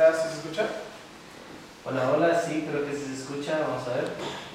¿Ya 0.00 0.14
se 0.14 0.28
escucha? 0.32 0.62
Hola, 1.84 2.10
hola, 2.16 2.40
sí, 2.40 2.66
creo 2.70 2.86
que 2.86 2.92
sí 2.96 3.02
se 3.14 3.20
escucha, 3.22 3.58
vamos 3.68 3.86
a 3.86 3.96
ver. 3.96 4.08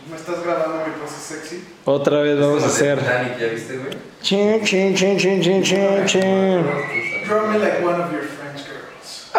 ¿Me 0.09 0.15
estás 0.15 0.43
grabando 0.43 0.87
mi 0.87 0.93
pose 0.99 1.19
sexy? 1.19 1.63
Otra 1.85 2.21
vez 2.21 2.39
vamos 2.39 2.63
a 2.63 2.65
hacer. 2.65 2.97
Titanic, 2.97 3.37
¿ya 3.37 3.47
viste, 3.49 3.77
güey? 3.77 3.91
Chin, 4.23 4.63
chin, 4.63 4.95
chin, 4.95 5.17
chin, 5.19 5.41
chin, 5.43 5.61
chin, 5.63 6.05
chin. 6.07 6.65
Draw 7.27 7.47
me 7.51 7.59
like 7.59 7.85
one 7.85 8.01
of 8.01 8.11
your 8.11 8.23
French 8.23 8.63
girls. 8.65 9.31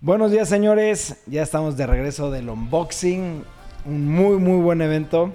Buenos 0.00 0.30
días, 0.30 0.48
señores. 0.48 1.16
Ya 1.26 1.42
estamos 1.42 1.76
de 1.76 1.86
regreso 1.86 2.30
del 2.30 2.48
unboxing. 2.48 3.44
Un 3.84 4.08
muy, 4.08 4.38
muy 4.38 4.62
buen 4.62 4.80
evento. 4.80 5.34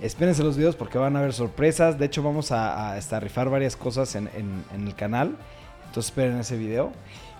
Espérense 0.00 0.42
los 0.42 0.56
videos 0.56 0.74
porque 0.74 0.98
van 0.98 1.14
a 1.14 1.20
haber 1.20 1.32
sorpresas. 1.32 1.96
De 1.96 2.06
hecho, 2.06 2.24
vamos 2.24 2.50
a, 2.50 2.90
a, 2.90 2.98
este, 2.98 3.14
a 3.14 3.20
rifar 3.20 3.50
varias 3.50 3.76
cosas 3.76 4.16
en, 4.16 4.28
en- 4.34 4.64
en 4.74 4.88
el 4.88 4.96
canal. 4.96 5.36
Entonces, 5.94 6.10
esperen 6.10 6.40
ese 6.40 6.56
video. 6.56 6.90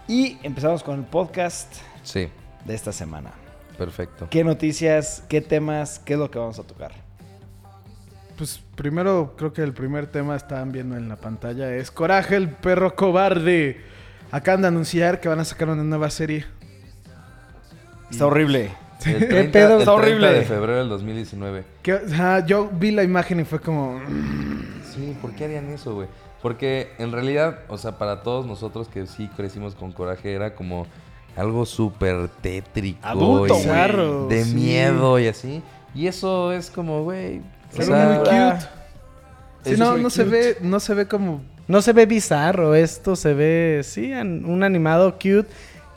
Y 0.06 0.38
empezamos 0.44 0.84
con 0.84 1.00
el 1.00 1.04
podcast 1.04 1.74
Sí, 2.04 2.28
de 2.64 2.74
esta 2.76 2.92
semana. 2.92 3.32
perfecto. 3.76 4.28
¿Qué 4.30 4.44
noticias? 4.44 5.24
¿Qué 5.28 5.40
temas? 5.40 5.98
¿Qué 5.98 6.12
es 6.12 6.20
lo 6.20 6.30
que 6.30 6.38
vamos 6.38 6.60
a 6.60 6.62
tocar? 6.62 6.92
Pues 8.38 8.60
primero, 8.76 9.34
creo 9.36 9.52
que 9.52 9.62
el 9.62 9.72
primer 9.72 10.06
tema 10.06 10.36
estaban 10.36 10.70
viendo 10.70 10.96
en 10.96 11.08
la 11.08 11.16
pantalla 11.16 11.74
es 11.74 11.90
Coraje, 11.90 12.36
el 12.36 12.48
perro 12.48 12.94
cobarde. 12.94 13.80
Acaban 14.30 14.62
de 14.62 14.68
anunciar 14.68 15.18
que 15.20 15.28
van 15.28 15.40
a 15.40 15.44
sacar 15.44 15.68
una 15.70 15.82
nueva 15.82 16.08
serie. 16.10 16.46
Está 18.08 18.26
horrible. 18.26 18.70
El 19.04 19.18
¿Qué 19.28 19.44
pedo? 19.52 19.74
el 19.74 19.80
Está 19.80 19.92
horrible. 19.94 20.32
de 20.32 20.42
febrero 20.42 20.78
del 20.78 20.88
2019. 20.90 21.64
Que, 21.82 21.92
ajá, 21.92 22.46
yo 22.46 22.68
vi 22.72 22.92
la 22.92 23.02
imagen 23.02 23.40
y 23.40 23.44
fue 23.44 23.58
como... 23.58 24.00
Sí, 24.94 25.16
¿por 25.20 25.32
qué 25.32 25.46
harían 25.46 25.70
eso, 25.70 25.92
güey? 25.96 26.06
Porque 26.44 26.92
en 26.98 27.10
realidad, 27.10 27.60
o 27.68 27.78
sea, 27.78 27.92
para 27.92 28.22
todos 28.22 28.44
nosotros 28.44 28.86
que 28.86 29.06
sí 29.06 29.30
crecimos 29.34 29.74
con 29.74 29.92
coraje, 29.92 30.34
era 30.34 30.54
como 30.54 30.86
algo 31.36 31.64
súper 31.64 32.28
tétrico. 32.42 32.98
Adulto, 33.00 33.56
y 33.58 34.28
De 34.28 34.44
sí. 34.44 34.54
miedo 34.54 35.18
y 35.18 35.26
así. 35.26 35.62
Y 35.94 36.06
eso 36.06 36.52
es 36.52 36.68
como, 36.70 37.02
güey. 37.02 37.40
o 37.78 37.80
sea, 37.82 38.08
muy 38.08 38.18
cute. 38.18 38.66
Sí, 39.64 39.76
no, 39.78 39.96
no 39.96 40.10
se 40.10 40.24
ve, 40.24 40.58
no 40.60 40.80
se 40.80 40.92
ve 40.92 41.08
como... 41.08 41.40
No 41.66 41.80
se 41.80 41.94
ve 41.94 42.04
bizarro, 42.04 42.74
esto 42.74 43.16
se 43.16 43.32
ve, 43.32 43.80
sí, 43.82 44.12
un 44.12 44.62
animado 44.64 45.14
cute 45.14 45.46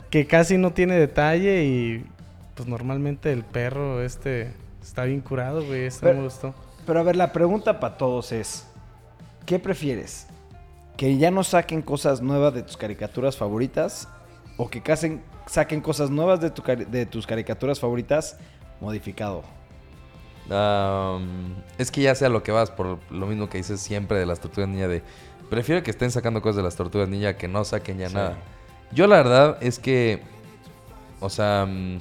que 0.08 0.26
casi 0.26 0.56
no 0.56 0.72
tiene 0.72 0.94
detalle 0.98 1.64
y 1.64 2.06
pues 2.54 2.66
normalmente 2.66 3.30
el 3.34 3.44
perro 3.44 4.02
este 4.02 4.54
está 4.82 5.04
bien 5.04 5.20
curado, 5.20 5.62
güey, 5.62 5.84
esto 5.84 6.00
Pero- 6.04 6.16
me 6.16 6.24
gustó. 6.24 6.54
Pero 6.86 7.00
a 7.00 7.02
ver, 7.02 7.16
la 7.16 7.34
pregunta 7.34 7.80
para 7.80 7.98
todos 7.98 8.32
es, 8.32 8.66
¿qué 9.44 9.58
prefieres? 9.58 10.27
¿Que 10.98 11.16
ya 11.16 11.30
no 11.30 11.42
saquen 11.44 11.80
cosas 11.80 12.20
nuevas 12.20 12.52
de 12.52 12.62
tus 12.62 12.76
caricaturas 12.76 13.36
favoritas? 13.36 14.08
¿O 14.58 14.68
que 14.68 14.82
casen- 14.82 15.22
saquen 15.46 15.80
cosas 15.80 16.10
nuevas 16.10 16.40
de, 16.40 16.50
tu 16.50 16.62
cari- 16.62 16.84
de 16.84 17.06
tus 17.06 17.26
caricaturas 17.26 17.78
favoritas 17.80 18.36
modificado? 18.80 19.42
Es 21.78 21.90
que 21.90 22.02
ya 22.02 22.14
sea 22.14 22.28
lo 22.28 22.42
que 22.42 22.52
vas, 22.52 22.70
por 22.70 22.98
lo 23.10 23.26
mismo 23.26 23.48
que 23.48 23.58
dices 23.58 23.80
siempre 23.80 24.18
de 24.18 24.26
las 24.26 24.40
tortugas 24.40 24.68
ninja, 24.68 24.88
de 24.88 25.02
prefiero 25.50 25.82
que 25.82 25.90
estén 25.90 26.10
sacando 26.10 26.42
cosas 26.42 26.56
de 26.56 26.62
las 26.62 26.74
tortugas 26.76 27.08
ninja 27.08 27.36
que 27.36 27.48
no 27.48 27.64
saquen 27.64 27.98
ya 27.98 28.08
Sí. 28.08 28.14
nada. 28.14 28.36
Yo 28.90 29.06
la 29.06 29.16
verdad 29.18 29.58
es 29.60 29.78
que, 29.78 30.22
o 31.20 31.28
sea, 31.30 31.66
mm, 31.68 32.00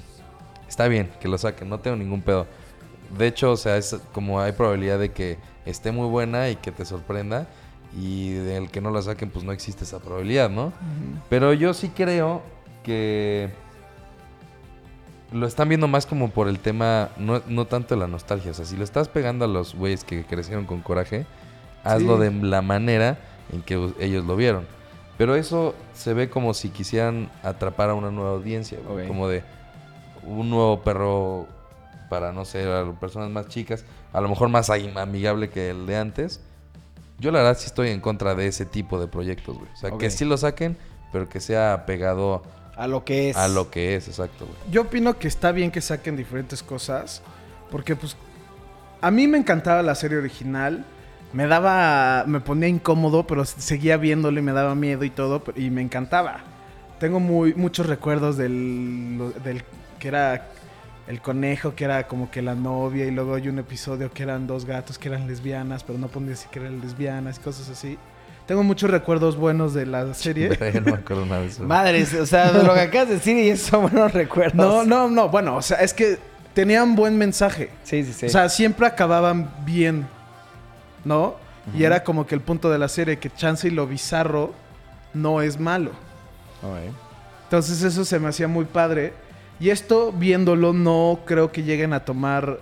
está 0.68 0.88
bien 0.88 1.12
que 1.20 1.28
lo 1.28 1.38
saquen, 1.38 1.70
no 1.70 1.80
tengo 1.80 1.98
ningún 1.98 2.22
pedo. 2.22 2.48
De 3.18 3.28
hecho, 3.28 3.52
o 3.52 3.58
sea, 3.58 3.78
es 3.78 3.96
como 4.14 4.40
hay 4.40 4.54
probabilidad 4.54 4.98
de 4.98 5.12
que 5.12 5.38
esté 5.66 5.92
muy 5.92 6.08
buena 6.08 6.50
y 6.50 6.56
que 6.56 6.72
te 6.72 6.86
sorprenda. 6.86 7.48
Y 8.00 8.34
del 8.34 8.70
que 8.70 8.80
no 8.80 8.92
la 8.92 9.02
saquen, 9.02 9.30
pues 9.32 9.44
no 9.44 9.52
existe 9.52 9.84
esa 9.84 10.00
probabilidad, 10.00 10.50
¿no? 10.52 10.72
Pero 11.30 11.54
yo 11.54 11.74
sí 11.74 11.90
creo 11.90 12.44
que 12.84 13.50
lo 15.32 15.46
están 15.48 15.68
viendo 15.68 15.88
más 15.88 16.06
como 16.06 16.30
por 16.30 16.48
el 16.48 16.60
tema, 16.60 17.10
no, 17.18 17.42
no 17.48 17.66
tanto 17.66 17.96
de 17.96 18.00
la 18.00 18.08
nostalgia. 18.08 18.52
O 18.52 18.54
sea, 18.54 18.66
si 18.66 18.78
lo 18.78 18.84
estás 18.84 19.10
pegando 19.10 19.46
a 19.46 19.48
los 19.48 19.76
güeyes 19.76 20.04
que 20.04 20.24
crecieron 20.26 20.66
con 20.66 20.82
coraje, 20.82 21.26
hazlo 21.84 22.18
Sí. 22.18 22.24
de 22.24 22.32
la 22.48 22.62
manera 22.62 23.18
en 23.52 23.62
que 23.62 23.74
ellos 24.00 24.26
lo 24.26 24.36
vieron. 24.36 24.66
Pero 25.18 25.36
eso 25.36 25.74
se 25.94 26.14
ve 26.14 26.30
como 26.30 26.54
si 26.54 26.70
quisieran 26.70 27.30
atrapar 27.44 27.90
a 27.90 27.96
una 27.96 28.12
nueva 28.12 28.32
audiencia, 28.32 28.78
güey, 28.88 29.06
Ok. 29.06 29.08
como 29.08 29.28
de 29.28 29.44
un 30.24 30.50
nuevo 30.50 30.82
perro 30.82 31.48
para, 32.10 32.32
no 32.32 32.46
sé, 32.46 32.64
a 32.72 32.86
personas 33.00 33.30
más 33.32 33.48
chicas, 33.48 33.84
a 34.14 34.22
lo 34.22 34.30
mejor 34.30 34.50
más 34.50 34.70
am- 34.70 34.98
amigable 34.98 35.50
que 35.50 35.72
el 35.72 35.88
de 35.88 35.98
antes. 35.98 36.42
Yo 37.20 37.32
la 37.32 37.40
verdad 37.40 37.58
sí 37.58 37.66
estoy 37.66 37.90
en 37.90 38.00
contra 38.00 38.36
de 38.36 38.48
ese 38.48 38.66
tipo 38.66 39.00
de 39.00 39.08
proyectos, 39.08 39.58
güey. 39.58 39.72
O 39.72 39.76
sea, 39.76 39.92
que 39.92 40.10
sí 40.12 40.24
lo 40.26 40.38
saquen, 40.38 40.78
pero 41.12 41.28
que 41.28 41.40
sea 41.40 41.86
pegado 41.86 42.44
A 42.76 42.88
lo 42.88 43.04
que 43.04 43.30
es. 43.32 43.38
a 43.38 43.48
lo 43.48 43.72
que 43.72 43.96
es, 43.96 44.08
exacto, 44.08 44.46
güey. 44.46 44.58
Yo 44.72 44.84
opino 44.84 45.18
que 45.18 45.28
está 45.28 45.52
bien 45.52 45.72
que 45.72 45.82
saquen 45.82 46.16
diferentes 46.16 46.62
cosas. 46.62 47.22
Porque, 47.72 47.96
pues, 47.96 48.16
a 49.02 49.12
mí 49.12 49.28
me 49.28 49.38
encantaba 49.38 49.82
la 49.82 49.96
serie 49.96 50.18
original. 50.18 50.86
Me 51.34 51.48
daba, 51.48 52.24
me 52.28 52.40
ponía 52.40 52.70
incómodo, 52.70 53.26
pero 53.28 53.46
seguía 53.46 53.98
viéndolo 53.98 54.40
y 54.40 54.44
me 54.44 54.54
daba 54.54 54.76
miedo 54.76 55.04
y 55.04 55.10
todo. 55.10 55.44
Y 55.56 55.70
me 55.70 55.82
encantaba. 55.82 56.42
Tengo 57.00 57.20
muy, 57.20 57.54
muchos 57.56 57.88
recuerdos 57.88 58.38
del, 58.38 59.34
del 59.44 59.64
que 60.00 60.08
era 60.08 60.50
el 61.08 61.22
conejo, 61.22 61.76
que 61.76 61.86
era 61.86 62.08
como 62.08 62.30
que 62.30 62.42
la 62.42 62.56
novia. 62.56 63.06
Y 63.06 63.12
luego 63.12 63.36
hay 63.36 63.48
un 63.48 63.60
episodio 63.60 64.12
que 64.12 64.24
eran 64.24 64.48
dos 64.48 64.66
gatos 64.66 64.98
que 64.98 65.10
eran 65.10 65.28
lesbianas, 65.28 65.84
pero 65.84 65.98
no 65.98 66.08
ponía 66.08 66.36
si 66.36 66.48
que 66.50 66.60
eran 66.60 66.82
lesbianas 66.82 67.38
y 67.38 67.40
cosas 67.42 67.70
así. 67.70 67.98
Tengo 68.46 68.64
muchos 68.64 68.90
recuerdos 68.90 69.36
buenos 69.36 69.74
de 69.74 69.86
la 69.86 70.14
serie. 70.14 70.50
no 70.86 70.92
me 70.92 70.98
acuerdo 70.98 71.26
nada 71.26 71.42
de 71.42 71.48
eso. 71.48 71.64
Madres, 71.64 72.14
o 72.14 72.26
sea, 72.26 72.52
de 72.52 72.64
lo 72.64 72.74
que 72.74 72.80
acabas 72.80 73.10
de 73.10 73.16
decir 73.16 73.38
y 73.38 73.50
esos 73.50 73.68
son 73.72 73.84
buenos 73.84 74.14
recuerdos. 74.14 74.56
No, 74.56 74.84
no, 74.86 75.10
no. 75.10 75.30
Bueno, 75.30 75.58
o 75.58 75.62
sea, 75.62 75.78
es 75.80 75.94
que 75.94 76.18
tenían 76.54 76.96
buen 76.96 77.18
mensaje. 77.18 77.72
Sí, 77.84 78.04
sí, 78.04 78.14
sí. 78.14 78.26
O 78.28 78.30
sea, 78.30 78.50
siempre 78.50 78.88
acababan 78.88 79.54
bien, 79.66 80.08
¿no? 81.04 81.36
Y 81.76 81.84
era 81.84 82.02
como 82.06 82.26
que 82.26 82.34
el 82.34 82.40
punto 82.40 82.70
de 82.70 82.80
la 82.80 82.88
serie, 82.88 83.20
que 83.20 83.30
chance 83.30 83.68
y 83.68 83.72
lo 83.72 83.88
bizarro 83.88 84.54
no 85.14 85.42
es 85.42 85.60
malo. 85.60 85.92
Entonces 87.44 87.84
eso 87.84 88.06
se 88.06 88.20
me 88.20 88.30
hacía 88.30 88.48
muy 88.48 88.66
padre. 88.66 89.14
Y 89.60 89.70
esto, 89.70 90.12
viéndolo, 90.12 90.74
no 90.74 91.20
creo 91.26 91.52
que 91.52 91.64
lleguen 91.64 91.94
a 91.94 92.06
tomar... 92.06 92.60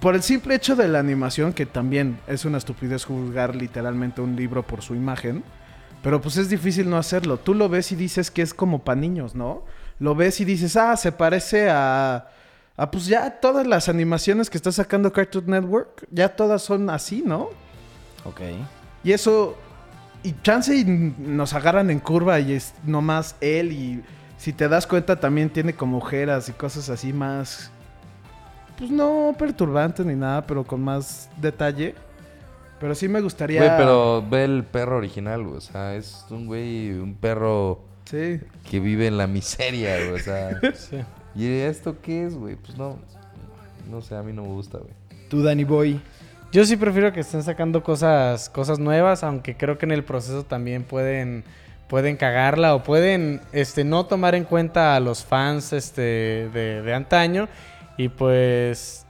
Por 0.00 0.16
el 0.16 0.22
simple 0.22 0.56
hecho 0.56 0.74
de 0.74 0.88
la 0.88 0.98
animación, 0.98 1.52
que 1.52 1.64
también 1.64 2.18
es 2.26 2.44
una 2.44 2.58
estupidez 2.58 3.04
juzgar 3.04 3.54
literalmente 3.54 4.20
un 4.20 4.34
libro 4.34 4.64
por 4.66 4.82
su 4.82 4.96
imagen. 4.96 5.44
Pero 6.02 6.20
pues 6.20 6.36
es 6.36 6.48
difícil 6.48 6.90
no 6.90 6.96
hacerlo. 6.96 7.38
Tú 7.38 7.54
lo 7.54 7.68
ves 7.68 7.92
y 7.92 7.96
dices 7.96 8.30
que 8.30 8.42
es 8.42 8.52
como 8.52 8.80
para 8.80 9.00
niños, 9.00 9.36
¿no? 9.36 9.64
Lo 10.00 10.16
ves 10.16 10.40
y 10.40 10.44
dices, 10.44 10.76
ah, 10.76 10.96
se 10.96 11.12
parece 11.12 11.70
a... 11.70 12.28
A 12.76 12.90
pues 12.90 13.06
ya 13.06 13.38
todas 13.38 13.66
las 13.66 13.88
animaciones 13.88 14.48
que 14.48 14.56
está 14.56 14.72
sacando 14.72 15.12
Cartoon 15.12 15.46
Network, 15.46 16.06
ya 16.10 16.30
todas 16.30 16.62
son 16.62 16.88
así, 16.88 17.22
¿no? 17.24 17.50
Ok. 18.24 18.40
Y 19.04 19.12
eso. 19.12 19.56
Y 20.22 20.34
chance 20.42 20.74
y 20.74 20.84
nos 20.84 21.52
agarran 21.52 21.90
en 21.90 22.00
curva 22.00 22.40
y 22.40 22.54
es 22.54 22.74
nomás 22.84 23.36
él. 23.40 23.72
Y 23.72 24.02
si 24.42 24.52
te 24.52 24.68
das 24.68 24.88
cuenta, 24.88 25.20
también 25.20 25.50
tiene 25.50 25.72
como 25.72 25.98
ojeras 25.98 26.48
y 26.48 26.52
cosas 26.52 26.88
así 26.90 27.12
más. 27.12 27.70
Pues 28.76 28.90
no 28.90 29.34
perturbantes 29.38 30.04
ni 30.04 30.16
nada, 30.16 30.44
pero 30.46 30.64
con 30.64 30.82
más 30.82 31.30
detalle. 31.36 31.94
Pero 32.80 32.96
sí 32.96 33.06
me 33.06 33.20
gustaría. 33.20 33.60
Güey, 33.64 33.76
pero 33.76 34.24
ve 34.28 34.42
el 34.44 34.64
perro 34.64 34.96
original, 34.96 35.44
güey. 35.44 35.56
O 35.58 35.60
sea, 35.60 35.94
es 35.94 36.24
un 36.30 36.46
güey, 36.46 36.90
un 36.90 37.14
perro 37.14 37.84
Sí. 38.06 38.40
que 38.68 38.80
vive 38.80 39.06
en 39.06 39.16
la 39.16 39.28
miseria, 39.28 39.96
güey. 39.98 40.10
O 40.10 40.18
sea, 40.18 40.58
Sí. 40.74 40.96
¿y 41.36 41.46
esto 41.60 41.96
qué 42.02 42.26
es, 42.26 42.34
güey? 42.34 42.56
Pues 42.56 42.76
no, 42.76 42.98
no 43.88 44.02
sé, 44.02 44.16
a 44.16 44.22
mí 44.24 44.32
no 44.32 44.42
me 44.42 44.48
gusta, 44.48 44.78
güey. 44.78 44.92
Tú, 45.30 45.44
Danny 45.44 45.62
Boy. 45.62 46.00
Yo 46.50 46.64
sí 46.66 46.76
prefiero 46.76 47.12
que 47.12 47.20
estén 47.20 47.44
sacando 47.44 47.84
cosas, 47.84 48.50
cosas 48.50 48.80
nuevas, 48.80 49.22
aunque 49.22 49.56
creo 49.56 49.78
que 49.78 49.86
en 49.86 49.92
el 49.92 50.02
proceso 50.02 50.44
también 50.44 50.82
pueden, 50.82 51.44
pueden 51.92 52.16
cagarla 52.16 52.74
o 52.74 52.82
pueden 52.82 53.42
este, 53.52 53.84
no 53.84 54.06
tomar 54.06 54.34
en 54.34 54.44
cuenta 54.44 54.96
a 54.96 55.00
los 55.00 55.26
fans 55.26 55.74
este, 55.74 56.48
de, 56.48 56.80
de 56.80 56.94
antaño. 56.94 57.50
Y 57.98 58.08
pues 58.08 59.04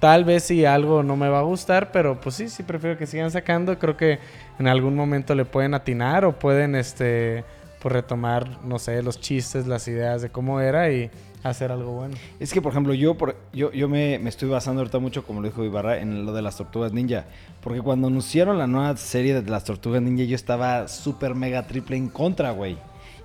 tal 0.00 0.24
vez 0.24 0.44
si 0.44 0.64
algo 0.64 1.02
no 1.02 1.14
me 1.14 1.28
va 1.28 1.40
a 1.40 1.42
gustar, 1.42 1.92
pero 1.92 2.18
pues 2.22 2.36
sí, 2.36 2.48
sí 2.48 2.62
prefiero 2.62 2.96
que 2.96 3.06
sigan 3.06 3.30
sacando. 3.30 3.78
Creo 3.78 3.98
que 3.98 4.18
en 4.58 4.66
algún 4.66 4.96
momento 4.96 5.34
le 5.34 5.44
pueden 5.44 5.74
atinar 5.74 6.24
o 6.24 6.32
pueden 6.32 6.74
este, 6.74 7.44
pues 7.82 7.92
retomar, 7.92 8.64
no 8.64 8.78
sé, 8.78 9.02
los 9.02 9.20
chistes, 9.20 9.66
las 9.66 9.86
ideas 9.86 10.22
de 10.22 10.30
cómo 10.30 10.58
era 10.62 10.90
y 10.90 11.10
hacer 11.42 11.72
algo 11.72 11.92
bueno. 11.92 12.14
Es 12.38 12.52
que, 12.52 12.62
por 12.62 12.72
ejemplo, 12.72 12.94
yo, 12.94 13.16
por, 13.16 13.36
yo, 13.52 13.72
yo 13.72 13.88
me, 13.88 14.14
estoy 14.28 14.48
basando 14.48 14.80
ahorita 14.80 14.98
mucho, 14.98 15.24
como 15.24 15.40
lo 15.40 15.48
dijo 15.48 15.64
Ibarra, 15.64 15.98
en 15.98 16.24
lo 16.24 16.32
de 16.32 16.42
las 16.42 16.56
tortugas 16.56 16.92
ninja. 16.92 17.26
Porque 17.60 17.80
cuando 17.80 18.08
anunciaron 18.08 18.58
la 18.58 18.66
nueva 18.66 18.96
serie 18.96 19.40
de 19.40 19.50
las 19.50 19.64
tortugas 19.64 20.02
ninja, 20.02 20.24
yo 20.24 20.36
estaba 20.36 20.88
súper 20.88 21.34
mega 21.34 21.66
triple 21.66 21.96
en 21.96 22.08
contra, 22.08 22.52
güey. 22.52 22.76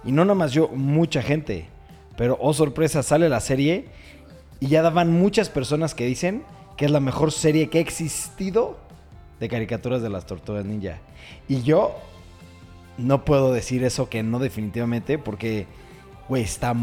Y 0.04 0.12
no 0.12 0.26
nomás 0.26 0.52
yo, 0.52 0.70
mucha 0.70 1.22
gente. 1.22 1.68
Pero, 2.16 2.38
oh 2.42 2.54
sorpresa, 2.54 3.04
sale 3.04 3.30
la 3.30 3.40
serie 3.40 3.86
y 4.60 4.68
ya 4.68 4.82
daban 4.82 5.12
muchas 5.12 5.50
personas 5.50 5.94
que 5.94 6.06
dicen 6.06 6.44
que 6.76 6.86
es 6.86 6.92
la 6.92 7.00
mejor 7.00 7.32
serie 7.32 7.70
que 7.70 7.78
ha 7.78 7.82
existido 7.82 8.78
de 9.40 9.50
caricaturas 9.50 10.02
de 10.02 10.10
las 10.10 10.26
tortugas 10.26 10.66
ninja. 10.66 11.00
Y 11.48 11.62
yo 11.62 11.96
no 12.98 13.26
puedo 13.26 13.54
decir 13.54 13.84
eso 13.84 14.10
que 14.10 14.24
no 14.24 14.40
definitivamente 14.40 15.18
porque, 15.20 15.68
güey, 16.28 16.44
está 16.44 16.74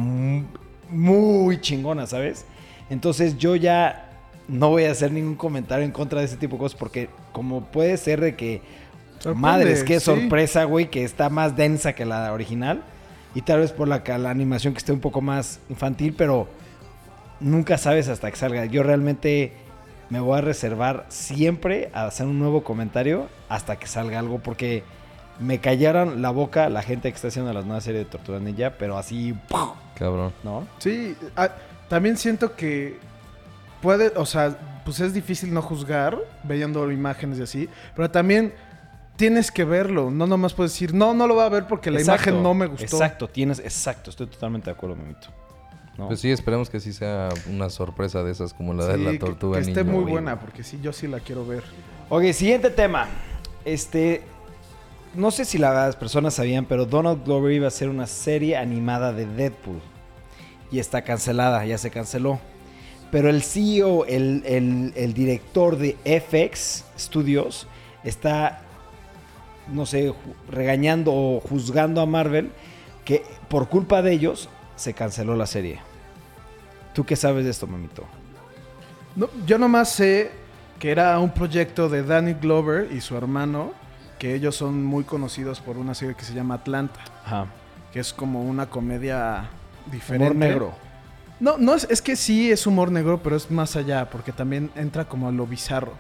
muy 0.91 1.61
chingona, 1.61 2.07
¿sabes? 2.07 2.45
Entonces 2.91 3.39
yo 3.39 3.57
ya 3.57 4.11
no 4.49 4.71
voy 4.71 4.85
a 4.85 4.91
hacer 4.91 5.11
ningún 5.11 5.37
comentario 5.37 5.85
en 5.85 5.93
contra 5.93 6.21
de 6.21 6.27
ese 6.27 6.37
tipo 6.37 6.57
de 6.57 6.61
cosas 6.61 6.79
porque 6.79 7.09
como 7.33 7.65
puede 7.65 7.97
ser 7.97 8.21
de 8.21 8.37
que, 8.37 8.63
Sorprende, 9.19 9.41
madres, 9.41 9.85
qué 9.85 10.01
sí. 10.01 10.07
sorpresa, 10.07 10.65
güey, 10.65 10.91
que 10.91 11.05
está 11.05 11.31
más 11.31 11.57
densa 11.57 11.95
que 11.95 12.05
la 12.05 12.33
original 12.33 12.83
y 13.35 13.43
tal 13.43 13.61
vez 13.61 13.73
por 13.73 13.89
la, 13.89 14.03
la 14.19 14.31
animación 14.31 14.75
que 14.75 14.79
esté 14.79 14.93
un 14.93 15.01
poco 15.01 15.21
más 15.21 15.61
infantil, 15.71 16.15
pero 16.17 16.49
nunca 17.41 17.79
sabes 17.79 18.09
hasta 18.09 18.31
que 18.31 18.37
salga. 18.37 18.67
Yo 18.67 18.83
realmente 18.83 19.53
me 20.11 20.21
voy 20.21 20.39
a 20.39 20.41
reservar 20.43 21.07
siempre 21.09 21.91
a 21.95 22.07
hacer 22.07 22.27
un 22.27 22.39
nuevo 22.39 22.63
comentario 22.63 23.29
hasta 23.49 23.77
que 23.77 23.87
salga 23.87 24.19
algo 24.19 24.39
porque 24.39 24.83
me 25.41 25.59
callaron 25.61 26.23
la 26.23 26.31
boca 26.31 26.69
la 26.69 26.83
gente 26.83 27.11
que 27.11 27.17
está 27.17 27.29
haciendo 27.29 27.53
las 27.53 27.65
nuevas 27.65 27.85
series 27.85 28.05
de 28.05 28.11
Tortuga 28.11 28.39
Ninja, 28.39 28.71
pero 28.79 28.97
así, 28.99 29.35
¡pum! 29.49 29.71
Cabrón. 29.95 30.33
¿no? 30.43 30.67
Sí, 30.79 31.17
ah, 31.37 31.51
también 31.89 32.17
siento 32.17 32.55
que 32.57 32.99
puede, 33.83 34.13
o 34.17 34.27
sea, 34.27 34.57
pues 34.85 35.01
es 35.01 35.13
difícil 35.13 35.53
no 35.53 35.63
juzgar 35.63 36.19
viendo 36.45 36.91
imágenes 36.91 37.39
y 37.39 37.43
así, 37.43 37.69
pero 37.97 38.11
también 38.11 38.55
tienes 39.17 39.51
que 39.53 39.65
verlo, 39.65 40.11
no 40.11 40.27
nomás 40.27 40.55
puedes 40.55 40.73
decir, 40.73 40.93
no, 40.95 41.15
no 41.15 41.27
lo 41.27 41.35
voy 41.35 41.45
a 41.45 41.49
ver 41.49 41.67
porque 41.67 41.91
la 41.91 41.99
Exacto, 42.01 42.31
imagen 42.31 42.43
no 42.43 42.55
me 42.55 42.67
gustó. 42.67 42.85
Exacto, 42.85 43.29
tienes, 43.29 43.59
exacto, 43.61 44.11
estoy 44.11 44.27
totalmente 44.27 44.67
de 44.67 44.73
acuerdo, 44.73 44.97
Memito. 44.97 45.29
¿No? 45.97 46.09
Pues 46.09 46.19
sí, 46.19 46.31
esperemos 46.33 46.71
que 46.71 46.81
sí 46.81 46.93
sea 46.93 47.29
una 47.49 47.71
sorpresa 47.71 48.25
de 48.25 48.33
esas 48.33 48.53
como 48.53 48.75
la 48.75 48.87
de 48.87 48.99
la 48.99 49.13
que- 49.13 49.19
tortuga 49.19 49.61
que, 49.61 49.69
esté 49.69 49.85
ninja, 49.85 49.97
muy 50.01 50.11
buena, 50.11 50.41
porque 50.41 50.65
sí, 50.65 50.81
yo 50.83 50.93
sí 50.93 51.07
la 51.07 51.21
quiero 51.21 51.47
ver. 51.47 51.63
Ok, 52.09 52.25
siguiente 52.33 52.71
tema. 52.71 53.07
Este. 53.65 54.23
No 55.15 55.31
sé 55.31 55.45
si 55.45 55.59
las 55.59 55.95
personas 55.97 56.35
sabían, 56.35 56.65
pero 56.65 56.87
Donald 56.87 57.25
Glover 57.25 57.53
iba 57.53 57.67
a 57.67 57.69
hacer 57.69 57.89
una 57.89 58.07
serie 58.07 58.57
animada 58.57 59.13
de 59.13 59.27
Deadpool. 59.27 59.81
Y 60.71 60.79
está 60.81 61.03
cancelada, 61.03 61.65
ya 61.65 61.79
se 61.79 61.91
canceló. 61.91 62.41
Pero 63.13 63.29
el 63.31 63.43
CEO, 63.43 64.07
el, 64.07 64.43
el- 64.97 65.15
director 65.15 65.77
de 65.77 65.97
FX 66.05 66.85
Studios, 66.99 67.69
está, 68.03 68.63
no 69.73 69.87
sé, 69.87 70.13
regañando 70.51 71.13
o 71.15 71.41
juzgando 71.41 72.01
a 72.01 72.07
Marvel 72.07 72.51
que 73.05 73.23
por 73.49 73.69
culpa 73.69 74.03
de 74.03 74.13
ellos 74.13 74.49
se 74.75 74.95
canceló 74.95 75.37
la 75.37 75.47
serie. 75.47 75.79
¿Tú 76.93 77.05
qué 77.05 77.15
sabes 77.15 77.45
de 77.45 77.51
esto, 77.53 77.69
mamito? 77.69 78.03
No, 79.15 79.29
yo 79.47 79.59
nomás 79.59 79.91
sé 79.91 80.33
que 80.81 80.91
era 80.91 81.17
un 81.21 81.31
proyecto 81.31 81.89
de 81.89 82.03
Danny 82.03 82.33
Glover 82.35 82.91
y 82.91 83.01
su 83.01 83.17
hermano, 83.17 83.73
que 84.19 84.35
ellos 84.35 84.57
son 84.57 84.85
muy 84.85 85.05
conocidos 85.05 85.61
por 85.61 85.77
una 85.77 85.95
serie 85.95 86.15
que 86.15 86.25
se 86.25 86.35
llama 86.35 86.55
Atlanta, 86.55 87.01
Ajá. 87.25 87.47
que 87.93 88.01
es 88.01 88.13
como 88.13 88.43
una 88.43 88.67
comedia 88.67 89.49
diferente. 89.91 90.27
Humor 90.27 90.37
negro. 90.37 90.73
No, 91.41 91.59
no 91.59 91.75
es, 91.75 91.87
es 91.91 92.01
que 92.01 92.17
sí 92.17 92.51
es 92.51 92.67
humor 92.67 92.91
negro, 92.91 93.21
pero 93.23 93.37
es 93.37 93.51
más 93.51 93.77
allá, 93.77 94.09
porque 94.09 94.33
también 94.33 94.71
entra 94.77 95.05
como 95.05 95.29
a 95.29 95.33
lo 95.33 95.47
bizarro. 95.47 95.93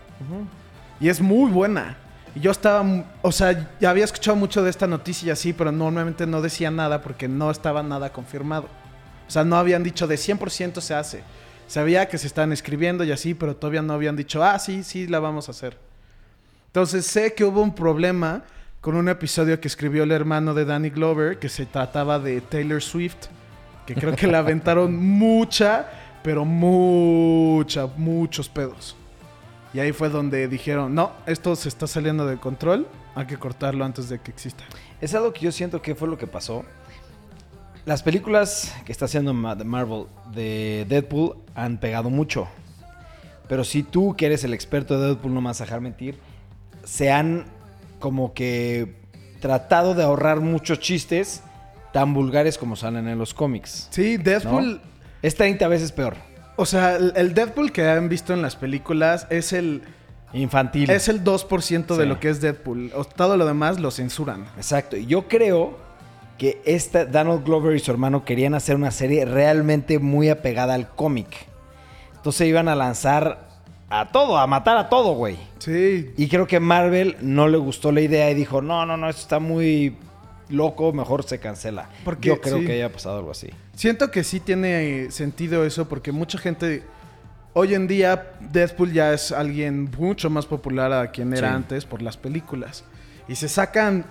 Y 1.01 1.09
es 1.09 1.21
muy 1.21 1.51
buena. 1.51 1.97
Y 2.35 2.41
yo 2.41 2.51
estaba, 2.51 2.85
o 3.23 3.33
sea, 3.33 3.71
ya 3.81 3.91
había 3.91 4.05
escuchado 4.05 4.37
mucho 4.37 4.63
de 4.63 4.71
esta 4.71 4.87
noticia 4.87 5.29
y 5.29 5.31
así, 5.31 5.53
pero 5.53 5.71
normalmente 5.73 6.27
no 6.27 6.41
decía 6.41 6.71
nada 6.71 7.03
porque 7.03 7.29
no 7.29 7.51
estaba 7.51 7.83
nada 7.83 8.13
confirmado. 8.13 8.69
O 9.27 9.31
sea, 9.31 9.45
no 9.45 9.57
habían 9.57 9.83
dicho 9.83 10.07
de 10.07 10.17
100% 10.17 10.81
se 10.81 10.95
hace. 10.95 11.23
Sabía 11.67 12.09
que 12.09 12.19
se 12.19 12.27
están 12.27 12.53
escribiendo 12.53 13.05
y 13.05 13.13
así, 13.13 13.35
pero 13.35 13.57
todavía 13.57 13.83
no 13.83 13.95
habían 13.95 14.17
dicho, 14.17 14.43
ah, 14.45 14.59
sí, 14.59 14.83
sí, 14.83 15.07
la 15.07 15.19
vamos 15.19 15.49
a 15.49 15.53
hacer. 15.53 15.79
Entonces 16.75 17.07
sé 17.07 17.35
que 17.35 17.45
hubo 17.45 17.63
un 17.63 17.73
problema 17.73 18.43
con 18.81 18.97
un 18.97 19.09
episodio 19.09 19.61
que 19.61 19.69
escribió 19.69 20.03
el 20.03 20.11
hermano 20.11 20.55
de 20.55 20.65
Danny 20.65 20.91
Glover, 20.91 21.39
que 21.39 21.49
se 21.49 21.67
trataba 21.67 22.19
de 22.19 22.41
Taylor 22.41 22.83
Swift, 22.83 23.29
que 23.87 23.95
creo 23.95 24.17
que 24.17 24.27
le 24.27 24.37
aventaron 24.37 24.97
mucha, 25.19 25.89
pero 26.25 26.45
mucha, 26.45 27.87
muchos 27.97 28.49
pedos. 28.49 28.97
Y 29.73 29.79
ahí 29.79 29.93
fue 29.93 30.09
donde 30.09 30.49
dijeron, 30.49 30.97
no, 30.97 31.13
esto 31.27 31.55
se 31.55 31.69
está 31.69 31.87
saliendo 31.87 32.27
de 32.27 32.39
control, 32.39 32.89
hay 33.15 33.27
que 33.27 33.37
cortarlo 33.37 33.85
antes 33.85 34.09
de 34.09 34.19
que 34.19 34.33
exista. 34.33 34.65
Es 35.01 35.15
algo 35.15 35.33
que 35.33 35.43
yo 35.43 35.53
siento 35.53 35.81
que 35.81 35.95
fue 35.95 36.09
lo 36.09 36.19
que 36.19 36.27
pasó. 36.27 36.65
Las 37.85 38.03
películas 38.03 38.75
que 38.85 38.91
está 38.91 39.05
haciendo 39.05 39.33
Marvel 39.33 40.07
de 40.33 40.87
Deadpool 40.89 41.37
han 41.55 41.79
pegado 41.79 42.11
mucho. 42.11 42.49
Pero 43.49 43.63
si 43.63 43.85
tú, 43.85 44.17
que 44.17 44.27
eres 44.27 44.43
el 44.43 44.53
experto 44.53 44.99
de 44.99 45.07
Deadpool, 45.07 45.33
no 45.33 45.41
me 45.41 45.47
vas 45.47 45.61
a 45.61 45.67
dejar 45.67 45.81
mentir, 45.81 46.19
se 46.85 47.11
han 47.11 47.45
como 47.99 48.35
que 48.35 48.95
tratado 49.41 49.95
de 49.95 50.03
ahorrar 50.05 50.41
muchos 50.41 50.81
chistes 50.81 51.43
tan 51.93 52.15
vulgares 52.15 52.59
como 52.59 52.77
salen 52.77 53.09
en 53.09 53.19
los 53.19 53.35
cómics. 53.35 53.89
Sí, 53.91 54.17
Deadpool, 54.17 54.75
¿no? 54.77 54.81
Es 55.23 55.35
30 55.37 55.69
veces 55.69 55.93
peor. 55.93 56.17
o 56.57 56.67
sea, 56.67 56.97
el, 56.97 57.35
Deadpool 57.35 57.73
que 57.73 57.89
han 57.89 58.09
visto 58.09 58.33
en 58.33 58.43
las 58.43 58.57
películas 58.57 59.27
es 59.31 59.53
el, 59.53 59.83
Infantil. 60.33 60.91
es 60.91 61.09
el 61.09 61.23
2% 61.25 61.97
de 61.97 62.03
Sí. 62.03 62.09
lo 62.09 62.21
que 62.21 62.29
es 62.31 62.41
Deadpool. 62.41 62.93
Todo 63.17 63.37
lo 63.37 63.47
demás 63.47 63.81
lo 63.81 63.91
censuran. 63.91 64.45
Exacto. 64.57 64.97
Y 64.97 65.07
yo 65.07 65.29
creo 65.29 65.79
que 66.39 66.61
esta 66.65 67.05
Donald 67.05 67.45
Glover 67.45 67.77
y 67.77 67.79
su 67.79 67.91
hermano 67.91 68.25
querían 68.25 68.55
hacer 68.55 68.75
una 68.77 68.91
serie 68.91 69.25
realmente 69.25 69.99
muy 69.99 70.29
apegada 70.29 70.75
al 70.75 70.89
cómic. 70.89 71.29
Entonces 72.17 72.49
iban 72.49 72.69
a 72.69 72.75
lanzar 72.75 73.49
a 73.91 74.11
todo, 74.11 74.39
a 74.39 74.47
matar 74.47 74.77
a 74.77 74.89
todo, 74.89 75.13
güey. 75.15 75.37
Sí, 75.59 76.13
Y 76.17 76.29
creo 76.29 76.47
que 76.47 76.61
Marvel 76.61 77.17
no 77.21 77.49
le 77.49 77.59
gustó 77.59 77.93
la 77.93 78.01
idea 78.01 78.31
y 78.31 78.35
dijo, 78.35 78.61
no, 78.63 78.85
no, 78.87 78.97
no, 78.97 79.09
esto 79.09 79.23
está 79.23 79.39
muy 79.39 79.97
loco, 80.49 80.93
mejor 80.93 81.23
se 81.25 81.39
cancela. 81.39 81.89
Porque- 82.05 82.29
yo 82.29 82.41
creo 82.41 82.59
sí. 82.59 82.67
que 82.67 82.73
haya 82.73 82.93
pasado 82.93 83.19
algo 83.19 83.31
así. 83.31 83.49
Siento 83.75 84.11
que 84.11 84.25
sí 84.25 84.41
tiene 84.41 85.05
eh, 85.05 85.11
sentido 85.11 85.65
eso 85.65 85.89
porque 85.89 86.13
mucha 86.13 86.39
gente 86.39 86.83
hoy 87.55 87.75
en 87.75 87.87
día 87.87 88.33
Deadpool 88.41 88.93
ya 88.93 89.13
es 89.13 89.33
alguien 89.33 89.91
mucho 89.99 90.29
más 90.31 90.47
popular 90.47 90.93
a 90.93 91.11
quien 91.11 91.33
era 91.33 91.49
Sí. 91.49 91.55
antes 91.55 91.85
por 91.87 92.03
las 92.03 92.17
películas 92.17 92.85
y 93.29 93.37
se 93.37 93.49
sacan 93.49 94.05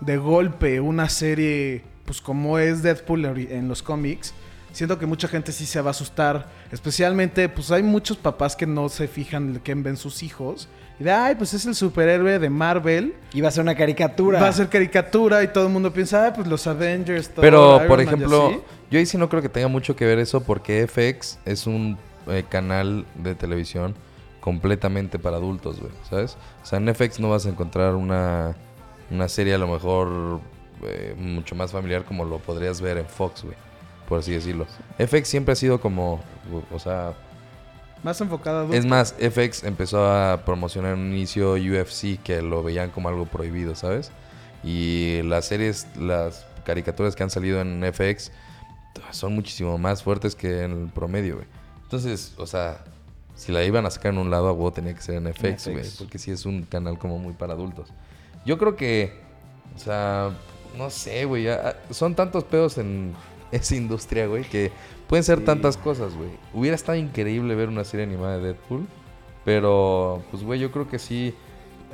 de 0.00 0.16
golpe 0.16 0.80
una 0.80 1.08
serie 1.08 1.82
pues 2.06 2.20
como 2.20 2.58
es 2.58 2.82
Deadpool 2.82 3.24
en 3.24 3.68
los 3.68 3.82
cómics. 3.82 4.34
Siento 4.74 4.98
que 4.98 5.06
mucha 5.06 5.28
gente 5.28 5.52
sí 5.52 5.66
se 5.66 5.80
va 5.80 5.90
a 5.90 5.92
asustar, 5.92 6.48
especialmente 6.72 7.48
pues 7.48 7.70
hay 7.70 7.84
muchos 7.84 8.16
papás 8.16 8.56
que 8.56 8.66
no 8.66 8.88
se 8.88 9.06
fijan 9.06 9.54
en 9.54 9.60
qué 9.60 9.72
ven 9.74 9.96
sus 9.96 10.24
hijos 10.24 10.68
y 10.98 11.04
de 11.04 11.12
ay, 11.12 11.36
pues 11.36 11.54
es 11.54 11.64
el 11.64 11.76
superhéroe 11.76 12.40
de 12.40 12.50
Marvel, 12.50 13.14
Iba 13.34 13.46
a 13.46 13.50
ser 13.52 13.62
una 13.62 13.76
caricatura. 13.76 14.40
va 14.40 14.48
a 14.48 14.52
ser 14.52 14.68
caricatura 14.68 15.44
y 15.44 15.48
todo 15.48 15.68
el 15.68 15.72
mundo 15.72 15.92
piensa, 15.92 16.24
ay, 16.24 16.32
pues 16.34 16.48
los 16.48 16.66
Avengers, 16.66 17.28
Thor, 17.30 17.42
Pero, 17.42 17.76
Iron 17.76 17.86
por 17.88 17.98
Man 17.98 18.06
y 18.06 18.08
ejemplo, 18.08 18.46
así". 18.48 18.60
yo 18.90 18.98
ahí 18.98 19.06
sí 19.06 19.16
no 19.16 19.28
creo 19.28 19.42
que 19.42 19.48
tenga 19.48 19.68
mucho 19.68 19.94
que 19.94 20.06
ver 20.06 20.18
eso 20.18 20.42
porque 20.42 20.86
FX 20.88 21.38
es 21.44 21.68
un 21.68 21.96
eh, 22.26 22.44
canal 22.48 23.06
de 23.14 23.36
televisión 23.36 23.94
completamente 24.40 25.20
para 25.20 25.36
adultos, 25.36 25.78
güey, 25.78 25.92
¿sabes? 26.10 26.36
O 26.64 26.66
sea, 26.66 26.78
en 26.80 26.92
FX 26.92 27.20
no 27.20 27.30
vas 27.30 27.46
a 27.46 27.48
encontrar 27.48 27.94
una, 27.94 28.56
una 29.10 29.28
serie 29.28 29.54
a 29.54 29.58
lo 29.58 29.68
mejor 29.68 30.40
eh, 30.82 31.14
mucho 31.16 31.54
más 31.54 31.70
familiar 31.70 32.04
como 32.04 32.24
lo 32.24 32.38
podrías 32.38 32.80
ver 32.80 32.98
en 32.98 33.06
Fox, 33.06 33.44
güey, 33.44 33.56
por 34.08 34.18
así 34.20 34.32
decirlo. 34.32 34.66
FX 34.98 35.28
siempre 35.28 35.52
ha 35.52 35.56
sido 35.56 35.80
como, 35.80 36.20
o 36.72 36.78
sea, 36.78 37.14
Más 38.02 38.20
enfocada 38.20 38.66
es 38.74 38.84
más, 38.86 39.14
FX 39.18 39.64
empezó 39.64 40.06
a 40.10 40.44
promocionar 40.44 40.94
en 40.94 41.00
un 41.00 41.12
inicio 41.12 41.52
UFC 41.54 42.20
que 42.22 42.42
lo 42.42 42.62
veían 42.62 42.90
como 42.90 43.08
algo 43.08 43.26
prohibido, 43.26 43.74
¿sabes? 43.74 44.10
Y 44.62 45.22
las 45.24 45.46
series, 45.46 45.86
las 45.96 46.46
caricaturas 46.64 47.14
que 47.16 47.22
han 47.22 47.30
salido 47.30 47.60
en 47.60 47.82
FX 47.92 48.30
son 49.10 49.34
muchísimo 49.34 49.76
más 49.78 50.02
fuertes 50.02 50.34
que 50.34 50.62
en 50.64 50.70
el 50.84 50.88
promedio, 50.88 51.36
güey. 51.36 51.46
Entonces, 51.82 52.34
o 52.38 52.46
sea, 52.46 52.84
si 53.34 53.52
la 53.52 53.64
iban 53.64 53.84
a 53.86 53.90
sacar 53.90 54.12
en 54.12 54.18
un 54.18 54.30
lado, 54.30 54.48
a 54.48 54.52
huevo 54.52 54.72
tenía 54.72 54.94
que 54.94 55.00
ser 55.02 55.16
en 55.16 55.32
FX, 55.34 55.68
güey. 55.68 55.84
Porque 55.98 56.18
sí 56.18 56.30
es 56.30 56.46
un 56.46 56.62
canal 56.62 56.98
como 56.98 57.18
muy 57.18 57.32
para 57.34 57.52
adultos. 57.54 57.88
Yo 58.46 58.56
creo 58.58 58.76
que, 58.76 59.12
o 59.76 59.78
sea, 59.78 60.30
no 60.78 60.90
sé, 60.90 61.24
güey. 61.24 61.44
ya- 61.44 61.76
Son 61.90 62.14
tantos 62.14 62.44
pedos 62.44 62.78
en 62.78 63.12
esa 63.54 63.76
industria, 63.76 64.26
güey, 64.26 64.44
que 64.44 64.70
pueden 65.08 65.24
ser 65.24 65.38
Sí. 65.40 65.44
tantas 65.44 65.76
cosas, 65.76 66.14
güey. 66.14 66.30
Hubiera 66.52 66.74
estado 66.74 66.96
increíble 66.98 67.54
ver 67.54 67.68
una 67.68 67.84
serie 67.84 68.04
animada 68.04 68.38
de 68.38 68.44
Deadpool. 68.48 68.86
Pero, 69.44 70.22
pues, 70.30 70.42
güey, 70.42 70.58
yo 70.58 70.70
creo 70.72 70.88
que 70.88 70.98
sí 70.98 71.34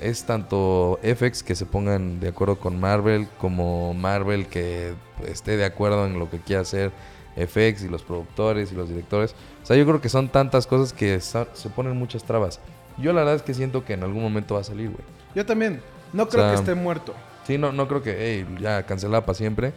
es 0.01 0.25
tanto 0.25 0.99
FX 1.03 1.43
que 1.43 1.55
se 1.55 1.67
pongan 1.67 2.21
de 2.21 2.29
acuerdo 2.29 2.59
con 2.59 2.79
Marvel, 2.81 3.29
como 3.39 3.93
Marvel 3.93 4.47
que 4.47 4.95
esté 5.27 5.57
de 5.57 5.65
acuerdo 5.65 6.07
en 6.07 6.19
lo 6.19 6.31
que 6.31 6.39
quiera 6.39 6.63
hacer 6.63 6.93
FX 7.37 7.83
y 7.85 7.89
los 7.89 8.03
productores 8.03 8.73
y 8.73 8.75
los 8.75 8.89
directores. 8.89 9.35
O 9.63 9.67
sea, 9.67 9.77
yo 9.77 9.85
creo 9.85 10.01
que 10.01 10.09
son 10.09 10.29
tantas 10.29 10.67
cosas 10.67 10.93
que 10.93 11.21
se 11.21 11.69
ponen 11.75 11.97
muchas 11.97 12.25
trabas. 12.25 12.61
Yo 12.99 13.13
la 13.13 13.21
verdad 13.21 13.37
es 13.37 13.43
que 13.43 13.55
siento 13.55 13.85
que 13.85 13.95
en 13.95 14.03
algún 14.05 14.23
momento 14.23 14.55
va 14.55 14.61
a 14.61 14.65
salir, 14.65 14.91
güey. 14.91 15.03
Yo 15.35 15.45
también. 15.45 15.81
No 16.13 16.29
creo 16.29 16.45
sea, 16.45 16.53
que 16.53 16.59
esté 16.61 16.75
muerto. 16.75 17.15
Sí, 17.47 17.57
no, 17.59 17.73
no 17.73 17.87
creo 17.89 18.03
que, 18.03 18.17
hey, 18.19 18.57
ya 18.61 18.85
cancelada 18.85 19.25
para 19.25 19.35
siempre. 19.35 19.73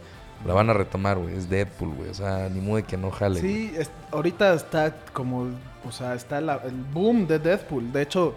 La 0.46 0.52
van 0.54 0.68
a 0.70 0.74
retomar, 0.74 1.16
güey. 1.18 1.34
Es 1.36 1.48
Deadpool, 1.48 1.94
güey. 1.94 2.10
O 2.10 2.14
sea, 2.14 2.48
ni 2.50 2.60
modo 2.60 2.76
de 2.76 2.82
que 2.82 2.96
no 2.96 3.10
jale. 3.10 3.40
Sí, 3.40 3.72
es- 3.76 3.90
ahorita 4.12 4.52
está 4.54 4.94
como, 5.12 5.48
o 5.88 5.92
sea, 5.92 6.14
está 6.14 6.40
la- 6.40 6.60
el 6.64 6.74
boom 6.92 7.26
de 7.26 7.38
Deadpool. 7.38 7.92
De 7.92 8.02
hecho, 8.02 8.34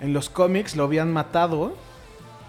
en 0.00 0.12
los 0.12 0.28
cómics 0.28 0.74
lo 0.76 0.84
habían 0.84 1.12
matado. 1.12 1.76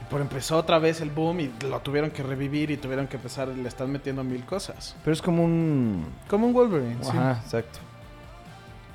Pero 0.10 0.22
empezó 0.22 0.58
otra 0.58 0.78
vez 0.78 1.02
el 1.02 1.10
boom 1.10 1.40
y 1.40 1.52
lo 1.68 1.80
tuvieron 1.80 2.12
que 2.12 2.22
revivir 2.22 2.70
y 2.70 2.78
tuvieron 2.78 3.08
que 3.08 3.16
empezar, 3.16 3.48
le 3.48 3.68
están 3.68 3.92
metiendo 3.92 4.24
mil 4.24 4.46
cosas. 4.46 4.96
Pero 5.04 5.14
es 5.14 5.22
como 5.22 5.44
un... 5.44 6.06
Como 6.30 6.46
un 6.46 6.54
Wolverine, 6.54 6.98
sí. 7.02 7.10
Ajá, 7.10 7.42
exacto. 7.44 7.80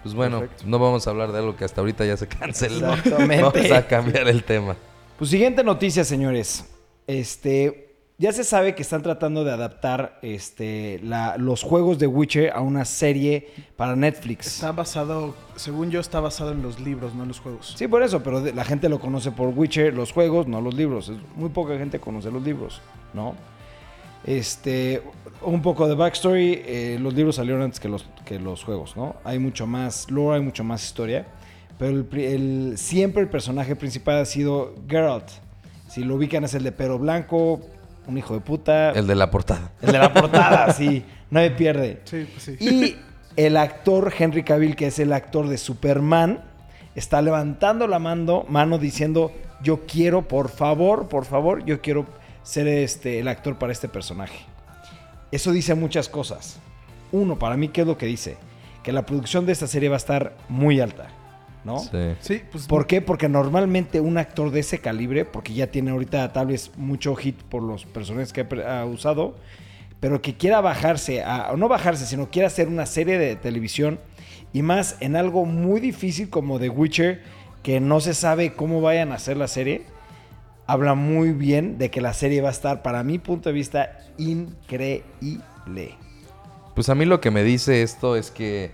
Pues 0.04 0.14
bueno, 0.14 0.38
Perfecto. 0.38 0.64
no 0.68 0.78
vamos 0.78 1.06
a 1.06 1.10
hablar 1.10 1.32
de 1.32 1.38
algo 1.38 1.56
que 1.56 1.64
hasta 1.64 1.80
ahorita 1.80 2.04
ya 2.04 2.16
se 2.16 2.28
canceló. 2.28 2.92
Exactamente. 2.94 3.42
Vamos 3.42 3.72
a 3.72 3.86
cambiar 3.88 4.28
el 4.28 4.44
tema. 4.44 4.76
Pues 5.18 5.30
siguiente 5.30 5.64
noticia, 5.64 6.04
señores. 6.04 6.64
Este, 7.08 7.89
ya 8.20 8.32
se 8.32 8.44
sabe 8.44 8.74
que 8.74 8.82
están 8.82 9.00
tratando 9.00 9.44
de 9.44 9.50
adaptar 9.50 10.18
este, 10.20 11.00
la- 11.02 11.38
los 11.38 11.62
juegos 11.62 11.98
de 11.98 12.06
Witcher 12.06 12.50
a 12.54 12.60
una 12.60 12.84
serie 12.84 13.48
para 13.76 13.96
Netflix. 13.96 14.46
Está 14.46 14.72
basado, 14.72 15.34
según 15.56 15.90
yo, 15.90 16.00
está 16.00 16.20
basado 16.20 16.52
en 16.52 16.60
los 16.60 16.78
libros, 16.80 17.14
no 17.14 17.22
en 17.22 17.28
los 17.28 17.40
juegos. 17.40 17.74
Sí, 17.78 17.88
por 17.88 18.02
eso, 18.02 18.22
pero 18.22 18.40
la 18.44 18.64
gente 18.64 18.90
lo 18.90 19.00
conoce 19.00 19.30
por 19.32 19.48
Witcher, 19.56 19.94
los 19.94 20.12
juegos, 20.12 20.46
no 20.46 20.60
los 20.60 20.74
libros. 20.74 21.10
Muy 21.34 21.48
poca 21.48 21.78
gente 21.78 21.98
conoce 21.98 22.30
los 22.30 22.42
libros, 22.42 22.82
¿no? 23.14 23.34
Este, 24.24 25.02
un 25.40 25.62
poco 25.62 25.88
de 25.88 25.94
backstory, 25.94 26.62
eh, 26.66 26.98
los 27.00 27.14
libros 27.14 27.36
salieron 27.36 27.62
antes 27.62 27.80
que 27.80 27.88
los, 27.88 28.04
que 28.26 28.38
los 28.38 28.62
juegos, 28.64 28.96
¿no? 28.98 29.16
Hay 29.24 29.38
mucho 29.38 29.66
más 29.66 30.10
lore, 30.10 30.36
hay 30.36 30.42
mucho 30.42 30.62
más 30.62 30.84
historia, 30.84 31.26
pero 31.78 32.04
el- 32.12 32.74
siempre 32.76 33.22
el 33.22 33.30
personaje 33.30 33.76
principal 33.76 34.18
ha 34.18 34.26
sido 34.26 34.74
Geralt. 34.86 35.26
Si 35.88 36.04
lo 36.04 36.16
ubican 36.16 36.44
es 36.44 36.52
el 36.52 36.64
de 36.64 36.72
pelo 36.72 36.98
blanco, 36.98 37.62
un 38.10 38.18
hijo 38.18 38.34
de 38.34 38.40
puta. 38.40 38.90
El 38.90 39.06
de 39.06 39.14
la 39.14 39.30
portada. 39.30 39.72
el 39.80 39.92
de 39.92 39.98
la 39.98 40.12
portada, 40.12 40.72
sí, 40.74 41.04
nadie 41.30 41.50
pierde. 41.52 42.00
Sí, 42.04 42.26
pues 42.30 42.42
sí. 42.44 42.56
Y 42.60 42.96
el 43.36 43.56
actor 43.56 44.12
Henry 44.16 44.42
Cavill, 44.42 44.76
que 44.76 44.88
es 44.88 44.98
el 44.98 45.12
actor 45.12 45.48
de 45.48 45.56
Superman, 45.56 46.42
está 46.94 47.22
levantando 47.22 47.86
la 47.86 47.98
mano, 47.98 48.44
mano 48.48 48.78
diciendo, 48.78 49.32
yo 49.62 49.86
quiero, 49.86 50.28
por 50.28 50.48
favor, 50.48 51.08
por 51.08 51.24
favor, 51.24 51.64
yo 51.64 51.80
quiero 51.80 52.06
ser 52.42 52.66
este, 52.68 53.20
el 53.20 53.28
actor 53.28 53.58
para 53.58 53.72
este 53.72 53.88
personaje. 53.88 54.44
Eso 55.30 55.52
dice 55.52 55.74
muchas 55.74 56.08
cosas. 56.08 56.58
Uno, 57.12 57.38
para 57.38 57.56
mí, 57.56 57.68
¿qué 57.68 57.82
es 57.82 57.86
lo 57.86 57.96
que 57.96 58.06
dice? 58.06 58.36
Que 58.82 58.92
la 58.92 59.06
producción 59.06 59.46
de 59.46 59.52
esta 59.52 59.66
serie 59.66 59.88
va 59.88 59.96
a 59.96 59.98
estar 59.98 60.36
muy 60.48 60.80
alta, 60.80 61.08
¿no? 61.64 61.78
Sí. 61.78 62.14
Sí, 62.20 62.42
pues 62.50 62.66
¿Por 62.66 62.86
qué? 62.86 63.00
Porque 63.00 63.28
normalmente 63.28 64.00
un 64.00 64.18
actor 64.18 64.50
de 64.50 64.60
ese 64.60 64.78
calibre, 64.78 65.24
porque 65.24 65.54
ya 65.54 65.68
tiene 65.68 65.90
ahorita 65.90 66.32
tal 66.32 66.48
vez 66.48 66.72
mucho 66.76 67.14
hit 67.16 67.36
por 67.42 67.62
los 67.62 67.84
personajes 67.84 68.32
que 68.32 68.46
ha 68.66 68.84
usado, 68.84 69.34
pero 70.00 70.22
que 70.22 70.34
quiera 70.34 70.60
bajarse, 70.60 71.22
a, 71.22 71.50
o 71.52 71.56
no 71.56 71.68
bajarse, 71.68 72.06
sino 72.06 72.30
quiera 72.30 72.48
hacer 72.48 72.68
una 72.68 72.86
serie 72.86 73.18
de 73.18 73.36
televisión 73.36 74.00
y 74.52 74.62
más 74.62 74.96
en 75.00 75.16
algo 75.16 75.44
muy 75.44 75.80
difícil 75.80 76.30
como 76.30 76.58
The 76.58 76.70
Witcher, 76.70 77.22
que 77.62 77.80
no 77.80 78.00
se 78.00 78.14
sabe 78.14 78.54
cómo 78.54 78.80
vayan 78.80 79.12
a 79.12 79.16
hacer 79.16 79.36
la 79.36 79.48
serie, 79.48 79.82
habla 80.66 80.94
muy 80.94 81.32
bien 81.32 81.78
de 81.78 81.90
que 81.90 82.00
la 82.00 82.14
serie 82.14 82.40
va 82.40 82.48
a 82.48 82.52
estar, 82.52 82.82
para 82.82 83.02
mi 83.04 83.18
punto 83.18 83.48
de 83.48 83.52
vista, 83.52 83.98
increíble. 84.18 85.96
Pues 86.74 86.88
a 86.88 86.94
mí 86.94 87.04
lo 87.04 87.20
que 87.20 87.30
me 87.30 87.42
dice 87.42 87.82
esto 87.82 88.16
es 88.16 88.30
que, 88.30 88.70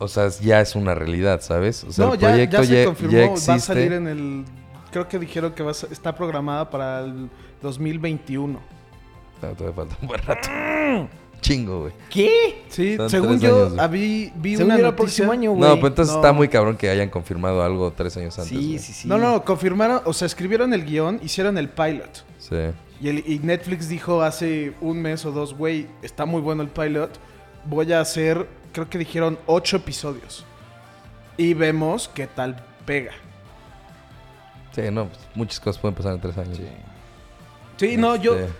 o 0.00 0.08
sea, 0.08 0.28
ya 0.40 0.60
es 0.60 0.74
una 0.74 0.94
realidad, 0.94 1.40
¿sabes? 1.42 1.84
O 1.84 1.92
sea, 1.92 2.06
no, 2.06 2.14
el 2.14 2.18
ya, 2.20 2.28
proyecto 2.30 2.56
ya 2.56 2.62
ya, 2.62 2.66
se 2.68 2.74
ya 2.80 2.84
confirmó, 2.86 3.34
va 3.48 3.54
a 3.54 3.58
salir 3.60 3.92
en 3.92 4.08
el... 4.08 4.44
Creo 4.90 5.06
que 5.06 5.18
dijeron 5.20 5.52
que 5.52 5.62
va 5.62 5.70
a 5.70 5.74
ser- 5.74 5.92
está 5.92 6.12
programada 6.14 6.68
para 6.68 7.00
el 7.04 7.30
2021. 7.62 8.58
No, 9.42 9.48
todavía 9.54 9.72
falta 9.76 9.96
un 10.02 10.08
buen 10.08 10.20
rato. 10.22 10.48
Chingo, 11.40 11.80
güey. 11.82 11.92
¿Qué? 12.10 12.64
Sí, 12.68 12.96
Son 12.96 13.08
según 13.08 13.40
yo, 13.40 13.66
años, 13.68 13.78
ah, 13.78 13.86
vi, 13.86 14.30
Según 14.56 14.72
una 14.72 14.88
el 14.88 14.94
próximo 14.94 15.32
año, 15.32 15.54
No, 15.56 15.80
pues 15.80 15.90
entonces 15.92 16.12
No. 16.12 16.20
está 16.20 16.32
muy 16.32 16.48
cabrón 16.48 16.76
que 16.76 16.90
hayan 16.90 17.08
confirmado 17.08 17.62
algo 17.62 17.90
tres 17.92 18.14
años 18.18 18.38
antes. 18.38 18.50
Sí, 18.58 18.78
sí, 18.78 18.92
sí. 18.92 19.08
No, 19.08 19.16
no, 19.16 19.42
confirmaron, 19.44 20.02
o 20.04 20.12
sea, 20.12 20.26
escribieron 20.26 20.74
el 20.74 20.84
guion, 20.84 21.18
hicieron 21.22 21.56
el 21.56 21.68
pilot. 21.70 22.24
Sí. 22.38 22.56
Y, 23.00 23.08
el- 23.08 23.24
y 23.26 23.38
Netflix 23.38 23.88
dijo 23.88 24.20
hace 24.20 24.74
un 24.82 25.00
mes 25.00 25.24
o 25.24 25.30
dos, 25.32 25.54
güey, 25.54 25.86
está 26.02 26.26
muy 26.26 26.42
bueno 26.42 26.62
el 26.62 26.68
pilot. 26.68 27.10
Voy 27.64 27.90
a 27.94 28.00
hacer, 28.00 28.46
creo 28.72 28.88
que 28.88 28.98
dijeron 28.98 29.38
ocho 29.46 29.76
episodios. 29.76 30.44
Y 31.36 31.54
vemos 31.54 32.08
qué 32.08 32.26
tal 32.26 32.62
pega. 32.84 33.12
Sí, 34.72 34.82
no, 34.90 35.06
pues, 35.06 35.20
muchas 35.34 35.60
cosas 35.60 35.80
pueden 35.80 35.94
pasar 35.94 36.14
en 36.14 36.20
tres 36.20 36.38
años. 36.38 36.56
Sí. 36.56 36.68
Sí, 37.76 37.96
no, 37.96 38.16
yo... 38.16 38.36
Este, 38.36 38.52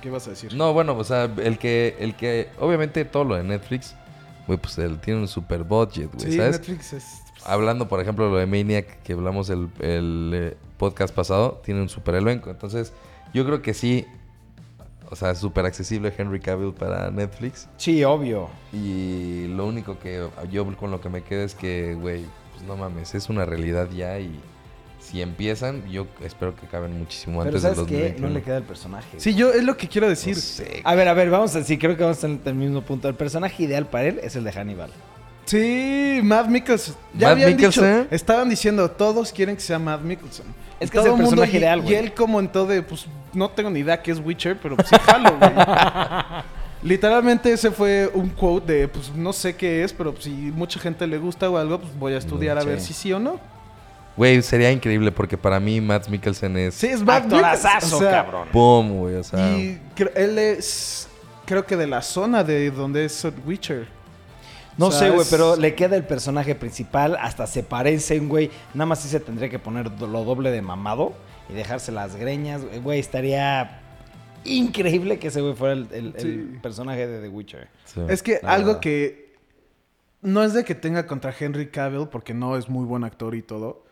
¿Qué 0.00 0.08
ibas 0.08 0.26
a 0.26 0.30
decir? 0.30 0.54
No, 0.54 0.72
bueno, 0.72 0.96
o 0.96 1.04
sea, 1.04 1.24
el 1.24 1.58
que, 1.58 1.96
el 2.00 2.16
que, 2.16 2.48
obviamente 2.58 3.04
todo 3.04 3.22
lo 3.22 3.36
de 3.36 3.44
Netflix, 3.44 3.94
güey, 4.48 4.58
pues 4.58 4.76
él 4.78 4.98
tiene 4.98 5.20
un 5.20 5.28
super 5.28 5.62
budget, 5.62 6.10
güey, 6.12 6.32
sí, 6.32 6.36
¿sabes? 6.36 6.58
Netflix 6.58 6.92
es... 6.92 7.22
Hablando, 7.44 7.86
por 7.86 8.00
ejemplo, 8.00 8.28
lo 8.28 8.38
de 8.38 8.46
Maniac, 8.46 9.02
que 9.02 9.12
hablamos 9.12 9.48
el, 9.50 9.68
el 9.78 10.32
eh, 10.34 10.56
podcast 10.78 11.14
pasado, 11.14 11.60
tiene 11.64 11.80
un 11.80 11.88
super 11.88 12.16
elenco. 12.16 12.50
Entonces, 12.50 12.92
yo 13.32 13.44
creo 13.44 13.62
que 13.62 13.74
sí, 13.74 14.06
o 15.10 15.16
sea, 15.16 15.30
es 15.30 15.38
súper 15.38 15.66
accesible 15.66 16.12
Henry 16.16 16.40
Cavill 16.40 16.72
para 16.72 17.10
Netflix. 17.10 17.68
Sí, 17.76 18.02
obvio. 18.04 18.48
Y 18.72 19.46
lo 19.48 19.66
único 19.66 19.98
que 19.98 20.28
yo 20.50 20.76
con 20.76 20.90
lo 20.90 21.00
que 21.00 21.08
me 21.08 21.22
quedo 21.22 21.42
es 21.42 21.54
que, 21.54 21.94
güey, 21.94 22.24
pues 22.52 22.64
no 22.66 22.76
mames, 22.76 23.14
es 23.14 23.28
una 23.28 23.44
realidad 23.44 23.88
ya 23.90 24.18
y 24.18 24.40
si 24.98 25.22
empiezan, 25.22 25.88
yo 25.88 26.06
espero 26.20 26.56
que 26.56 26.66
acaben 26.66 26.98
muchísimo 26.98 27.38
Pero 27.38 27.48
antes 27.50 27.62
¿sabes 27.62 27.78
del 27.78 27.86
qué? 27.86 27.92
2021. 27.92 28.28
No 28.28 28.34
le 28.34 28.42
queda 28.42 28.56
el 28.56 28.64
personaje. 28.64 29.20
Sí, 29.20 29.34
yo 29.34 29.52
es 29.52 29.62
lo 29.62 29.76
que 29.76 29.86
quiero 29.88 30.08
decir. 30.08 30.34
No 30.34 30.40
sé. 30.40 30.80
A 30.82 30.94
ver, 30.96 31.06
a 31.06 31.14
ver, 31.14 31.30
vamos 31.30 31.54
a 31.54 31.62
sí, 31.62 31.78
creo 31.78 31.96
que 31.96 32.02
vamos 32.02 32.24
a 32.24 32.26
estar 32.26 32.52
en 32.52 32.60
el 32.60 32.68
mismo 32.68 32.82
punto. 32.82 33.08
El 33.08 33.14
personaje 33.14 33.62
ideal 33.62 33.86
para 33.86 34.06
él 34.06 34.20
es 34.22 34.34
el 34.34 34.42
de 34.42 34.52
Hannibal. 34.52 34.90
Sí, 35.46 36.20
Matt 36.22 36.48
Mikkelsen. 36.48 36.94
Ya 37.14 37.28
Matt 37.28 37.32
habían 37.32 37.50
Mikkelsen. 37.50 37.98
dicho, 38.02 38.14
estaban 38.14 38.48
diciendo, 38.48 38.90
todos 38.90 39.32
quieren 39.32 39.54
que 39.56 39.62
sea 39.62 39.78
Matt 39.78 40.02
Mikkelsen. 40.02 40.44
Es 40.80 40.90
que 40.90 40.98
es 40.98 41.04
todo 41.04 41.14
el 41.16 41.22
mundo- 41.22 41.30
personaje 41.30 41.52
y- 41.56 41.60
ideal, 41.60 41.78
Y 41.78 41.82
güey. 41.82 41.94
él 41.94 42.12
comentó 42.14 42.66
de, 42.66 42.82
pues, 42.82 43.06
no 43.32 43.48
tengo 43.50 43.70
ni 43.70 43.80
idea 43.80 44.02
qué 44.02 44.10
es 44.10 44.18
Witcher, 44.18 44.58
pero 44.62 44.76
pues 44.76 44.88
sí 44.88 44.96
jalo, 45.06 45.38
güey. 45.38 45.50
Literalmente 46.82 47.50
ese 47.52 47.70
fue 47.70 48.10
un 48.12 48.28
quote 48.28 48.72
de, 48.72 48.88
pues, 48.88 49.10
no 49.14 49.32
sé 49.32 49.56
qué 49.56 49.82
es, 49.82 49.92
pero 49.92 50.14
si 50.20 50.30
mucha 50.30 50.78
gente 50.78 51.06
le 51.06 51.18
gusta 51.18 51.48
o 51.48 51.56
algo, 51.56 51.80
pues 51.80 51.98
voy 51.98 52.12
a 52.12 52.18
estudiar 52.18 52.58
a 52.58 52.64
ver 52.64 52.80
si 52.80 52.92
sí 52.92 53.12
o 53.12 53.18
no. 53.18 53.40
Güey, 54.16 54.40
sería 54.42 54.70
increíble 54.72 55.12
porque 55.12 55.36
para 55.36 55.60
mí 55.60 55.80
Matt 55.80 56.08
Mikkelsen 56.08 56.56
es... 56.56 56.74
Sí, 56.74 56.86
es 56.86 57.02
Matt 57.02 57.24
Mikkelsen. 57.24 57.44
Actorazazo, 57.46 57.96
o 57.96 58.00
sea, 58.00 58.10
cabrón. 58.10 58.48
Boom, 58.52 58.98
güey, 58.98 59.14
o 59.16 59.24
sea... 59.24 59.56
Y 59.56 59.80
cre- 59.96 60.12
él 60.14 60.38
es, 60.38 61.08
creo 61.44 61.64
que 61.66 61.76
de 61.76 61.86
la 61.86 62.00
zona 62.02 62.42
de 62.44 62.70
donde 62.70 63.04
es 63.04 63.26
Witcher. 63.46 63.88
No 64.78 64.86
O 64.88 64.90
sea, 64.90 65.00
sé, 65.00 65.08
güey, 65.10 65.22
es- 65.22 65.28
pero 65.30 65.56
le 65.56 65.74
queda 65.74 65.96
el 65.96 66.04
personaje 66.04 66.54
principal. 66.54 67.16
Hasta 67.20 67.46
se 67.46 67.62
parecen, 67.62 68.28
güey. 68.28 68.50
Nada 68.74 68.86
más 68.86 69.00
sí 69.00 69.08
se 69.08 69.20
tendría 69.20 69.48
que 69.48 69.58
poner 69.58 69.90
lo 70.00 70.24
doble 70.24 70.50
de 70.50 70.60
mamado 70.62 71.14
y 71.48 71.54
dejarse 71.54 71.92
las 71.92 72.16
greñas. 72.16 72.62
Güey, 72.82 73.00
estaría 73.00 73.80
increíble 74.44 75.18
que 75.18 75.28
ese 75.28 75.40
güey 75.40 75.54
fuera 75.54 75.74
el, 75.74 75.88
el- 75.92 76.14
el 76.16 76.20
Sí. 76.52 76.58
personaje 76.62 77.06
de 77.06 77.20
The 77.20 77.28
Witcher. 77.28 77.68
sí, 77.84 78.00
Es 78.08 78.22
que 78.22 78.38
la 78.42 78.52
algo 78.52 78.66
verdad. 78.68 78.80
que 78.80 79.34
no 80.22 80.42
es 80.42 80.52
de 80.52 80.64
que 80.64 80.74
tenga 80.74 81.06
contra 81.06 81.34
Henry 81.38 81.68
Cavill, 81.68 82.08
porque 82.08 82.34
no 82.34 82.56
es 82.56 82.68
muy 82.68 82.84
buen 82.84 83.04
actor 83.04 83.34
y 83.34 83.42
todo. 83.42 83.84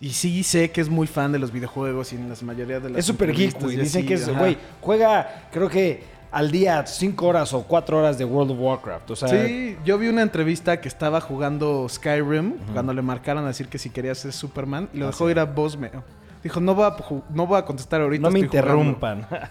Y 0.00 0.10
sí 0.10 0.42
sé 0.42 0.70
que 0.70 0.80
es 0.80 0.88
muy 0.88 1.06
fan 1.06 1.30
de 1.32 1.38
los 1.38 1.52
videojuegos 1.52 2.12
y 2.12 2.16
en 2.16 2.28
las 2.28 2.42
mayoría 2.42 2.80
de 2.80 2.88
las 2.90 2.98
Es 3.00 3.04
super 3.06 3.32
geek, 3.34 3.60
güey. 3.60 3.76
y 3.76 3.80
Dicen 3.80 4.06
que 4.06 4.14
es, 4.14 4.28
güey, 4.34 4.56
juega, 4.80 5.48
creo 5.52 5.68
que 5.68 6.02
al 6.32 6.50
día 6.50 6.86
5 6.86 7.26
horas 7.26 7.52
o 7.52 7.62
4 7.64 7.98
horas 7.98 8.18
de 8.18 8.24
World 8.24 8.52
of 8.52 8.58
Warcraft. 8.60 9.10
O 9.10 9.16
sea, 9.16 9.28
Sí, 9.28 9.76
yo 9.84 9.98
vi 9.98 10.08
una 10.08 10.22
entrevista 10.22 10.80
que 10.80 10.88
estaba 10.88 11.20
jugando 11.20 11.86
Skyrim 11.88 12.54
cuando 12.72 12.94
le 12.94 13.02
marcaron 13.02 13.44
a 13.44 13.48
decir 13.48 13.68
que 13.68 13.78
si 13.78 13.90
quería 13.90 14.14
ser 14.14 14.32
Superman 14.32 14.88
y 14.92 14.98
lo 14.98 15.06
Ah, 15.06 15.10
dejó 15.10 15.28
ir 15.30 15.38
a 15.38 15.44
Bosmeo. 15.44 16.04
Dijo, 16.42 16.60
no 16.60 16.74
voy 16.74 16.84
a, 16.86 16.96
no 17.34 17.46
voy 17.46 17.58
a 17.58 17.64
contestar 17.64 18.00
ahorita. 18.00 18.22
no 18.22 18.30
me 18.30 18.40
estoy 18.40 18.60
jugando". 18.60 18.82
interrumpan. 18.82 19.26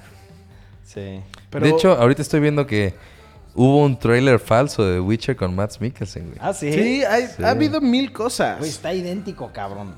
sí. 0.84 1.22
Pero- 1.50 1.66
De 1.66 1.72
hecho, 1.72 1.92
ahorita 1.94 2.22
estoy 2.22 2.40
viendo 2.40 2.66
que 2.66 2.96
hubo 3.56 3.84
un 3.84 3.98
tráiler 3.98 4.40
falso 4.40 4.86
de 4.86 5.00
Witcher 5.00 5.36
con 5.36 5.56
Matt 5.56 5.80
Mikkelsen, 5.80 6.28
güey. 6.28 6.38
Ah, 6.42 6.54
sí. 6.54 6.72
sí, 6.72 7.04
hay- 7.04 7.28
Sí. 7.28 7.44
ha 7.44 7.50
habido 7.50 7.82
mil 7.82 8.12
cosas. 8.14 8.58
Güey, 8.60 8.70
está 8.70 8.94
idéntico, 8.94 9.52
cabrón. 9.54 9.96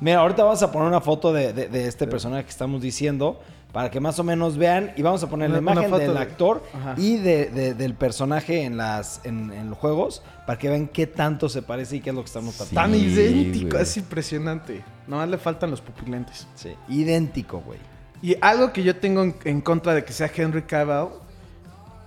Mira, 0.00 0.20
ahorita 0.20 0.44
vamos 0.44 0.62
a 0.62 0.70
poner 0.70 0.88
una 0.88 1.00
foto 1.00 1.32
de, 1.32 1.52
de- 1.54 1.68
de 1.68 1.86
este 1.88 2.06
personaje 2.06 2.44
que 2.44 2.50
estamos 2.50 2.82
diciendo 2.82 3.40
para 3.76 3.90
que 3.90 4.00
más 4.00 4.18
o 4.18 4.24
menos 4.24 4.56
vean 4.56 4.92
y 4.96 5.02
vamos 5.02 5.22
a 5.22 5.28
poner 5.28 5.50
la 5.50 5.58
Una- 5.58 5.72
una 5.72 5.82
imagen 5.86 5.98
del 5.98 6.14
de- 6.14 6.18
actor 6.20 6.62
Ajá. 6.72 6.94
y 6.96 7.18
de- 7.18 7.50
de- 7.50 7.74
del 7.74 7.92
personaje 7.92 8.62
en 8.62 8.78
las 8.78 9.20
en, 9.24 9.52
en 9.52 9.68
los 9.68 9.76
juegos 9.78 10.22
para 10.46 10.58
que 10.58 10.70
vean 10.70 10.88
qué 10.88 11.06
tanto 11.06 11.50
se 11.50 11.60
parece 11.60 11.96
y 11.96 12.00
qué 12.00 12.08
es 12.08 12.16
lo 12.16 12.22
que 12.22 12.28
estamos 12.28 12.54
Sí. 12.54 12.60
Tan 12.74 12.90
tratando. 12.92 12.96
idéntico, 12.96 13.68
güey. 13.72 13.82
es 13.82 13.96
impresionante. 13.98 14.82
Nomás 15.06 15.28
le 15.28 15.36
faltan 15.36 15.70
los 15.70 15.82
pupilentes. 15.82 16.46
Sí, 16.54 16.70
idéntico, 16.88 17.60
güey. 17.60 17.78
Y 18.22 18.34
algo 18.40 18.72
que 18.72 18.82
yo 18.82 18.96
tengo 18.96 19.22
en, 19.22 19.34
en 19.44 19.60
contra 19.60 19.92
de 19.92 20.06
que 20.06 20.14
sea 20.14 20.30
Henry 20.34 20.62
Cavill 20.62 21.08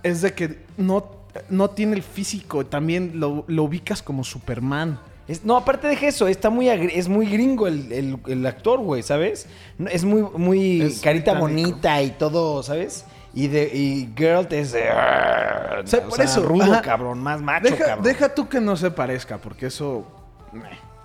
es 0.02 0.22
de 0.22 0.32
que 0.34 0.64
no, 0.76 1.04
no 1.50 1.70
tiene 1.70 1.94
el 1.94 2.02
físico. 2.02 2.66
También 2.66 3.12
lo, 3.20 3.44
lo 3.46 3.62
ubicas 3.62 4.02
como 4.02 4.24
Superman. 4.24 4.98
Es- 5.30 5.44
no, 5.44 5.56
aparte 5.56 5.86
de 5.86 5.94
eso, 6.06 6.26
está 6.28 6.50
muy 6.50 6.68
es 6.68 7.08
muy 7.08 7.26
gringo 7.26 7.66
el, 7.68 7.92
el- 7.92 8.18
el 8.26 8.46
actor, 8.46 8.80
güey, 8.80 9.02
¿sabes? 9.02 9.46
Es 9.90 10.04
muy, 10.04 10.22
muy 10.22 10.82
Es 10.82 11.00
carita 11.00 11.32
británico. 11.34 11.40
bonita 11.70 12.02
y 12.02 12.10
todo, 12.10 12.62
¿sabes? 12.62 13.04
Y 13.32 13.46
de 13.46 13.64
y 13.72 14.12
Geralt 14.16 14.52
es 14.52 14.72
de... 14.72 14.80
O 14.90 15.86
sea, 15.86 16.02
por 16.08 16.20
eso, 16.20 16.42
rudo, 16.42 16.72
ajá. 16.72 16.82
cabrón, 16.82 17.20
más 17.22 17.40
macho, 17.40 17.70
Deja, 17.70 17.84
cabrón. 17.86 18.04
deja 18.04 18.34
tú 18.34 18.48
que 18.48 18.60
no 18.60 18.76
se 18.76 18.90
parezca, 18.90 19.38
porque 19.38 19.66
eso, 19.66 20.04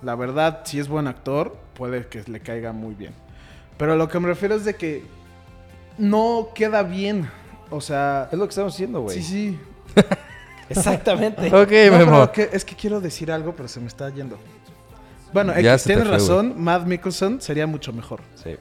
la 0.01 0.15
verdad, 0.15 0.61
si 0.65 0.79
es 0.79 0.87
buen 0.87 1.05
actor, 1.07 1.55
puede 1.75 2.07
que 2.07 2.23
le 2.25 2.39
caiga 2.39 2.71
muy 2.73 2.95
bien. 2.95 3.13
Pero 3.77 3.93
a 3.93 3.95
lo 3.95 4.07
que 4.09 4.19
me 4.19 4.27
refiero 4.27 4.55
es 4.55 4.65
de 4.65 4.73
que 4.73 5.03
no 5.99 6.47
queda 6.55 6.81
bien. 6.81 7.29
O 7.69 7.79
sea, 7.81 8.27
Es 8.31 8.39
lo 8.39 8.45
que 8.45 8.49
estamos 8.49 8.73
haciendo, 8.73 9.01
güey. 9.01 9.21
sí, 9.21 9.23
sí. 9.23 9.59
Exactamente. 10.69 11.47
Ok, 11.55 11.71
No, 11.91 11.97
Memo. 11.97 12.31
que- 12.31 12.49
es 12.51 12.65
que 12.65 12.75
quiero 12.75 12.99
decir 13.01 13.31
algo, 13.31 13.53
pero 13.55 13.67
se 13.67 13.79
me 13.79 13.87
está 13.87 14.09
yendo. 14.09 14.37
Bueno, 15.33 15.53
Ya 15.59 15.77
tienes 15.77 16.05
fue, 16.05 16.13
razón, 16.13 16.53
Matt 16.57 16.85
Mickelson 16.85 17.41
sería 17.41 17.67
mucho 17.67 17.91
mejor. 17.91 18.21
Sí, 18.35 18.55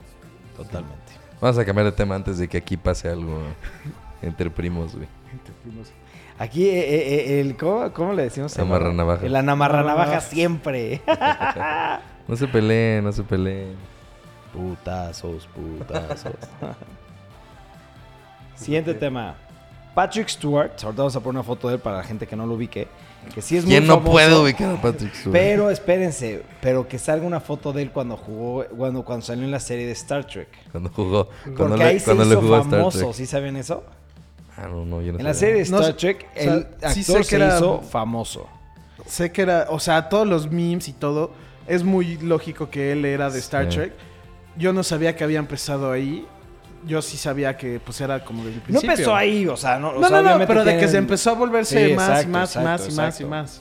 totalmente. 0.57 0.99
Vamos 1.41 1.57
a 1.59 1.65
cambiar 1.65 1.87
de 1.87 1.93
tema 1.93 2.15
antes 2.17 2.39
de 2.39 2.49
que 2.49 2.57
aquí 2.59 2.77
pase 2.77 3.09
algo 3.09 3.43
entre 4.23 4.51
primos, 4.51 4.95
güey. 4.97 5.07
Aquí, 6.39 6.65
eh, 6.69 6.79
eh, 6.79 7.25
eh, 7.37 7.41
el, 7.41 7.57
¿cómo, 7.57 7.93
cómo 7.93 8.13
le 8.13 8.25
decimos? 8.25 8.59
Amarranavajas. 8.59 9.23
El 9.25 9.37
anamarranavaja 9.37 9.93
Amarranavajas. 10.03 10.31
siempre. 10.31 11.01
No 12.27 12.37
se 12.37 12.49
peleen, 12.49 13.05
no 13.05 13.13
se 13.13 13.23
peleen. 13.23 13.75
Putazos, 14.53 15.47
putazos. 15.49 16.33
Siguiente 18.57 18.95
tema. 18.95 19.35
Patrick 19.95 20.29
Stewart. 20.29 20.73
Ahorita 20.83 21.03
vamos 21.03 21.17
a 21.17 21.21
poner 21.21 21.37
una 21.41 21.43
foto 21.45 21.69
de 21.69 21.75
él 21.75 21.81
para 21.81 21.99
la 21.99 22.03
gente 22.05 22.27
que 22.27 22.35
no 22.37 22.47
lo 22.47 22.55
ubique. 22.55 22.89
Que 23.35 23.41
sí 23.41 23.57
es 23.57 23.65
muy 23.65 23.73
¿Quién 23.73 23.87
no 23.87 23.95
famoso, 23.95 24.13
puede 24.13 24.37
ubicar 24.37 24.75
a 24.77 24.83
Patrick 24.83 25.15
Stewart? 25.15 25.33
Pero 25.33 25.71
espérense, 25.71 26.43
pero 26.61 26.87
que 26.87 26.99
salga 26.99 27.27
una 27.27 27.41
foto 27.41 27.73
de 27.73 27.83
él 27.83 27.91
cuando 27.91 28.17
jugó, 28.19 28.65
cuando, 28.77 29.03
cuando 29.05 29.25
salió 29.25 29.45
en 29.45 29.51
la 29.51 29.61
serie 29.61 29.87
de 29.87 29.93
Star 29.93 30.27
Trek. 30.27 30.49
Cuando 30.73 30.91
jugó, 30.91 31.29
cuando 31.45 31.57
Porque 31.69 31.77
le, 31.79 31.85
ahí 31.85 31.99
se 32.01 32.05
cuando 32.07 32.25
le 32.25 32.31
hizo 32.33 32.41
jugó 32.43 32.55
a 32.57 32.59
Star 32.61 32.71
famoso, 32.81 32.99
Trek. 32.99 33.13
¿sí 33.15 33.27
saben 33.27 33.57
eso? 33.57 33.83
Ah, 34.57 34.69
no, 34.69 34.85
no, 34.85 35.01
yo 35.01 35.13
no 35.13 35.19
En 35.19 35.25
la 35.25 35.33
serie 35.35 35.55
de 35.55 35.61
Star 35.63 35.95
Trek, 35.95 36.27
o 36.37 36.41
sea, 36.41 36.55
el 36.55 36.67
sí 36.93 37.03
sé 37.03 37.17
que 37.19 37.25
se 37.25 37.37
era- 37.37 37.57
hizo 37.57 37.81
famoso. 37.81 38.47
Sé 39.07 39.33
que 39.33 39.43
era, 39.43 39.67
o 39.71 39.79
sea, 39.81 40.09
todos 40.09 40.27
los 40.27 40.51
memes 40.51 40.89
y 40.89 40.93
todo, 40.93 41.31
es 41.67 41.83
muy 41.83 42.19
lógico 42.19 42.69
que 42.69 42.93
él 42.93 43.05
era 43.07 43.31
de 43.31 43.39
Star 43.39 43.65
Sí. 43.71 43.79
Trek. 43.79 43.93
Yo 44.57 44.73
no 44.73 44.83
sabía 44.83 45.17
que 45.17 45.25
había 45.25 45.39
empezado 45.39 45.91
ahí. 45.91 46.27
Yo 46.87 47.01
sí 47.01 47.17
sabía 47.17 47.57
que 47.57 47.81
pues 47.81 48.01
era 48.01 48.25
como 48.25 48.45
del 48.45 48.57
No 48.57 48.63
principio. 48.63 48.91
empezó 48.91 49.15
ahí, 49.15 49.47
o 49.47 49.57
sea, 49.57 49.79
no, 49.79 49.91
o 49.91 50.01
No, 50.01 50.09
sea, 50.09 50.21
no, 50.23 50.39
no, 50.39 50.47
pero 50.47 50.65
de 50.65 50.77
que 50.79 50.87
se 50.89 50.99
empezó 50.99 51.31
a 51.31 51.35
volverse 51.35 51.89
Sí, 51.89 51.95
más 51.95 52.09
exacto, 52.09 52.29
y 52.29 52.33
más 52.33 52.49
exacto, 52.57 52.63
y 52.63 52.65
más 52.67 52.89
y 52.89 52.93
más 52.97 53.21
y 53.21 53.25
más. 53.25 53.61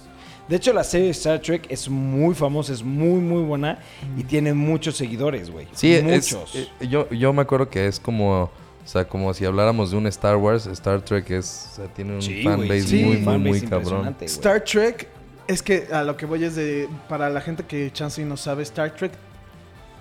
De 0.50 0.58
hecho, 0.58 0.74
la 0.74 0.84
serie 0.84 1.06
de 1.06 1.12
Star 1.12 1.40
Trek 1.40 1.66
es 1.70 1.88
muy 1.88 2.36
famosa, 2.36 2.74
es 2.74 2.84
muy, 2.84 3.22
muy 3.22 3.44
buena 3.44 3.80
y 4.18 4.24
tiene 4.26 4.54
muchos 4.54 4.98
seguidores, 4.98 5.50
güey. 5.50 5.68
Sí, 5.72 5.94
es, 5.94 6.04
muchos. 6.04 6.54
eh, 6.56 6.68
yo, 6.90 7.10
yo 7.12 7.32
me 7.32 7.44
acuerdo 7.44 7.70
que 7.70 7.88
es 7.88 7.98
como, 7.98 8.42
o 8.44 8.52
sea, 8.84 9.08
como 9.08 9.34
si 9.34 9.46
habláramos 9.46 9.92
de 9.92 9.98
un 9.98 10.08
Star 10.08 10.36
Wars, 10.36 10.66
Star 10.68 11.02
Trek 11.02 11.32
es, 11.32 11.70
o 11.72 11.76
sea, 11.78 11.86
tiene 11.94 12.16
un 12.16 12.22
Sí, 12.22 12.44
fanbase 12.44 12.68
güey, 12.68 12.82
sí, 12.82 13.04
muy, 13.06 13.18
muy, 13.20 13.38
muy 13.38 13.62
cabrón. 13.62 14.14
Star 14.20 14.62
Trek, 14.66 15.08
es 15.48 15.64
que 15.64 15.88
a 15.94 16.04
lo 16.04 16.18
que 16.18 16.26
voy 16.26 16.44
es 16.44 16.56
de, 16.58 16.90
para 17.08 17.30
la 17.30 17.40
gente 17.40 17.64
que 17.64 17.90
chance 17.94 18.22
y 18.22 18.26
no 18.26 18.36
sabe, 18.36 18.64
Star 18.64 18.94
Trek 18.94 19.14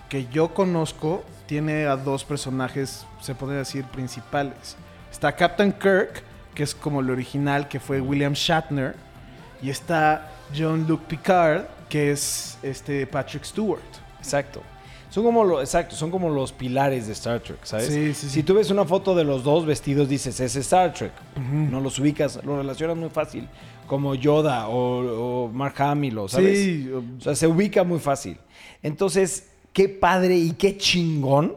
que 0.09 0.27
yo 0.27 0.53
conozco 0.53 1.23
tiene 1.53 1.85
a 1.85 1.97
dos 1.97 2.25
personajes, 2.25 3.05
se 3.21 3.35
podría 3.35 3.59
decir, 3.59 3.85
principales. 3.85 4.75
Está 5.11 5.37
Captain 5.37 5.71
Kirk, 5.71 6.23
que 6.55 6.63
es 6.63 6.75
como 6.75 7.01
el 7.01 7.11
original, 7.11 7.69
que 7.69 7.79
fue 7.79 8.01
William 8.01 8.33
Shatner, 8.33 8.95
y 9.61 9.69
está 9.69 10.33
John-Luc 10.57 11.03
Picard, 11.03 11.65
que 11.91 12.11
es 12.11 12.57
este 12.63 13.07
Patrick 13.07 13.45
Stewart. 13.45 13.83
Exacto. 14.19 14.63
Son 15.11 15.23
como 15.25 15.45
lo, 15.45 15.61
exacto, 15.61 15.95
son 15.95 16.11
como 16.11 16.31
los 16.31 16.53
pilares 16.53 17.07
de 17.07 17.13
Star 17.13 17.41
Trek, 17.41 17.59
¿sabes? 17.65 17.89
Sí, 17.89 18.15
sí, 18.15 18.29
sí. 18.29 18.31
Si 18.31 18.43
tú 18.43 18.55
ves 18.55 18.71
una 18.71 18.87
foto 18.87 19.15
de 19.15 19.25
los 19.25 19.45
dos 19.45 19.67
vestidos, 19.67 20.09
dices, 20.09 20.41
es 20.41 20.57
Star 20.57 20.95
Trek. 20.95 21.13
No 21.37 21.83
los 21.83 21.99
ubicas, 21.99 22.43
los 22.43 22.57
relacionas 22.57 22.97
muy 22.97 23.11
fácil. 23.11 23.47
Como 23.87 24.15
Yoda 24.15 24.69
o, 24.69 25.45
o 25.45 25.49
Mark 25.49 25.75
Hamill, 25.83 26.19
¿sabes? 26.29 26.59
Sí, 26.59 26.91
O 26.91 27.21
sea, 27.21 27.35
se 27.35 27.47
ubica 27.47 27.85
muy 27.85 27.99
fácil. 27.99 28.39
Entonces, 28.83 29.52
qué 29.73 29.89
padre 29.89 30.37
y 30.37 30.53
qué 30.53 30.77
chingón 30.77 31.57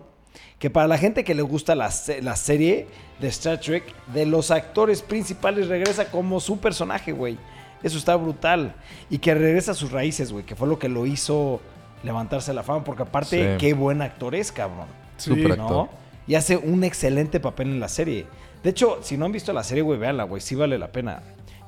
que 0.60 0.70
para 0.70 0.88
la 0.88 0.98
gente 0.98 1.24
que 1.24 1.36
le 1.36 1.42
gusta 1.42 1.76
la, 1.76 1.92
la 2.22 2.36
serie 2.36 2.88
de 3.20 3.28
Star 3.28 3.60
Trek, 3.60 3.84
de 4.14 4.26
los 4.26 4.52
actores 4.52 5.02
principales 5.02 5.68
regresa 5.68 6.10
como 6.10 6.40
su 6.40 6.58
personaje, 6.60 7.12
güey. 7.12 7.38
Eso 7.84 7.98
está 7.98 8.16
brutal. 8.16 8.74
Y 9.10 9.20
que 9.20 9.34
regresa 9.36 9.72
a 9.72 9.76
sus 9.76 9.92
raíces, 9.92 10.32
güey, 10.32 10.46
que 10.46 10.56
fue 10.56 10.68
lo 10.68 10.80
que 10.80 10.90
lo 10.90 11.06
hizo 11.06 11.60
levantarse 12.04 12.54
la 12.54 12.64
fama. 12.64 12.84
Porque 12.84 13.04
aparte, 13.04 13.54
Sí. 13.54 13.58
qué 13.60 13.74
buen 13.74 14.02
actor 14.02 14.34
es, 14.34 14.52
cabrón. 14.52 14.88
Sí. 15.18 15.30
Súper 15.30 15.58
¿no? 15.58 15.64
actor. 15.64 15.90
Y 16.26 16.36
hace 16.36 16.58
un 16.58 16.84
excelente 16.84 17.40
papel 17.40 17.68
en 17.68 17.80
la 17.80 17.90
serie. 17.90 18.26
De 18.64 18.72
hecho, 18.72 19.00
si 19.04 19.18
no 19.18 19.26
han 19.26 19.32
visto 19.32 19.54
la 19.54 19.64
serie, 19.64 19.84
güey, 19.84 20.00
véanla, 20.00 20.24
güey. 20.24 20.42
Sí 20.42 20.56
vale 20.56 20.80
la 20.80 20.88
pena. 20.92 21.22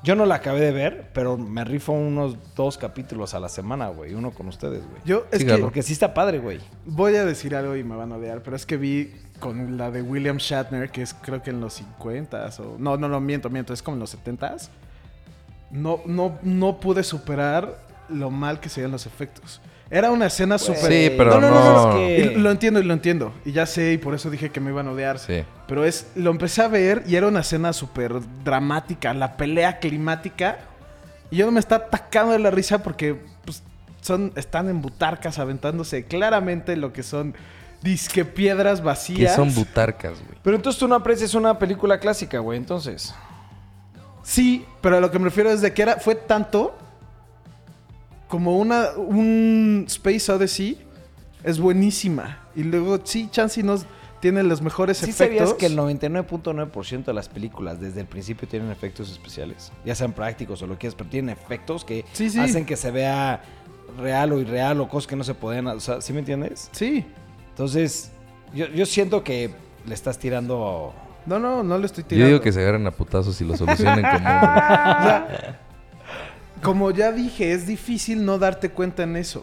Yo 0.04 0.14
no 0.14 0.26
la 0.26 0.36
acabé 0.36 0.60
de 0.60 0.70
ver, 0.72 1.10
pero 1.12 1.36
me 1.36 1.64
rifo 1.64 1.92
unos 1.92 2.36
dos 2.54 2.78
capítulos 2.78 3.34
a 3.34 3.40
la 3.40 3.48
semana, 3.48 3.88
güey. 3.88 4.14
Uno 4.14 4.30
con 4.30 4.46
ustedes, 4.48 4.84
güey. 4.88 5.02
yo 5.04 5.26
es 5.32 5.40
Sí, 5.40 5.46
que. 5.46 5.58
Porque 5.58 5.82
sí 5.82 5.92
está 5.92 6.14
padre, 6.14 6.38
güey. 6.38 6.60
voy 6.86 7.16
a 7.16 7.24
decir 7.24 7.54
algo 7.56 7.74
y 7.76 7.82
me 7.82 7.96
van 7.96 8.12
a 8.12 8.16
odiar, 8.16 8.42
pero 8.42 8.54
es 8.56 8.64
que 8.64 8.76
vi 8.76 9.12
con 9.40 9.76
la 9.76 9.90
de 9.90 10.02
William 10.02 10.36
Shatner, 10.36 10.90
que 10.90 11.02
es 11.02 11.14
creo 11.14 11.42
que 11.42 11.50
en 11.50 11.60
los 11.60 11.82
50s 11.82 12.60
o 12.60 12.76
no, 12.78 12.96
no, 12.96 13.08
no 13.08 13.20
miento, 13.20 13.50
miento, 13.50 13.72
es 13.72 13.82
como 13.82 13.96
en 13.96 14.00
los 14.00 14.16
70s. 14.16 14.68
No 15.70 16.00
no 16.06 16.38
no 16.42 16.80
pude 16.80 17.02
superar 17.02 17.78
lo 18.08 18.30
mal 18.30 18.60
que 18.60 18.68
se 18.68 18.80
veían 18.80 18.92
los 18.92 19.04
efectos. 19.06 19.60
Era 19.90 20.10
una 20.10 20.26
escena 20.26 20.58
súper 20.58 20.92
Sí, 20.92 21.14
pero 21.16 21.40
no, 21.40 21.40
no, 21.40 21.50
no, 21.50 21.86
no. 21.86 21.90
es 21.90 21.94
que- 22.28 22.32
Y 22.32 22.34
lo 22.36 22.50
entiendo 22.50 22.78
y 22.80 22.84
lo 22.84 22.92
entiendo. 22.92 23.32
Y 23.44 23.52
ya 23.52 23.64
sé, 23.64 23.92
y 23.92 23.98
por 23.98 24.14
eso 24.14 24.28
dije 24.30 24.50
que 24.50 24.60
me 24.60 24.70
iban 24.70 24.86
a 24.88 24.92
odiar. 24.92 25.18
Sí. 25.18 25.44
Pero 25.66 25.84
es, 25.84 26.08
lo 26.14 26.30
empecé 26.30 26.60
a 26.62 26.68
ver 26.68 27.02
y 27.06 27.16
era 27.16 27.26
una 27.26 27.40
escena 27.40 27.72
súper 27.72 28.14
dramática, 28.44 29.14
la 29.14 29.36
pelea 29.38 29.78
climática. 29.78 30.58
Y 31.30 31.36
yo 31.38 31.46
no 31.46 31.52
me 31.52 31.60
está 31.60 31.76
atacando 31.76 32.32
de 32.34 32.38
la 32.38 32.50
risa 32.50 32.82
porque 32.82 33.16
pues, 33.46 33.62
son, 34.02 34.32
están 34.36 34.68
en 34.68 34.82
butarcas 34.82 35.38
aventándose 35.38 36.04
claramente 36.04 36.76
lo 36.76 36.92
que 36.92 37.02
son 37.02 37.34
disque 37.82 38.24
piedras 38.26 38.80
Que 38.80 38.84
vacías. 38.86 39.36
son 39.36 39.54
butarcas, 39.54 40.18
güey. 40.24 40.38
Pero 40.42 40.56
entonces 40.56 40.78
tú 40.78 40.86
no 40.88 40.96
aprecias 40.96 41.32
una 41.34 41.58
película 41.58 41.98
clásica, 41.98 42.40
güey, 42.40 42.58
entonces. 42.58 43.14
Sí, 44.22 44.66
pero 44.82 44.98
a 44.98 45.00
lo 45.00 45.10
que 45.10 45.18
me 45.18 45.26
refiero 45.26 45.50
es 45.50 45.60
de 45.62 45.72
que 45.72 45.82
era, 45.82 45.96
fue 45.96 46.14
tanto 46.14 46.76
como 48.28 48.56
una, 48.58 48.90
un 48.96 49.84
Space 49.86 50.30
Odyssey 50.30 50.78
es 51.44 51.58
buenísima. 51.58 52.38
Y 52.54 52.62
luego, 52.64 52.98
sí, 53.04 53.28
Chansey 53.30 53.62
nos 53.62 53.86
tiene 54.20 54.42
los 54.42 54.60
mejores 54.62 54.98
¿Sí 54.98 55.10
efectos. 55.10 55.26
sabías 55.48 55.54
que 55.54 55.66
el 55.66 55.76
99.9% 55.78 57.04
de 57.04 57.12
las 57.14 57.28
películas 57.28 57.80
desde 57.80 58.00
el 58.00 58.06
principio 58.06 58.48
tienen 58.48 58.70
efectos 58.70 59.10
especiales? 59.10 59.72
Ya 59.84 59.94
sean 59.94 60.12
prácticos 60.12 60.60
o 60.62 60.66
lo 60.66 60.74
que 60.74 60.80
quieras, 60.80 60.94
pero 60.96 61.08
tienen 61.08 61.30
efectos 61.30 61.84
que 61.84 62.04
Sí, 62.12 62.28
sí. 62.30 62.38
hacen 62.40 62.66
que 62.66 62.76
se 62.76 62.90
vea 62.90 63.42
real 63.98 64.32
o 64.32 64.40
irreal 64.40 64.80
o 64.80 64.88
cosas 64.88 65.06
que 65.06 65.16
no 65.16 65.22
se 65.24 65.34
pueden... 65.34 65.66
O 65.68 65.80
sea, 65.80 66.00
¿sí 66.00 66.12
me 66.12 66.18
entiendes? 66.18 66.68
Sí. 66.72 67.04
Entonces, 67.50 68.10
yo, 68.54 68.66
yo 68.66 68.86
siento 68.86 69.22
que 69.24 69.50
le 69.86 69.94
estás 69.94 70.18
tirando... 70.18 70.92
No, 71.26 71.38
no, 71.38 71.62
no 71.62 71.78
le 71.78 71.86
estoy 71.86 72.02
Yo 72.04 72.08
tirando. 72.08 72.26
digo 72.28 72.40
que 72.40 72.52
se 72.52 72.60
agarren 72.60 72.86
a 72.86 72.90
putazos 72.90 73.40
y 73.40 73.44
lo 73.44 73.56
solucionen 73.56 74.04
como... 74.04 74.14
O 74.18 74.20
sea, 74.20 75.60
como 76.62 76.90
ya 76.90 77.12
dije, 77.12 77.52
es 77.52 77.66
difícil 77.66 78.24
no 78.24 78.38
darte 78.38 78.70
cuenta 78.70 79.02
en 79.04 79.16
eso. 79.16 79.42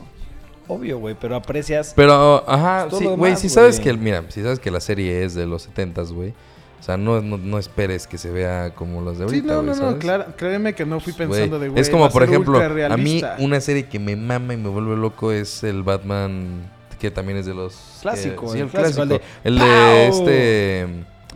Obvio, 0.68 0.98
güey, 0.98 1.16
pero 1.20 1.36
aprecias... 1.36 1.94
Pero, 1.96 2.44
ajá, 2.50 2.88
Todo 2.90 3.00
sí, 3.00 3.06
güey, 3.06 3.36
si 3.36 3.50
sabes 3.50 3.80
que, 3.80 3.94
mira, 3.94 4.24
si 4.30 4.42
sabes 4.42 4.60
que 4.60 4.72
la 4.72 4.80
serie 4.80 5.24
es 5.24 5.36
de 5.36 5.46
los 5.46 5.70
70s, 5.70 6.12
güey. 6.12 6.34
O 6.80 6.84
sea, 6.86 6.98
no, 6.98 7.22
no, 7.22 7.38
no 7.38 7.58
esperes 7.60 8.06
que 8.08 8.18
se 8.18 8.32
vea 8.32 8.72
como 8.76 9.02
las 9.02 9.18
de 9.18 9.28
Sí, 9.30 9.36
ahorita, 9.38 9.54
no, 9.54 9.64
güey, 9.64 9.76
no, 9.80 9.92
no, 9.92 10.00
clara- 10.00 10.36
créeme 10.36 10.74
que 10.74 10.86
no 10.86 11.00
fui 11.00 11.14
pensando 11.14 11.60
de 11.60 11.70
güey. 11.70 11.82
Es 11.82 11.90
como, 11.90 12.10
por 12.10 12.24
ejemplo, 12.24 12.60
a 12.60 12.98
mí 12.98 13.22
una 13.40 13.60
serie 13.62 13.88
que 13.88 14.00
me 14.00 14.16
mama 14.16 14.54
y 14.54 14.58
me 14.58 14.70
vuelve 14.70 14.96
loco 14.96 15.32
es 15.32 15.64
el 15.64 15.84
Batman, 15.84 16.72
que 17.00 17.12
también 17.12 17.38
es 17.40 17.46
de 17.46 17.54
los... 17.54 18.00
Clásico, 18.02 18.52
sí, 18.52 18.58
el 18.60 18.64
el 18.66 18.70
clásico, 18.70 19.04
clásico. 19.06 19.26
el 19.44 19.54
El 19.54 19.60
de 19.60 20.08
este... 20.08 20.88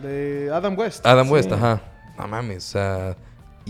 De 0.06 0.50
Adam 0.52 0.76
West. 0.78 1.06
Adam 1.06 1.26
Sí. 1.26 1.32
West, 1.32 1.52
ajá. 1.52 1.80
No 2.18 2.26
mames, 2.28 2.66
o 2.68 2.70
sea... 2.72 3.16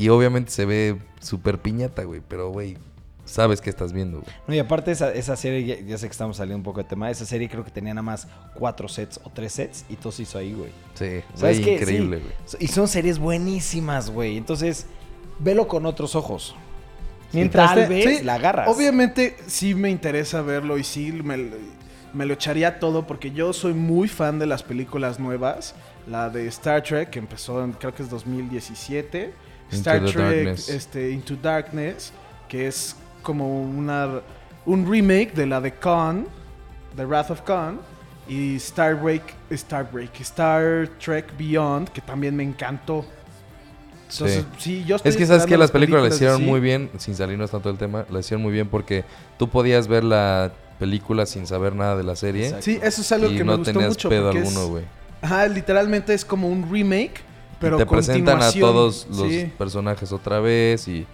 Y 0.00 0.08
obviamente 0.08 0.50
se 0.50 0.64
ve 0.64 0.96
súper 1.20 1.58
piñata, 1.58 2.04
güey. 2.04 2.20
Pero, 2.26 2.50
güey, 2.50 2.76
sabes 3.24 3.60
que 3.60 3.68
estás 3.70 3.92
viendo, 3.92 4.20
güey. 4.20 4.32
No, 4.48 4.54
y 4.54 4.58
aparte 4.58 4.90
esa, 4.90 5.12
esa 5.12 5.36
serie, 5.36 5.64
ya, 5.64 5.86
ya 5.86 5.98
sé 5.98 6.06
que 6.06 6.12
estamos 6.12 6.36
saliendo 6.38 6.56
un 6.58 6.62
poco 6.64 6.82
de 6.82 6.88
tema, 6.88 7.10
esa 7.10 7.26
serie 7.26 7.48
creo 7.48 7.64
que 7.64 7.70
tenía 7.70 7.92
nada 7.94 8.02
más 8.02 8.26
cuatro 8.54 8.88
sets 8.88 9.20
o 9.24 9.30
tres 9.30 9.52
sets 9.52 9.84
y 9.88 9.96
todo 9.96 10.10
se 10.12 10.22
hizo 10.22 10.38
ahí, 10.38 10.54
güey. 10.54 10.70
Sí, 10.94 11.22
¿Sabes 11.34 11.58
güey, 11.60 11.64
qué? 11.64 11.74
increíble, 11.82 12.22
Sí. 12.46 12.56
güey. 12.56 12.64
Y 12.64 12.68
son 12.68 12.88
series 12.88 13.18
buenísimas, 13.18 14.10
güey. 14.10 14.36
Entonces, 14.36 14.86
velo 15.38 15.68
con 15.68 15.84
otros 15.86 16.14
ojos. 16.14 16.54
Mientras 17.32 17.74
Tal 17.74 17.82
te- 17.82 17.88
vez 17.88 18.18
sí, 18.18 18.24
la 18.24 18.34
agarras. 18.34 18.68
Obviamente 18.68 19.36
sí 19.46 19.74
me 19.74 19.90
interesa 19.90 20.42
verlo 20.42 20.78
y 20.78 20.82
sí 20.84 21.12
me, 21.12 21.36
me 22.12 22.26
lo 22.26 22.34
echaría 22.34 22.80
todo 22.80 23.06
porque 23.06 23.30
yo 23.30 23.52
soy 23.52 23.72
muy 23.74 24.08
fan 24.08 24.38
de 24.40 24.46
las 24.46 24.62
películas 24.64 25.20
nuevas. 25.20 25.74
La 26.08 26.28
de 26.30 26.48
Star 26.48 26.82
Trek, 26.82 27.10
que 27.10 27.18
empezó 27.20 27.62
en, 27.62 27.72
creo 27.72 27.94
que 27.94 28.02
es 28.02 28.10
2017. 28.10 29.32
Star 29.72 30.00
Trek 30.00 30.16
Darkness. 30.16 30.68
este, 30.68 31.10
Into 31.10 31.36
Darkness, 31.36 32.12
que 32.48 32.66
es 32.66 32.96
como 33.22 33.62
una, 33.62 34.20
un 34.66 34.90
remake 34.90 35.32
de 35.34 35.46
la 35.46 35.60
de 35.60 35.72
Khan, 35.72 36.26
The 36.96 37.04
Wrath 37.06 37.30
of 37.30 37.42
Khan. 37.42 37.78
Y 38.28 38.56
Star 38.56 39.00
Trek, 39.00 39.22
Star 39.50 39.90
Trek, 39.90 40.20
Star 40.20 40.88
Trek 41.04 41.36
Beyond, 41.36 41.88
que 41.88 42.00
también 42.00 42.36
me 42.36 42.44
encantó. 42.44 43.04
Entonces, 44.08 44.44
sí, 44.58 44.84
yo 44.86 44.96
estoy 44.96 45.10
Es 45.10 45.16
que 45.16 45.26
sabes 45.26 45.46
que 45.46 45.56
las 45.56 45.70
películas 45.70 46.02
la 46.02 46.08
hicieron 46.14 46.40
de- 46.40 46.46
muy 46.46 46.60
bien, 46.60 46.90
sin 46.98 47.14
salirnos 47.14 47.50
tanto 47.50 47.68
del 47.68 47.78
tema, 47.78 48.04
la 48.10 48.20
hicieron 48.20 48.42
muy 48.42 48.52
bien 48.52 48.68
porque 48.68 49.04
tú 49.38 49.48
podías 49.48 49.86
ver 49.88 50.02
la 50.04 50.52
película 50.78 51.26
sin 51.26 51.46
saber 51.46 51.74
nada 51.74 51.96
de 51.96 52.02
la 52.02 52.16
serie. 52.16 52.46
Exacto. 52.46 52.64
Sí, 52.64 52.78
eso 52.82 53.02
es 53.02 53.12
algo 53.12 53.30
y 53.30 53.36
que 53.36 53.44
no 53.44 53.52
me 53.52 53.58
gustó 53.58 53.72
tenías 53.72 53.88
mucho. 53.90 54.08
pedo 54.08 54.30
alguno, 54.30 54.66
güey. 54.68 54.84
Ajá, 55.22 55.46
literalmente 55.46 56.14
es 56.14 56.24
como 56.24 56.48
un 56.48 56.68
remake, 56.72 57.20
pero 57.60 57.76
te 57.76 57.86
presentan 57.86 58.42
a 58.42 58.50
todos 58.52 59.06
los 59.10 59.30
Sí. 59.30 59.52
personajes 59.58 60.10
otra 60.12 60.40
vez 60.40 60.88
y 60.88 61.06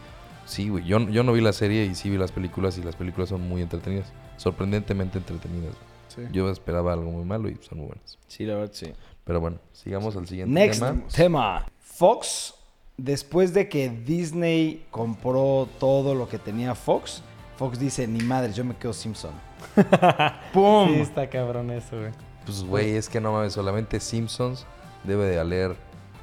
sí, 0.46 0.68
güey. 0.68 0.84
Yo, 0.84 0.98
yo 1.10 1.22
no 1.22 1.32
vi 1.32 1.40
la 1.40 1.52
serie 1.52 1.84
y 1.84 1.94
sí 1.94 2.08
vi 2.08 2.16
las 2.18 2.32
películas 2.32 2.78
y 2.78 2.82
las 2.82 2.96
películas 2.96 3.28
son 3.28 3.46
muy 3.48 3.62
entretenidas. 3.62 4.12
Sorprendentemente 4.36 5.18
entretenidas. 5.18 5.74
Sí. 6.08 6.22
Yo 6.32 6.48
esperaba 6.50 6.92
algo 6.92 7.10
muy 7.10 7.24
malo 7.24 7.48
y 7.48 7.56
son 7.68 7.78
muy 7.78 7.88
buenas. 7.88 8.18
Sí, 8.28 8.44
la 8.44 8.54
verdad, 8.54 8.70
sí. 8.72 8.92
Pero 9.24 9.40
bueno, 9.40 9.58
sigamos 9.72 10.16
al 10.16 10.26
siguiente 10.28 10.52
Next 10.54 10.80
tema. 10.80 11.02
tema. 11.14 11.66
Fox, 11.80 12.54
después 12.96 13.52
de 13.52 13.68
que 13.68 13.88
Disney 13.90 14.84
compró 14.90 15.68
todo 15.80 16.14
lo 16.14 16.28
que 16.28 16.38
tenía 16.38 16.74
Fox, 16.74 17.22
Fox 17.56 17.78
dice, 17.78 18.06
ni 18.06 18.20
madre, 18.20 18.52
yo 18.52 18.64
me 18.64 18.76
quedo 18.76 18.92
Simpson. 18.92 19.32
¡Pum! 20.52 20.88
Sí, 20.94 21.00
está 21.00 21.28
cabrón 21.28 21.70
eso, 21.70 21.98
güey. 21.98 22.12
Pues, 22.44 22.62
güey, 22.62 22.90
es 22.96 23.08
que 23.08 23.20
no 23.20 23.32
mames, 23.32 23.52
solamente 23.54 23.98
Simpsons 23.98 24.66
debe 25.04 25.24
de 25.26 25.36
valer 25.38 25.76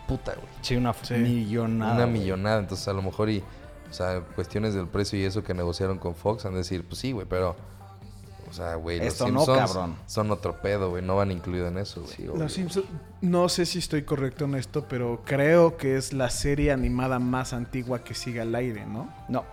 puta, 0.08 0.34
güey. 0.36 0.48
Sí, 0.62 0.76
una 0.76 0.94
Sí. 0.94 1.16
millonada. 1.16 1.94
Una 1.96 2.06
güey. 2.06 2.20
millonada. 2.20 2.60
Entonces, 2.60 2.88
a 2.88 2.94
lo 2.94 3.02
mejor 3.02 3.30
y, 3.30 3.40
o 3.90 3.94
sea, 3.94 4.22
cuestiones 4.36 4.74
del 4.74 4.88
precio 4.88 5.20
y 5.20 5.24
eso 5.24 5.44
que 5.44 5.54
negociaron 5.54 5.98
con 5.98 6.16
Fox, 6.16 6.46
han 6.46 6.52
de 6.54 6.60
decir, 6.60 6.86
pues 6.86 7.00
sí, 7.00 7.12
güey, 7.12 7.26
pero, 7.28 7.56
o 8.50 8.54
sea, 8.54 8.76
güey, 8.76 9.00
los 9.00 9.20
no, 9.22 9.26
Simpsons 9.28 9.72
cabrón. 9.74 9.96
son 10.06 10.30
otro 10.32 10.62
pedo, 10.62 10.90
güey, 10.92 11.04
no 11.04 11.16
van 11.16 11.32
incluido 11.32 11.68
en 11.68 11.78
eso, 11.78 12.02
güey. 12.02 12.14
Sí. 12.14 12.24
Los 12.36 12.54
Simpsons, 12.54 12.86
no 13.22 13.50
sé 13.50 13.66
si 13.66 13.80
estoy 13.80 14.04
correcto 14.04 14.46
en 14.46 14.56
esto, 14.56 14.86
pero 14.88 15.22
creo 15.26 15.78
que 15.78 15.98
es 15.98 16.14
la 16.14 16.30
serie 16.30 16.72
animada 16.72 17.20
más 17.20 17.54
antigua 17.54 18.04
que 18.04 18.14
sigue 18.14 18.42
al 18.42 18.54
aire, 18.56 18.86
¿no? 18.86 19.10
No, 19.30 19.44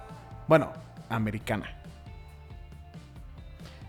Bueno, 0.49 0.71
americana. 1.09 1.77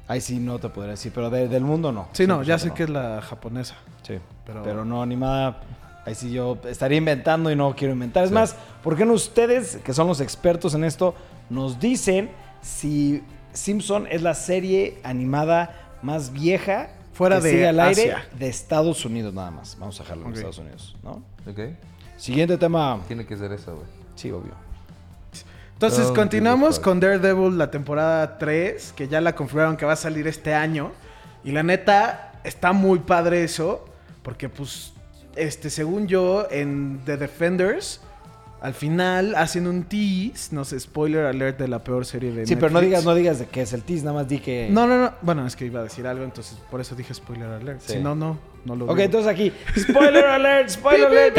ahí 0.08 0.20
sí 0.22 0.40
no 0.40 0.60
te 0.60 0.70
podría 0.70 0.92
decir, 0.92 1.12
pero 1.16 1.30
de- 1.30 1.48
del 1.48 1.64
mundo 1.64 1.92
no. 1.92 2.08
Sí, 2.14 2.28
no, 2.28 2.44
ya 2.44 2.56
100% 2.58 2.60
sé 2.60 2.72
que 2.74 2.84
es 2.84 2.90
la 2.90 3.22
japonesa. 3.22 3.76
Sí, 4.04 4.20
Pero- 4.46 4.64
pero... 4.64 4.86
no, 4.86 5.02
animada. 5.02 5.62
Ahí 6.06 6.16
sí 6.16 6.32
yo 6.32 6.58
estaría 6.66 6.98
inventando 6.98 7.52
y 7.52 7.56
no 7.56 7.76
quiero 7.76 7.94
inventar. 7.94 8.24
Es 8.24 8.30
Sí. 8.30 8.34
más, 8.36 8.56
¿por 8.84 8.96
qué 8.98 9.06
no 9.06 9.14
ustedes, 9.14 9.78
que 9.78 9.94
son 9.94 10.08
los 10.08 10.20
expertos 10.20 10.74
en 10.74 10.84
esto, 10.84 11.14
nos 11.50 11.80
dicen 11.80 12.30
si 12.62 13.24
Simpson 13.54 14.08
es 14.10 14.22
la 14.22 14.34
serie 14.34 14.98
animada 15.04 15.98
más 16.02 16.32
vieja 16.34 16.90
Fuera 17.14 17.38
que 17.38 17.44
de 17.44 17.52
sigue 17.52 17.68
al 17.68 17.80
aire 17.80 18.14
Asia. 18.14 18.26
de 18.40 18.48
Estados 18.48 19.06
Unidos 19.06 19.34
nada 19.34 19.52
más? 19.52 19.78
Vamos 19.80 20.00
a 20.00 20.04
dejarlo 20.04 20.28
en. 20.28 20.34
Estados 20.34 20.58
Unidos, 20.58 20.96
¿no? 21.04 21.22
¿Ok? 21.46 21.60
Siguiente 22.18 22.58
tema. 22.58 23.00
Tiene 23.08 23.26
que 23.26 23.36
ser 23.38 23.52
eso, 23.52 23.76
güey. 23.76 23.88
Sí, 24.16 24.32
obvio. 24.32 24.54
Entonces 25.74 26.06
Don't 26.06 26.16
continuamos 26.16 26.80
con 26.80 27.00
Daredevil 27.00 27.58
la 27.58 27.72
temporada 27.72 28.38
3, 28.38 28.94
que 28.96 29.08
ya 29.08 29.20
la 29.20 29.34
confirmaron 29.36 29.76
que 29.78 29.86
va 29.86 29.94
a 29.94 29.98
salir 29.98 30.28
este 30.28 30.54
año. 30.54 30.92
Y 31.44 31.52
la 31.52 31.64
neta, 31.64 32.34
está 32.44 32.72
muy 32.72 33.00
padre 33.00 33.44
eso, 33.44 33.84
porque 34.22 34.48
pues, 34.48 34.94
este, 35.36 35.70
según 35.70 36.08
yo, 36.08 36.48
en 36.52 37.00
The 37.06 37.18
Defenders, 37.18 38.02
al 38.62 38.76
final 38.76 39.34
hacen 39.36 39.66
un 39.66 39.84
tease, 39.86 40.54
no 40.54 40.66
sé, 40.66 40.80
spoiler 40.80 41.26
alert 41.26 41.58
de 41.58 41.68
la 41.68 41.80
peor 41.80 42.06
serie 42.06 42.32
de 42.32 42.46
Sí, 42.46 42.56
pero 42.56 42.70
no 42.70 42.80
digas, 42.80 43.04
no 43.04 43.16
digas 43.16 43.40
de 43.40 43.48
qué 43.48 43.62
es 43.64 43.74
el 43.74 43.82
tease, 43.82 44.04
nada 44.04 44.18
más 44.18 44.28
di 44.30 44.38
que... 44.38 44.68
No, 44.70 44.86
no, 44.86 45.02
no. 45.02 45.14
Bueno, 45.24 45.48
es 45.48 45.56
que 45.56 45.66
iba 45.66 45.80
a 45.80 45.84
decir 45.84 46.06
algo, 46.06 46.24
entonces 46.24 46.58
por 46.70 46.80
eso 46.80 46.96
dije 46.96 47.12
spoiler 47.14 47.48
alert. 47.50 47.82
Sí. 47.82 47.94
Si 47.94 48.00
no, 48.00 48.14
no, 48.14 48.38
no 48.66 48.76
lo 48.76 48.86
Ok, 48.86 48.92
digo. 48.92 49.06
entonces 49.06 49.32
aquí, 49.32 49.52
spoiler 49.80 50.26
alert, 50.26 50.70
spoiler 50.70 51.08
alert. 51.08 51.36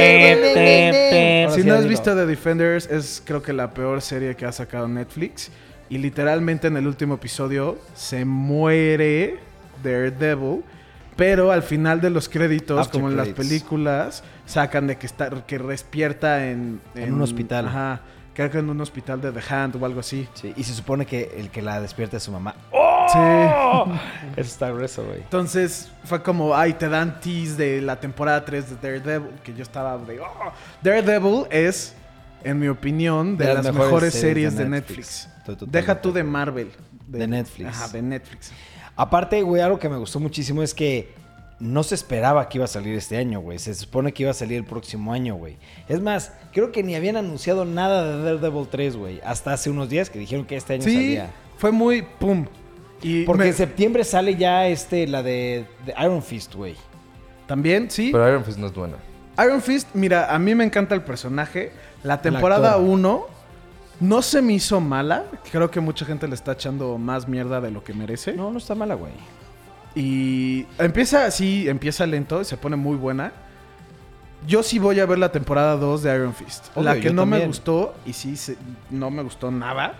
Si 1.55 1.63
sí, 1.63 1.69
no 1.69 1.75
has 1.75 1.87
visto 1.87 2.15
The 2.15 2.27
Defenders, 2.27 2.87
es 2.91 3.23
creo 3.25 3.41
que 3.41 3.53
la 3.53 3.73
peor 3.73 4.03
serie 4.03 4.35
que 4.35 4.45
ha 4.45 4.53
sacado 4.53 4.89
Netflix. 4.89 5.51
Y 5.89 5.99
literalmente 5.99 6.69
en 6.69 6.77
el 6.77 6.87
último 6.87 7.15
episodio 7.15 7.79
se 7.95 8.25
muere 8.25 9.39
Daredevil. 9.85 10.63
Pero 11.17 11.53
al 11.53 11.63
final 11.63 12.01
de 12.01 12.11
los 12.11 12.29
créditos, 12.29 12.79
After 12.79 13.01
como 13.01 13.11
en 13.11 13.17
las 13.17 13.29
películas, 13.29 14.25
sacan 14.47 14.87
de 14.87 14.97
que 14.97 15.07
está 15.07 15.31
que 15.47 15.59
despierta 15.59 16.49
en, 16.49 16.81
En 16.95 17.15
un 17.15 17.23
hospital. 17.23 17.69
Ajá. 17.69 18.01
Creo 18.35 18.51
que 18.51 18.59
en 18.59 18.71
un 18.71 18.81
hospital 18.81 19.21
de 19.21 19.31
The 19.31 19.55
Hand 19.55 19.77
o 19.77 19.85
algo 19.85 20.01
así. 20.01 20.27
Sí, 20.33 20.55
y 20.57 20.65
se 20.65 20.73
supone 20.73 21.05
que 21.05 21.35
el 21.37 21.51
que 21.51 21.61
la 21.61 21.81
despierta 21.81 22.17
es 22.17 22.23
su 22.23 22.33
mamá. 22.33 22.55
Sí. 23.13 23.19
Eso 24.41 24.41
está 24.41 24.71
grueso, 24.71 25.05
güey. 25.05 25.19
Entonces 25.19 25.91
fue 26.05 26.23
como, 26.23 26.57
ay, 26.57 26.73
te 26.73 26.89
dan 26.89 27.21
tease 27.21 27.57
de 27.57 27.83
la 27.83 28.01
temporada 28.01 28.43
3 28.43 28.71
de 28.71 28.77
Daredevil, 28.77 29.35
que 29.43 29.53
yo 29.53 29.63
estaba 29.63 29.99
de, 29.99 30.21
oh, 30.21 30.27
Daredevil 30.83 31.45
es, 31.51 31.95
en 32.43 32.59
mi 32.59 32.69
opinión, 32.69 33.37
de, 33.37 33.53
las, 33.53 33.73
mejores, 33.73 34.15
series 34.15 34.57
de 34.57 34.67
Netflix. 34.67 35.29
Totalmente 35.45 35.79
Deja 35.79 36.01
tú 36.01 36.13
de 36.13 36.25
Marvel. 36.25 36.71
De 37.07 37.27
Netflix. 37.27 37.69
Ajá, 37.69 37.89
de 37.89 38.01
Netflix. 38.01 38.53
Aparte, 38.97 39.43
güey, 39.43 39.63
algo 39.63 39.79
que 39.79 39.89
me 39.89 39.97
gustó 39.97 40.21
muchísimo 40.21 40.63
es 40.63 40.75
que 40.75 41.11
no 41.59 41.83
se 41.83 41.95
esperaba 41.95 42.49
que 42.49 42.59
iba 42.59 42.65
a 42.65 42.69
salir 42.69 42.95
este 42.97 43.17
año, 43.17 43.41
güey. 43.41 43.59
Se 43.59 43.75
supone 43.75 44.13
que 44.13 44.25
iba 44.25 44.31
a 44.33 44.35
salir 44.35 44.59
el 44.59 44.65
próximo 44.65 45.13
año, 45.13 45.37
güey. 45.37 45.57
Es 45.89 46.01
más, 46.01 46.33
creo 46.53 46.73
que 46.73 46.83
ni 46.83 46.95
habían 46.97 47.17
anunciado 47.17 47.65
nada 47.65 48.05
de 48.17 48.23
Daredevil 48.23 48.67
3, 48.69 48.97
güey. 48.97 49.21
Hasta 49.25 49.53
hace 49.53 49.71
unos 49.71 49.89
días 49.89 50.11
que 50.11 50.19
dijeron 50.19 50.45
que 50.45 50.57
este 50.57 50.75
año 50.75 50.83
Sí, 50.83 50.95
salía. 50.95 51.31
fue 51.59 51.71
muy 51.71 52.03
pum. 52.03 52.47
Y 53.01 53.25
Porque 53.25 53.45
me- 53.45 53.49
en 53.51 53.55
septiembre 53.55 54.05
sale 54.05 54.37
ya 54.37 54.67
este, 54.69 55.07
la 55.07 55.23
de, 55.23 55.65
de 55.87 55.95
Iron 56.03 56.23
Fist, 56.23 56.55
güey. 56.55 56.75
también, 57.47 57.91
sí. 57.91 58.11
Pero 58.13 58.29
Iron 58.29 58.45
Fist 58.45 58.59
no 58.59 58.67
es 58.67 58.75
buena. 58.75 58.97
Iron 59.45 59.61
Fist, 59.63 59.89
mira, 59.95 60.35
a 60.35 60.39
mí 60.39 60.55
me 60.55 60.65
encanta 60.65 60.95
el 60.95 61.03
personaje. 61.03 61.73
La 62.03 62.21
temporada 62.23 62.73
actor. 62.73 62.89
1 62.89 63.27
no 64.03 64.21
se 64.21 64.43
me 64.43 64.53
hizo 64.55 64.81
mala. 64.81 65.25
Creo 65.51 65.71
que 65.71 65.81
mucha 65.81 66.05
gente 66.05 66.29
le 66.29 66.35
está 66.35 66.53
echando 66.53 66.99
más 66.99 67.27
mierda 67.29 67.61
de 67.61 67.71
lo 67.71 67.83
que 67.85 67.95
merece. 67.95 68.33
No, 68.35 68.51
no 68.51 68.59
está 68.59 68.75
mala, 68.75 68.95
güey. 68.95 69.13
Y 69.95 70.67
empieza 70.79 71.27
así, 71.27 71.69
empieza 71.69 72.07
lento 72.07 72.41
y 72.41 72.45
se 72.45 72.57
pone 72.57 72.77
muy 72.77 72.97
buena. 72.97 73.33
Yo 74.47 74.63
sí 74.63 74.79
voy 74.79 74.99
a 75.01 75.07
ver 75.07 75.19
la 75.19 75.31
temporada 75.31 75.77
2 75.77 76.03
de 76.03 76.15
Iron 76.15 76.35
Fist. 76.35 76.69
Obvio, 76.75 76.83
la 76.85 76.99
que 77.01 77.13
no 77.13 77.27
me 77.27 77.47
gustó, 77.47 77.95
y 78.05 78.13
sí 78.13 78.37
se- 78.37 78.57
no 78.91 79.11
me 79.11 79.23
gustó 79.23 79.51
nada, 79.51 79.95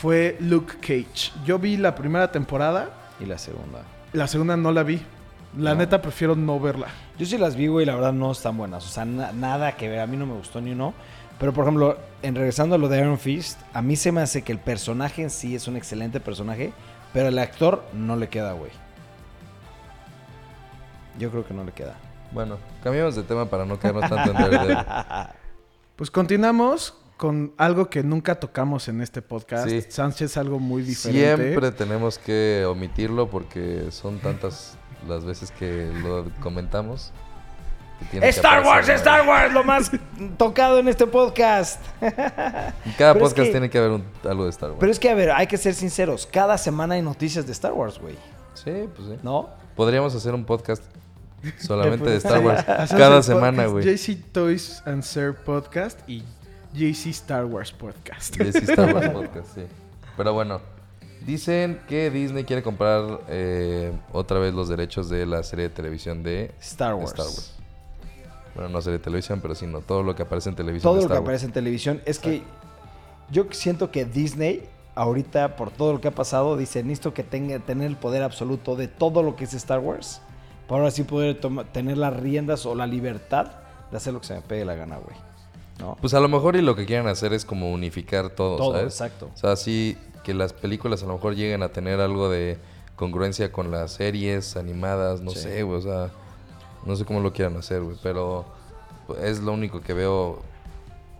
fue 0.00 0.36
Luke 0.40 0.74
Cage. 0.80 1.32
Yo 1.44 1.58
vi 1.58 1.76
la 1.76 1.94
primera 1.94 2.30
temporada, 2.32 2.90
Y 3.20 3.26
la 3.26 3.36
segunda. 3.36 3.82
la 4.12 4.26
segunda 4.28 4.56
no 4.56 4.72
la 4.72 4.82
vi. 4.82 5.02
La 5.58 5.70
No. 5.72 5.76
neta 5.80 6.00
prefiero 6.00 6.34
no 6.36 6.58
verla. 6.60 6.86
Yo 7.18 7.26
sí 7.26 7.36
las 7.38 7.56
vi, 7.56 7.66
güey, 7.66 7.84
la 7.86 7.94
verdad 7.94 8.12
no 8.12 8.30
están 8.32 8.56
buenas. 8.56 8.84
O 8.84 8.88
sea, 8.88 9.04
na- 9.04 9.32
nada 9.32 9.72
que 9.76 9.88
ver. 9.88 10.00
A 10.00 10.06
mí 10.06 10.16
no 10.16 10.26
me 10.26 10.34
gustó 10.34 10.60
ni 10.60 10.72
uno. 10.72 10.94
Pero, 11.38 11.52
por 11.52 11.64
ejemplo, 11.64 11.98
en 12.22 12.34
regresando 12.34 12.74
a 12.74 12.78
lo 12.78 12.88
de 12.88 12.98
Iron 12.98 13.18
Fist, 13.18 13.60
a 13.72 13.82
mí 13.82 13.96
se 13.96 14.10
me 14.12 14.22
hace 14.22 14.42
que 14.42 14.52
el 14.52 14.58
personaje 14.58 15.22
en 15.22 15.30
sí 15.30 15.54
es 15.54 15.68
un 15.68 15.76
excelente 15.76 16.18
personaje, 16.20 16.72
pero 17.12 17.28
el 17.28 17.38
actor 17.38 17.84
no 17.92 18.16
le 18.16 18.28
queda, 18.28 18.52
güey. 18.52 18.70
Yo 21.18 21.30
creo 21.30 21.46
que 21.46 21.54
no 21.54 21.64
le 21.64 21.72
queda. 21.72 21.96
Bueno, 22.32 22.58
cambiamos 22.82 23.16
de 23.16 23.22
tema 23.22 23.48
para 23.48 23.64
no 23.64 23.78
quedarnos 23.78 24.08
tanto 24.08 24.30
en 24.30 24.36
Daredevil. 24.36 24.78
Pues 25.96 26.10
continuamos 26.10 26.92
con 27.16 27.54
algo 27.56 27.88
que 27.88 28.02
nunca 28.02 28.38
tocamos 28.38 28.88
en 28.88 29.00
este 29.00 29.22
podcast. 29.22 29.66
Sí. 29.66 29.80
Sánchez, 29.88 30.36
algo 30.36 30.58
muy 30.58 30.82
diferente. 30.82 31.36
Siempre 31.36 31.72
tenemos 31.72 32.18
que 32.18 32.66
omitirlo 32.68 33.30
porque 33.30 33.86
son 33.90 34.18
tantas 34.18 34.76
las 35.08 35.24
veces 35.24 35.50
que 35.52 35.90
lo 36.02 36.26
comentamos. 36.42 37.12
Star 38.22 38.64
Wars, 38.64 38.88
Star. 38.88 39.26
Wars, 39.26 39.52
lo 39.52 39.64
más 39.64 39.90
tocado 40.38 40.78
en 40.78 40.88
este 40.88 41.06
podcast. 41.06 41.80
En 42.00 42.12
Pero 42.14 42.72
cada 42.98 43.12
es 43.12 43.18
podcast 43.18 43.46
que- 43.46 43.50
tiene 43.50 43.70
que 43.70 43.78
haber 43.78 43.90
un- 43.92 44.04
algo 44.24 44.44
de 44.44 44.50
Star 44.50 44.70
Wars. 44.70 44.80
Pero 44.80 44.92
es 44.92 44.98
que, 44.98 45.10
a 45.10 45.14
ver, 45.14 45.30
hay 45.32 45.46
que 45.46 45.56
ser 45.56 45.74
sinceros. 45.74 46.26
Cada 46.30 46.56
semana 46.58 46.94
hay 46.94 47.02
noticias 47.02 47.46
de 47.46 47.52
Star 47.52 47.72
Wars, 47.72 47.98
güey. 47.98 48.14
Sí, 48.54 48.72
pues 48.94 49.08
sí. 49.08 49.18
¿No? 49.22 49.48
Podríamos 49.74 50.14
hacer 50.14 50.34
un 50.34 50.44
podcast 50.44 50.82
solamente 51.58 52.08
de 52.08 52.16
Star 52.16 52.40
Wars 52.44 52.64
cada 52.90 53.22
semana, 53.22 53.66
güey. 53.66 53.84
JC 53.84 54.16
Toys 54.32 54.82
and 54.86 55.02
Sir 55.02 55.34
Podcast 55.34 55.98
y 56.08 56.22
JC 56.72 57.06
Star 57.10 57.44
Wars 57.44 57.72
Podcast. 57.72 58.34
Sí, 58.36 58.42
Star 58.48 58.94
Wars 58.94 59.08
podcast, 59.12 59.54
sí. 59.54 59.62
Pero 60.16 60.32
bueno, 60.32 60.60
dicen 61.26 61.80
que 61.88 62.10
Disney 62.10 62.44
quiere 62.44 62.62
comprar 62.62 63.20
eh, 63.28 63.92
otra 64.12 64.38
vez 64.38 64.54
los 64.54 64.68
derechos 64.68 65.08
de 65.10 65.26
la 65.26 65.42
serie 65.42 65.64
de 65.68 65.74
televisión 65.74 66.22
de 66.22 66.52
Star 66.60 66.94
Wars. 66.94 67.10
Star 67.10 67.26
Wars. 67.26 67.52
Bueno, 68.56 68.70
no 68.70 68.80
serie 68.82 68.98
de 68.98 69.04
televisión, 69.04 69.40
pero 69.40 69.54
sí, 69.54 69.66
no. 69.66 69.80
Todo 69.80 70.02
lo 70.02 70.14
que 70.16 70.22
aparece 70.22 70.48
en 70.48 70.56
televisión 70.56 70.90
todo 70.92 71.02
lo 71.02 71.06
que 71.08 71.12
Wars. 71.14 71.22
aparece 71.22 71.46
en 71.46 71.52
televisión. 71.52 72.02
Es 72.06 72.18
que 72.18 72.42
yo 73.30 73.44
siento 73.52 73.90
que 73.90 74.04
Disney, 74.04 74.66
ahorita, 74.94 75.56
por 75.56 75.70
todo 75.70 75.92
lo 75.92 76.00
que 76.00 76.08
ha 76.08 76.12
pasado, 76.14 76.56
dice, 76.56 76.82
necesito 76.82 77.14
que 77.14 77.22
tenga, 77.22 77.58
tener 77.60 77.86
el 77.86 77.96
poder 77.96 78.22
absoluto 78.22 78.74
de 78.76 78.88
todo 78.88 79.22
lo 79.22 79.36
que 79.36 79.44
es 79.44 79.54
Star 79.54 79.78
Wars. 79.80 80.20
Para 80.66 80.80
ahora 80.80 80.90
sí 80.90 81.04
poder 81.04 81.38
tener 81.72 81.96
las 81.98 82.16
riendas 82.16 82.66
o 82.66 82.74
la 82.74 82.86
libertad 82.88 83.52
de 83.90 83.96
hacer 83.96 84.12
lo 84.12 84.20
que 84.20 84.26
se 84.26 84.34
me 84.34 84.40
pegue 84.40 84.64
la 84.64 84.74
gana, 84.74 84.96
güey. 84.96 85.16
¿No? 85.78 85.96
Pues 86.00 86.14
a 86.14 86.20
lo 86.20 86.28
mejor 86.28 86.56
y 86.56 86.62
lo 86.62 86.74
que 86.74 86.86
quieren 86.86 87.06
hacer 87.06 87.32
es 87.34 87.44
como 87.44 87.70
unificar 87.70 88.30
todo, 88.30 88.56
todo, 88.56 88.72
¿sabes? 88.72 88.86
exacto. 88.94 89.30
O 89.34 89.36
sea, 89.36 89.54
sí 89.56 89.96
que 90.24 90.32
las 90.34 90.52
películas 90.54 91.02
a 91.02 91.06
lo 91.06 91.12
mejor 91.12 91.34
lleguen 91.36 91.62
a 91.62 91.68
tener 91.68 92.00
algo 92.00 92.30
de 92.30 92.58
congruencia 92.96 93.52
con 93.52 93.70
las 93.70 93.92
series 93.92 94.56
animadas, 94.56 95.20
no 95.20 95.30
Sí. 95.32 95.40
sé, 95.40 95.62
güey, 95.62 95.78
o 95.78 95.82
sea, 95.82 96.10
no 96.86 96.96
sé 96.96 97.04
cómo 97.04 97.20
lo 97.20 97.32
quieran 97.32 97.56
hacer, 97.56 97.82
güey, 97.82 97.96
pero 98.02 98.44
es 99.22 99.40
lo 99.40 99.52
único 99.52 99.80
que 99.80 99.92
veo 99.92 100.40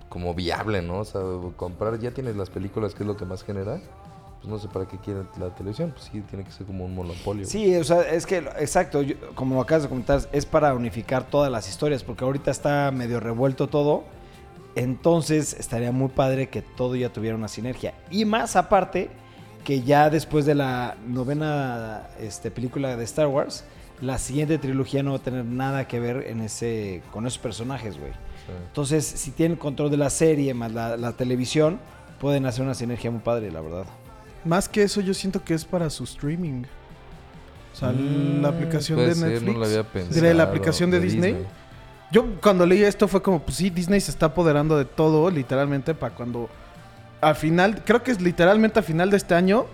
como 0.09 0.33
viable, 0.35 0.81
¿no? 0.83 1.01
O 1.01 1.05
sea, 1.05 1.21
comprar, 1.57 1.99
ya 1.99 2.13
tienes 2.13 2.37
las 2.37 2.49
películas, 2.51 2.95
que 2.95 3.03
es 3.03 3.07
lo 3.07 3.17
que 3.17 3.25
más 3.25 3.43
genera, 3.43 3.81
pues 4.41 4.49
no 4.49 4.59
sé 4.59 4.69
para 4.69 4.87
qué 4.87 4.97
quieren 4.99 5.29
la 5.39 5.55
televisión. 5.55 5.91
Pues 5.93 6.05
sí, 6.11 6.21
tiene 6.23 6.45
que 6.45 6.53
ser 6.53 6.67
como 6.67 6.85
un 6.85 6.95
monopolio. 6.95 7.45
Sí, 7.47 7.75
o 7.77 7.85
sea, 7.85 8.03
es 8.03 8.25
que, 8.27 8.39
exacto, 8.59 9.03
yo- 9.03 9.17
como 9.35 9.61
acabas 9.61 9.83
de 9.85 9.89
comentar, 9.89 10.21
es 10.33 10.47
para 10.47 10.73
unificar 10.75 11.25
todas 11.29 11.51
las 11.51 11.69
historias, 11.69 12.03
porque 12.05 12.25
ahorita 12.25 12.51
está 12.51 12.91
medio 12.93 13.21
revuelto 13.21 13.67
todo. 13.69 14.05
Entonces 14.75 15.55
estaría 15.55 15.91
muy 15.91 16.09
padre 16.09 16.49
que 16.49 16.61
todo 16.63 16.97
ya 16.97 17.11
tuviera 17.13 17.35
una 17.37 17.49
sinergia. 17.49 17.95
Y 18.11 18.25
más 18.27 18.57
aparte, 18.57 19.11
que 19.65 19.83
ya 19.83 20.11
después 20.11 20.45
de 20.47 20.55
la 20.55 20.97
novena 21.07 22.09
este, 22.21 22.51
película 22.51 22.97
de 22.97 23.05
Star 23.05 23.27
Wars, 23.27 23.65
la 24.01 24.19
siguiente 24.19 24.59
trilogía 24.59 25.03
no 25.03 25.13
va 25.13 25.17
a 25.17 25.23
tener 25.23 25.45
nada 25.45 25.89
que 25.89 26.01
ver 26.01 26.27
en 26.29 26.41
ese, 26.41 27.03
con 27.13 27.27
esos 27.27 27.39
personajes, 27.39 27.99
güey. 27.99 28.13
Sí. 28.13 28.53
Entonces, 28.69 29.05
si 29.05 29.31
tienen 29.31 29.57
control 29.57 29.91
de 29.91 29.97
la 29.97 30.11
serie 30.11 30.53
más 30.55 30.73
la, 30.73 30.97
la 30.97 31.13
televisión, 31.13 31.79
pueden 32.21 32.47
hacer 32.47 32.63
una 32.65 32.75
sinergia 32.75 33.11
muy 33.11 33.21
padre, 33.21 33.51
la 33.51 33.61
verdad. 33.61 33.87
Más 34.45 34.69
que 34.69 34.83
eso, 34.83 35.01
yo 35.01 35.15
siento 35.15 35.43
que 35.43 35.55
es 35.55 35.65
para 35.65 35.91
su 35.91 36.05
streaming. 36.05 36.65
O 37.73 37.77
sea, 37.79 37.91
Mm, 37.93 38.41
la 38.43 38.49
aplicación 38.49 38.97
Puede 38.97 39.09
de 39.11 39.15
ser, 39.17 39.29
Netflix. 39.29 39.53
no 39.53 39.59
lo 39.59 39.65
había 39.67 39.83
Diré, 39.83 40.05
pensado. 40.05 40.35
la 40.35 40.43
aplicación 40.45 40.91
de, 40.91 41.01
Disney. 41.01 41.37
Yo 42.13 42.25
cuando 42.41 42.65
leí 42.65 42.83
esto 42.85 43.09
fue 43.09 43.21
como, 43.21 43.41
pues 43.43 43.57
sí, 43.57 43.69
Disney 43.71 44.01
se 44.01 44.11
está 44.13 44.27
apoderando 44.27 44.79
de 44.79 44.85
todo, 44.85 45.31
literalmente, 45.31 45.95
para 45.95 46.15
cuando 46.15 46.49
al 47.21 47.35
final, 47.35 47.83
creo 47.85 48.03
que 48.03 48.13
es 48.13 48.21
literalmente 48.21 48.79
a 48.79 48.83
final 48.83 49.11
de 49.11 49.17
este 49.17 49.35
año, 49.35 49.67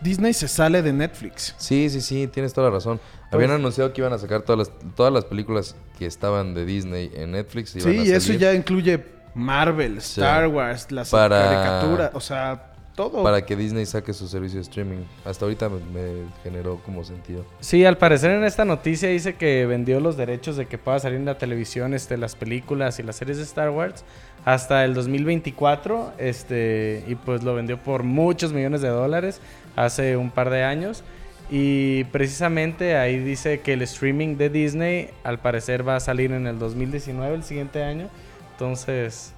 Disney 0.00 0.32
se 0.34 0.48
sale 0.48 0.82
de 0.82 0.92
Netflix. 0.92 1.54
Sí, 1.58 1.88
sí, 1.90 2.00
sí, 2.00 2.26
tienes 2.28 2.52
toda 2.52 2.68
la 2.68 2.74
razón. 2.76 3.00
Habían 3.30 3.50
anunciado 3.50 3.92
que 3.92 4.00
iban 4.00 4.12
a 4.12 4.18
sacar 4.18 4.42
todas 4.42 4.68
las, 4.68 4.94
todas 4.94 5.12
las 5.12 5.24
películas 5.24 5.74
que 5.98 6.06
estaban 6.06 6.54
de 6.54 6.64
Disney 6.64 7.10
en 7.14 7.32
Netflix. 7.32 7.74
iban 7.76 7.92
Sí, 7.92 7.98
a 7.98 8.04
y 8.04 8.10
eso 8.12 8.32
ya 8.34 8.54
incluye 8.54 9.04
Marvel, 9.34 9.98
Star 9.98 10.46
Wars, 10.48 10.90
las 10.92 11.10
Para- 11.10 11.40
caricaturas, 11.40 12.10
o 12.14 12.20
sea, 12.20 12.72
todo. 12.94 13.22
Para 13.22 13.44
que 13.44 13.56
Disney 13.56 13.84
saque 13.84 14.14
su 14.14 14.26
servicio 14.28 14.56
de 14.56 14.62
streaming. 14.62 15.04
Hasta 15.24 15.44
ahorita 15.44 15.68
me, 15.68 15.80
me 15.92 16.24
generó 16.42 16.76
como 16.84 17.04
sentido. 17.04 17.44
Sí, 17.60 17.84
al 17.84 17.98
parecer 17.98 18.30
en 18.30 18.44
esta 18.44 18.64
noticia 18.64 19.08
dice 19.10 19.34
que 19.34 19.66
vendió 19.66 20.00
los 20.00 20.16
derechos 20.16 20.56
de 20.56 20.64
que 20.66 20.78
pueda 20.78 20.98
salir 20.98 21.18
en 21.18 21.26
la 21.26 21.36
televisión 21.36 21.92
este, 21.92 22.16
las 22.16 22.36
películas 22.36 22.98
y 22.98 23.02
las 23.02 23.16
series 23.16 23.36
de 23.36 23.42
Star 23.44 23.68
Wars 23.70 24.02
hasta 24.46 24.82
el 24.86 24.94
2024. 24.94 26.12
Este, 26.16 27.04
y 27.06 27.16
pues 27.16 27.42
lo 27.42 27.54
vendió 27.54 27.76
por 27.82 28.02
muchos 28.02 28.52
millones 28.54 28.80
de 28.80 28.88
dólares 28.88 29.40
hace 29.76 30.16
un 30.16 30.30
par 30.30 30.50
de 30.50 30.64
años. 30.64 31.04
Y 31.48 32.02
precisamente 32.04 32.96
ahí 32.96 33.18
dice 33.20 33.60
que 33.60 33.74
el 33.74 33.82
streaming 33.82 34.36
de 34.36 34.50
Disney 34.50 35.10
al 35.22 35.38
parecer 35.38 35.86
va 35.86 35.94
a 35.96 36.00
salir 36.00 36.32
en 36.32 36.48
el 36.48 36.58
2019, 36.58 37.36
el 37.36 37.44
siguiente 37.44 37.84
año. 37.84 38.08
Entonces, 38.52 39.32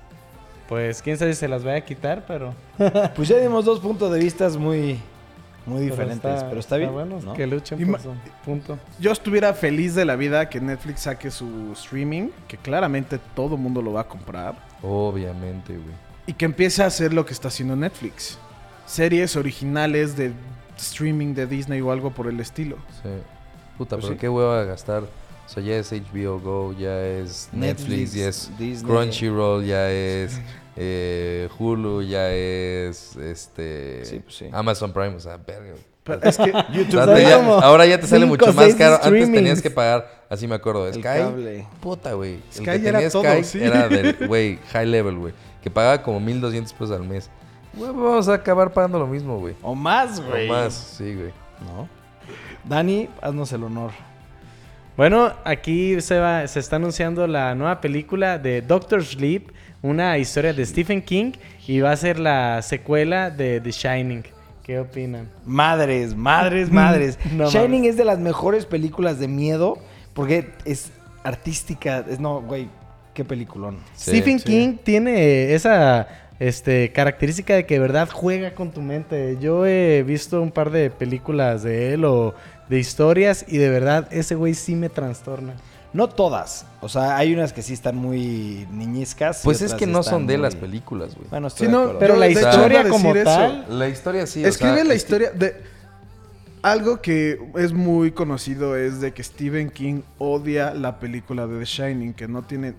pues 0.69 1.03
quién 1.03 1.19
sabe 1.19 1.35
si 1.35 1.41
se 1.41 1.49
las 1.49 1.65
vaya 1.65 1.79
a 1.79 1.81
quitar, 1.83 2.25
pero... 2.27 2.55
Pues 3.15 3.29
ya 3.29 3.37
dimos 3.39 3.65
dos 3.67 3.81
puntos 3.81 4.11
de 4.11 4.19
vista 4.21 4.49
muy, 4.51 4.99
muy 5.67 5.81
pero 5.81 5.91
diferentes, 5.91 6.45
pero 6.45 6.61
está, 6.61 6.77
bien. 6.79 6.93
bueno, 6.93 7.21
¿no? 7.23 7.35
que 7.35 7.47
luchen 7.47 7.79
Y 7.79 7.85
por 7.85 7.93
ma- 7.93 7.99
su 7.99 8.13
punto. 8.43 8.79
Yo 8.99 9.13
estuviera 9.13 9.53
feliz 9.53 9.95
de 9.95 10.07
la 10.07 10.17
vida 10.17 10.49
que 10.49 10.61
Netflix 10.63 11.01
saque 11.03 11.31
su 11.31 11.73
streaming, 11.75 12.29
que 12.47 12.57
claramente 12.57 13.19
todo 13.35 13.57
el 13.57 13.61
mundo 13.61 13.83
lo 13.83 13.93
va 13.93 14.03
a 14.03 14.09
comprar, 14.09 14.55
Obviamente, 14.83 15.75
güey. 15.75 15.95
y 16.27 16.33
que 16.33 16.47
empiece 16.47 16.83
a 16.83 16.87
hacer 16.87 17.13
lo 17.13 17.27
que 17.27 17.35
está 17.35 17.49
haciendo 17.49 17.77
Netflix. 17.77 18.39
Series 18.89 19.37
originales 19.37 20.17
de 20.17 20.33
streaming 20.77 21.35
de 21.35 21.47
Disney 21.47 21.81
o 21.81 21.91
algo 21.93 22.11
por 22.11 22.27
el 22.27 22.41
estilo. 22.41 22.77
Sí. 23.03 23.09
Puta, 23.77 23.97
Pues 23.97 24.07
pero 24.07 24.15
sí. 24.15 24.19
qué 24.21 24.29
hueva 24.29 24.65
gastar. 24.65 25.03
O 25.05 25.49
sea, 25.51 25.63
ya 25.63 25.77
es 25.77 25.93
HBO 25.93 26.41
Go, 26.41 26.75
ya 26.79 27.01
es 27.07 27.49
Netflix, 27.53 28.13
ya 28.15 28.29
es 28.29 28.51
Disney. 28.59 28.91
Crunchyroll, 28.91 29.65
ya 29.65 29.91
es 29.91 30.41
eh, 30.77 31.49
Hulu, 31.59 32.03
ya 32.03 32.31
es 32.33 33.17
este 33.17 34.05
Sí, 34.05 34.21
pues 34.21 34.37
sí. 34.37 34.47
Amazon 34.53 34.93
Prime, 34.93 35.15
o 35.17 35.21
sea, 35.21 35.37
verga. 35.39 35.71
güey. 35.71 35.83
Pero 36.05 36.23
es 36.23 36.37
que 36.39 36.53
YouTube. 36.73 37.01
O 37.01 37.05
sea, 37.05 37.15
Hay 37.15 37.23
ya- 37.25 37.37
como 37.39 37.53
ahora 37.55 37.87
ya 37.87 37.99
te 38.01 38.07
sale 38.07 38.27
cinco, 38.27 38.47
mucho 38.47 38.53
más 38.55 38.75
caro. 38.75 38.99
Antes 39.03 39.33
tenías 39.33 39.61
que 39.63 39.71
pagar, 39.71 40.25
así 40.31 40.47
me 40.47 40.55
acuerdo, 40.55 40.87
El 40.87 40.95
Sky. 40.95 41.03
cable. 41.03 41.67
Puta, 41.81 42.13
güey. 42.15 42.35
El 42.35 42.43
Sky 42.53 42.65
que 42.65 42.71
era 42.89 42.99
tenía 42.99 43.11
todo, 43.11 43.23
Sky 43.25 43.45
sí. 43.45 43.63
era 43.63 43.89
del, 43.89 44.17
güey, 44.29 44.59
high 44.73 44.87
level, 44.87 45.17
güey. 45.17 45.35
Que 45.63 45.71
pagaba 45.71 46.03
como 46.03 46.21
1200 46.21 46.73
pesos 46.73 46.91
al 46.93 47.05
mes. 47.07 47.31
Güey, 47.79 47.91
vamos 47.91 48.29
a 48.29 48.35
acabar 48.35 48.73
pagando 48.73 48.99
lo 48.99 49.07
mismo, 49.07 49.39
güey. 49.39 49.55
O 49.63 49.75
más, 49.75 50.19
O 50.21 50.25
güey. 50.25 50.49
más, 50.49 50.75
sí, 50.75 51.15
güey. 51.15 51.33
¿No? 51.61 51.89
Dani, 52.65 53.09
haznos 53.23 53.53
el 53.53 53.63
honor. 53.65 53.93
Bueno, 54.97 55.33
aquí 55.45 56.01
se, 56.01 56.19
va, 56.19 56.47
se 56.49 56.59
está 56.59 56.77
anunciando 56.77 57.27
la 57.27 57.55
nueva 57.55 57.81
película 57.81 58.37
de 58.39 58.63
Doctor 58.63 59.05
Sleep, 59.05 59.51
una 59.81 60.19
historia 60.19 60.53
de 60.53 60.67
Stephen 60.67 61.01
King, 61.03 61.33
y 61.67 61.81
va 61.81 61.93
a 61.93 61.97
ser 61.97 62.19
la 62.19 62.61
secuela 62.63 63.31
de 63.31 63.61
The 63.61 63.71
Shining. 63.71 64.25
¿Qué 64.65 64.81
opinan? 64.81 65.29
Madres, 65.47 66.15
madres, 66.17 66.71
madres. 66.71 67.19
No 67.33 67.49
Shining 67.49 67.81
mames. 67.83 67.91
es 67.91 67.97
de 67.97 68.05
las 68.05 68.19
mejores 68.19 68.67
películas 68.67 69.19
de 69.19 69.29
miedo 69.29 69.79
porque 70.15 70.51
es 70.65 70.91
artística. 71.23 72.05
Es, 72.09 72.19
no, 72.21 72.43
güey, 72.43 72.69
qué 73.15 73.25
peliculón. 73.25 73.79
Sí, 73.95 74.11
Stephen 74.11 74.41
sí. 74.41 74.45
King 74.45 74.77
tiene 74.83 75.55
esa 75.55 76.09
este, 76.41 76.93
característica 76.93 77.55
de 77.55 77.67
que 77.67 77.75
de 77.75 77.81
verdad 77.81 78.09
juega 78.13 78.55
con 78.55 78.71
tu 78.71 78.81
mente. 78.81 79.37
Yo 79.41 79.67
he 79.67 80.03
visto 80.03 80.41
un 80.41 80.53
par 80.53 80.71
de 80.71 80.91
películas 80.91 81.63
de 81.63 81.95
él 81.95 82.05
o 82.05 82.35
de 82.69 82.79
historias 82.79 83.45
y 83.49 83.59
de 83.59 83.69
verdad 83.71 84.07
ese 84.11 84.35
güey 84.35 84.55
sí 84.55 84.75
me 84.75 84.89
trastorna. 84.89 85.55
No 85.93 86.07
todas. 86.09 86.67
O 86.83 86.89
sea, 86.91 87.17
hay 87.17 87.33
unas 87.33 87.55
que 87.55 87.63
sí 87.63 87.73
están 87.73 87.97
muy 87.97 88.69
niñizcas. 88.71 89.41
Pues 89.43 89.63
es 89.63 89.73
que 89.75 89.87
no 89.87 90.03
son 90.03 90.27
de 90.27 90.35
muy- 90.35 90.43
las 90.43 90.55
películas, 90.55 91.15
güey. 91.15 91.27
Bueno, 91.31 91.47
estoy 91.49 91.67
Sí, 91.67 91.73
de 91.73 91.79
no, 91.79 91.83
acuerdo. 91.85 91.99
Pero 91.99 92.17
la 92.17 92.27
de 92.27 92.33
hecho, 92.33 92.49
historia 92.51 92.89
como 92.89 93.15
decir 93.15 93.29
eso. 93.29 93.37
tal... 93.39 93.79
La 93.79 93.89
historia 93.89 94.27
sí, 94.27 94.45
o 94.45 94.49
Escribe 94.49 94.75
sea, 94.77 94.85
la 94.85 94.95
historia 94.95 95.31
de... 95.31 95.57
Algo 96.61 97.01
que 97.01 97.39
es 97.57 97.73
muy 97.73 98.11
conocido 98.11 98.77
es 98.77 99.01
de 99.01 99.13
que 99.13 99.23
Stephen 99.23 99.71
King 99.71 100.03
odia 100.19 100.75
la 100.75 100.99
película 100.99 101.47
de 101.47 101.59
The 101.61 101.65
Shining, 101.65 102.13
que 102.15 102.29
no 102.29 102.43
tiene... 102.43 102.75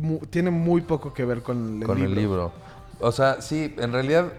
mu- 0.00 0.18
tiene 0.30 0.50
muy 0.50 0.80
poco 0.82 1.12
que 1.12 1.24
ver 1.24 1.42
con 1.42 1.80
el 1.80 1.86
con 1.86 1.96
libro. 1.98 2.10
el 2.12 2.18
libro. 2.18 2.52
O 3.00 3.12
sea, 3.12 3.40
sí, 3.42 3.74
en 3.78 3.92
realidad 3.92 4.32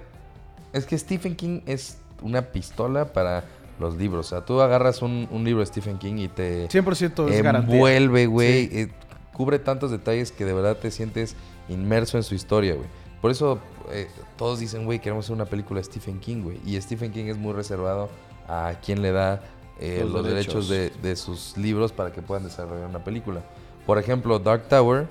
es 0.74 0.86
que 0.86 0.98
Stephen 0.98 1.36
King 1.36 1.62
es 1.66 1.98
una 2.22 2.42
pistola 2.42 3.14
para 3.14 3.44
los 3.80 3.96
libros. 3.96 4.28
O 4.28 4.30
sea, 4.30 4.46
tú 4.46 4.60
agarras 4.62 5.02
un, 5.02 5.28
un 5.32 5.44
libro 5.44 5.60
de 5.60 5.68
Stephen 5.68 5.98
King 6.00 6.16
y 6.18 6.28
te 6.28 6.68
100% 6.70 7.30
es 7.30 7.46
envuelve, 7.46 8.26
güey. 8.26 8.68
Sí. 8.68 8.80
eh, 8.80 8.92
cubre 9.34 9.60
tantos 9.60 9.92
detalles 9.92 10.32
que 10.32 10.46
de 10.46 10.54
verdad 10.54 10.78
te 10.78 10.90
sientes 10.90 11.36
inmerso 11.70 12.18
en 12.18 12.24
su 12.24 12.34
historia, 12.34 12.74
güey. 12.74 12.88
Por 13.22 13.30
eso 13.32 13.60
eh, 13.92 14.08
todos 14.36 14.60
dicen, 14.60 14.86
güey, 14.86 15.00
queremos 15.00 15.26
hacer 15.26 15.36
una 15.36 15.46
película 15.46 15.80
de 15.80 15.84
Stephen 15.84 16.20
King, 16.20 16.42
güey. 16.44 16.60
Y 16.66 16.80
Stephen 16.82 17.12
King 17.12 17.26
es 17.26 17.38
muy 17.38 17.54
reservado 17.54 18.10
a 18.48 18.74
quien 18.84 19.02
le 19.04 19.12
da 19.12 19.44
eh, 19.80 20.00
Los 20.02 20.12
los, 20.12 20.26
derechos, 20.26 20.70
derechos. 20.70 21.02
de, 21.04 21.10
de 21.10 21.16
sus 21.16 21.56
libros 21.58 21.92
para 21.92 22.12
que 22.12 22.24
puedan 22.24 22.44
desarrollar 22.44 22.88
una 22.88 23.04
película. 23.04 23.42
Por 23.86 24.00
ejemplo, 24.00 24.40
Dark 24.40 24.68
Tower 24.70 25.08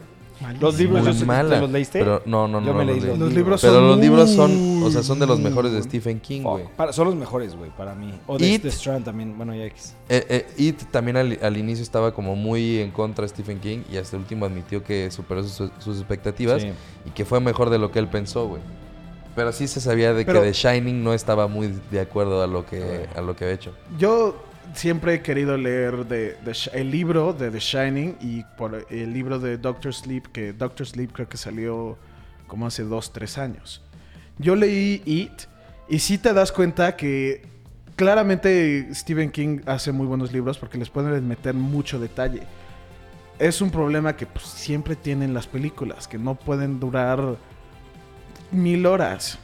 Los 0.60 0.78
libros, 0.78 1.02
muy 1.02 1.12
¿los- 1.12 1.24
mala. 1.26 1.60
¿los 1.60 1.70
leíste? 1.70 1.98
Pero 2.00 2.22
no, 2.26 2.46
no, 2.46 2.60
no. 2.60 2.66
Yo 2.66 2.74
me 2.74 2.84
no 2.84 2.92
leí 2.92 3.00
los 3.00 3.08
los 3.08 3.18
leí. 3.18 3.18
Los 3.28 3.32
libros 3.34 3.60
Pero 3.62 3.72
son 3.74 3.86
los 3.88 3.98
libros 3.98 4.30
son, 4.30 4.82
o 4.82 4.90
sea, 4.90 5.02
son 5.02 5.18
de 5.18 5.26
los 5.26 5.40
mejores 5.40 5.72
de. 5.72 5.82
Stephen 5.82 6.20
King, 6.20 6.42
güey. 6.42 6.64
Son 6.92 7.06
los 7.06 7.16
mejores, 7.16 7.56
güey, 7.56 7.70
para 7.76 7.94
mí. 7.94 8.12
O 8.26 8.36
de 8.38 8.46
It. 8.48 8.62
The 8.62 8.68
Strand 8.68 9.04
también. 9.04 9.36
Bueno, 9.36 9.54
ya 9.54 9.64
X. 9.64 9.94
Eh, 10.08 10.26
eh, 10.28 10.46
It 10.58 10.82
también 10.90 11.16
al, 11.16 11.38
al 11.42 11.56
inicio 11.56 11.82
estaba 11.82 12.12
como 12.12 12.36
muy 12.36 12.78
en 12.80 12.90
contra 12.90 13.22
de 13.22 13.28
Stephen 13.28 13.60
King 13.60 13.78
y 13.90 13.96
hasta 13.96 14.16
el 14.16 14.22
último 14.22 14.44
admitió 14.46 14.84
que 14.84 15.10
superó 15.10 15.42
sus, 15.42 15.70
sus 15.78 15.98
expectativas 15.98 16.62
Sí. 16.62 16.68
y 17.06 17.10
que 17.10 17.24
fue 17.24 17.40
mejor 17.40 17.70
de 17.70 17.78
lo 17.78 17.90
que 17.90 17.98
él 17.98 18.08
pensó, 18.08 18.46
güey. 18.46 18.62
Pero 19.34 19.52
sí 19.52 19.68
se 19.68 19.80
sabía 19.80 20.14
de 20.14 20.24
Pero- 20.24 20.40
que 20.42 20.46
The 20.48 20.52
Shining 20.54 21.04
no 21.04 21.12
estaba 21.12 21.46
muy 21.46 21.74
de 21.90 22.00
acuerdo 22.00 22.42
a 22.42 22.46
lo 22.46 22.64
que, 22.64 23.06
a 23.14 23.20
lo 23.20 23.36
que 23.36 23.44
había 23.44 23.54
hecho. 23.54 23.72
Yo 23.98 24.34
siempre 24.74 25.14
he 25.14 25.22
querido 25.22 25.56
leer 25.56 26.06
de, 26.06 26.36
el 26.72 26.90
libro 26.90 27.32
de 27.32 27.50
The 27.50 27.58
Shining 27.58 28.16
y 28.20 28.44
el 28.90 29.12
libro 29.12 29.38
de 29.38 29.58
Doctor 29.58 29.94
Sleep, 29.94 30.26
que 30.32 30.52
Doctor 30.52 30.86
Sleep 30.86 31.12
creo 31.12 31.28
que 31.28 31.36
salió 31.36 31.96
como 32.46 32.66
hace 32.66 32.82
dos, 32.82 33.12
tres 33.12 33.38
años. 33.38 33.82
Yo 34.38 34.54
leí 34.54 35.02
It 35.04 35.42
y 35.88 35.98
sí 35.98 36.18
te 36.18 36.32
das 36.32 36.52
cuenta 36.52 36.96
que 36.96 37.42
claramente 37.96 38.88
Stephen 38.94 39.30
King 39.30 39.60
hace 39.66 39.92
muy 39.92 40.06
buenos 40.06 40.32
libros 40.32 40.58
porque 40.58 40.78
les 40.78 40.90
pueden 40.90 41.26
meter 41.26 41.54
mucho 41.54 41.98
detalle. 41.98 42.42
Es 43.38 43.60
un 43.60 43.70
problema 43.70 44.16
que 44.16 44.26
pues, 44.26 44.46
siempre 44.46 44.96
tienen 44.96 45.34
las 45.34 45.46
películas, 45.46 46.08
que 46.08 46.18
no 46.18 46.34
pueden 46.34 46.80
durar 46.80 47.36
mil 48.50 48.86
horas. 48.86 49.38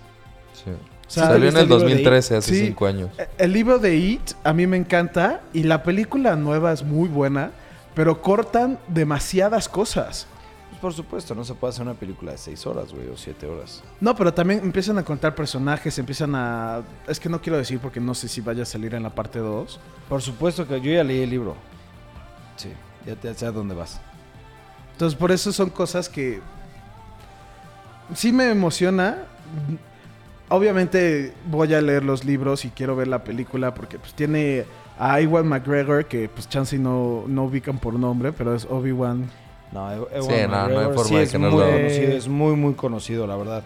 Sí. 0.52 0.70
O 1.12 1.14
sea, 1.14 1.26
Salió 1.26 1.48
en 1.48 1.54
¿viste 1.54 1.60
el 1.60 1.64
el 1.64 1.68
libro 1.68 1.78
de 1.78 1.84
2013, 1.94 2.36
hace 2.36 2.54
Sí. 2.54 2.66
cinco 2.68 2.86
años. 2.86 3.10
Eh, 3.18 3.28
El 3.36 3.52
libro 3.52 3.78
de 3.78 3.94
It 3.96 4.30
a 4.44 4.54
mí 4.54 4.66
me 4.66 4.78
encanta 4.78 5.42
y 5.52 5.64
la 5.64 5.82
película 5.82 6.36
nueva 6.36 6.72
es 6.72 6.82
muy 6.82 7.06
buena, 7.08 7.50
pero 7.94 8.22
cortan 8.22 8.78
demasiadas 8.88 9.68
cosas. 9.68 10.26
Pues 10.70 10.80
por 10.80 10.94
supuesto, 10.94 11.34
no 11.34 11.44
se 11.44 11.52
puede 11.52 11.72
hacer 11.74 11.82
una 11.82 11.92
película 11.92 12.32
de 12.32 12.38
6 12.38 12.66
horas, 12.66 12.94
güey, 12.94 13.08
o 13.08 13.16
7 13.18 13.46
horas. 13.46 13.82
No, 14.00 14.16
pero 14.16 14.32
también 14.32 14.60
empiezan 14.64 14.96
a 14.96 15.04
contar 15.04 15.34
personajes, 15.34 15.98
empiezan 15.98 16.34
a... 16.34 16.80
Es 17.06 17.20
que 17.20 17.28
no 17.28 17.42
quiero 17.42 17.58
decir 17.58 17.78
porque 17.78 18.00
no 18.00 18.14
sé 18.14 18.26
si 18.26 18.40
vaya 18.40 18.62
a 18.62 18.66
salir 18.66 18.94
en 18.94 19.02
la 19.02 19.10
parte 19.10 19.38
2. 19.38 19.80
Por 20.08 20.22
supuesto 20.22 20.66
que 20.66 20.80
yo 20.80 20.90
ya 20.92 21.04
leí 21.04 21.20
el 21.20 21.28
libro. 21.28 21.56
Sí, 22.56 22.70
ya, 23.06 23.16
te- 23.16 23.34
sé 23.34 23.44
a 23.44 23.52
dónde 23.52 23.74
vas. 23.74 24.00
Entonces 24.92 25.18
por 25.18 25.30
eso 25.30 25.52
son 25.52 25.68
cosas 25.68 26.08
que... 26.08 26.40
Sí 28.14 28.32
me 28.32 28.50
emociona. 28.50 29.24
Obviamente 30.56 31.32
voy 31.50 31.72
a 31.74 31.80
leer 31.80 32.04
los 32.04 32.24
libros 32.24 32.64
y 32.64 32.70
quiero 32.70 32.94
ver 32.96 33.08
la 33.08 33.24
película 33.24 33.74
porque 33.74 33.98
pues 33.98 34.14
tiene 34.14 34.64
a 34.98 35.20
Iwan 35.20 35.46
McGregor, 35.48 36.06
que 36.06 36.28
pues 36.28 36.48
chance 36.48 36.78
no, 36.78 37.24
no 37.26 37.44
ubican 37.44 37.78
por 37.78 37.94
nombre, 37.98 38.32
pero 38.32 38.54
es 38.54 38.66
Obi-Wan. 38.68 39.28
No, 39.72 39.90
Ewan 39.92 40.08
Sí, 40.22 40.28
no, 40.42 40.48
no 40.48 40.56
hay 40.56 40.68
McGregor 40.68 40.94
forma 40.94 41.08
sí 41.08 41.14
de 41.16 41.22
es 41.22 41.32
que 41.32 41.38
no 41.38 41.50
muy 41.50 41.60
lo- 41.60 41.66
conocido, 41.70 42.12
es 42.12 42.28
muy, 42.28 42.56
muy 42.56 42.74
conocido, 42.74 43.26
la 43.26 43.36
verdad. 43.36 43.62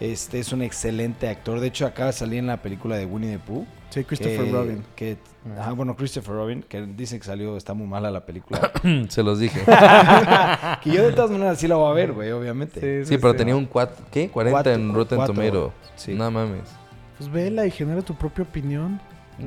Este 0.00 0.38
es 0.38 0.52
un 0.52 0.62
excelente 0.62 1.28
actor. 1.28 1.60
De 1.60 1.66
hecho, 1.68 1.86
acaba 1.86 2.06
de 2.06 2.12
salir 2.14 2.38
en 2.38 2.46
la 2.46 2.56
película 2.62 2.96
de 2.96 3.04
Winnie 3.06 3.32
the 3.32 3.38
Pooh. 3.38 3.66
Sí, 3.90 4.02
Christopher 4.04 4.44
que- 4.44 4.50
Robin. 4.52 4.84
Que, 4.96 5.18
ah, 5.60 5.72
bueno, 5.72 5.94
Christopher 5.96 6.34
Robin, 6.34 6.62
que 6.66 6.82
dice 6.82 7.18
que 7.18 7.24
salió, 7.24 7.56
está 7.56 7.74
muy 7.74 7.86
mala 7.86 8.10
la 8.10 8.24
película. 8.24 8.72
Se 9.08 9.22
los 9.22 9.38
dije. 9.38 9.60
que 10.82 10.90
yo 10.90 11.02
de 11.06 11.12
todas 11.12 11.30
maneras 11.30 11.58
sí 11.58 11.68
la 11.68 11.74
voy 11.76 11.90
a 11.90 11.94
ver, 11.94 12.12
güey, 12.12 12.30
obviamente. 12.32 13.04
Sí, 13.04 13.18
pero 13.18 13.34
tenía 13.34 13.54
un 13.56 13.66
4, 13.66 14.06
¿qué? 14.10 14.30
40 14.30 14.54
Cuatro, 14.54 14.72
en 14.72 14.94
Rotten 14.94 15.16
cuatro, 15.16 15.34
Tomato. 15.34 15.72
sí. 15.96 16.14
No 16.14 16.30
mames. 16.30 16.62
Pues 17.18 17.30
vela 17.30 17.66
y 17.66 17.70
genera 17.70 18.00
tu 18.00 18.14
propia 18.14 18.44
opinión. 18.44 18.98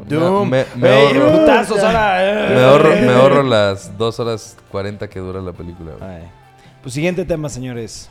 No, 0.09 0.43
me, 0.45 0.65
me 0.75 0.89
¡Ey, 0.89 1.17
ahorro, 1.17 1.39
putazos 1.39 1.79
ahora! 1.79 2.47
me, 2.49 2.59
ahorro, 2.63 2.89
me 2.89 3.09
ahorro 3.13 3.43
las 3.43 3.95
2 3.97 4.19
horas 4.19 4.57
40 4.71 5.07
que 5.07 5.19
dura 5.19 5.39
la 5.39 5.53
película. 5.53 5.93
Pues 6.81 6.93
siguiente 6.93 7.25
tema, 7.25 7.47
señores. 7.49 8.09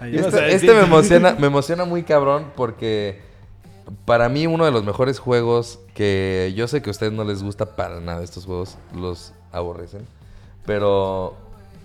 Este, 0.00 0.54
este 0.54 0.74
me 0.74 0.82
emociona, 0.82 1.34
me 1.34 1.46
emociona 1.48 1.84
muy 1.84 2.02
cabrón 2.02 2.52
porque 2.56 3.20
para 4.04 4.28
mí 4.28 4.46
uno 4.46 4.64
de 4.64 4.70
los 4.70 4.84
mejores 4.84 5.18
juegos 5.18 5.80
que 5.94 6.52
yo 6.56 6.68
sé 6.68 6.82
que 6.82 6.90
a 6.90 6.92
ustedes 6.92 7.12
no 7.12 7.24
les 7.24 7.42
gusta 7.42 7.76
para 7.76 8.00
nada 8.00 8.22
estos 8.22 8.44
juegos, 8.44 8.78
los 8.94 9.32
aborrecen, 9.50 10.06
pero 10.66 11.36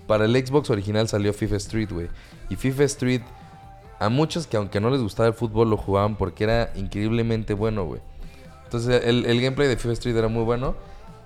para 0.06 0.26
el 0.26 0.46
Xbox 0.46 0.70
original 0.70 1.08
salió 1.08 1.32
FIFA 1.32 1.56
Street, 1.56 1.88
güey. 1.90 2.08
Y 2.50 2.56
FIFA 2.56 2.84
Street 2.84 3.22
a 3.98 4.08
muchos 4.08 4.46
que 4.46 4.56
aunque 4.56 4.80
no 4.80 4.90
les 4.90 5.00
gustaba 5.00 5.28
el 5.28 5.34
fútbol 5.34 5.70
lo 5.70 5.76
jugaban 5.76 6.16
porque 6.16 6.44
era 6.44 6.72
increíblemente 6.74 7.54
bueno, 7.54 7.84
güey. 7.86 8.00
Entonces 8.64 9.02
el, 9.04 9.24
el 9.24 9.40
gameplay 9.40 9.68
de 9.68 9.76
FIFA 9.76 9.92
Street 9.94 10.16
era 10.16 10.28
muy 10.28 10.42
bueno. 10.44 10.74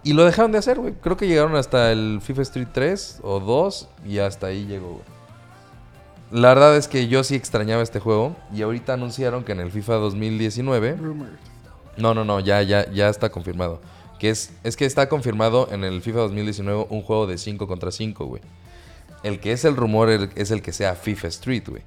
Y 0.04 0.12
lo 0.12 0.24
dejaron 0.24 0.52
de 0.52 0.58
hacer, 0.58 0.78
güey. 0.78 0.94
Creo 0.94 1.16
que 1.16 1.26
llegaron 1.26 1.56
hasta 1.56 1.90
el 1.90 2.20
FIFA 2.22 2.42
Street 2.42 2.68
3 2.72 3.20
o 3.22 3.40
2 3.40 3.88
y 4.06 4.18
hasta 4.18 4.46
ahí 4.46 4.64
llegó, 4.66 4.90
güey. 4.90 5.17
La 6.30 6.48
verdad 6.48 6.76
es 6.76 6.88
que 6.88 7.08
yo 7.08 7.24
sí 7.24 7.34
extrañaba 7.34 7.82
este 7.82 8.00
juego 8.00 8.36
y 8.54 8.62
ahorita 8.62 8.92
anunciaron 8.94 9.44
que 9.44 9.52
en 9.52 9.60
el 9.60 9.70
FIFA 9.70 9.94
2019... 9.94 10.96
Rumored. 10.96 11.32
No, 11.96 12.14
no, 12.14 12.24
no, 12.24 12.38
ya, 12.40 12.62
ya, 12.62 12.90
ya 12.92 13.08
está 13.08 13.30
confirmado. 13.30 13.80
Que 14.18 14.30
es, 14.30 14.52
es 14.62 14.76
que 14.76 14.84
está 14.84 15.08
confirmado 15.08 15.68
en 15.72 15.84
el 15.84 16.02
FIFA 16.02 16.18
2019 16.20 16.86
un 16.90 17.02
juego 17.02 17.26
de 17.26 17.38
5 17.38 17.66
contra 17.66 17.90
5, 17.90 18.26
güey. 18.26 18.42
El 19.22 19.40
que 19.40 19.52
es 19.52 19.64
el 19.64 19.74
rumor 19.76 20.10
es 20.10 20.50
el 20.50 20.62
que 20.62 20.72
sea 20.72 20.94
FIFA 20.94 21.28
Street, 21.28 21.64
güey. 21.68 21.82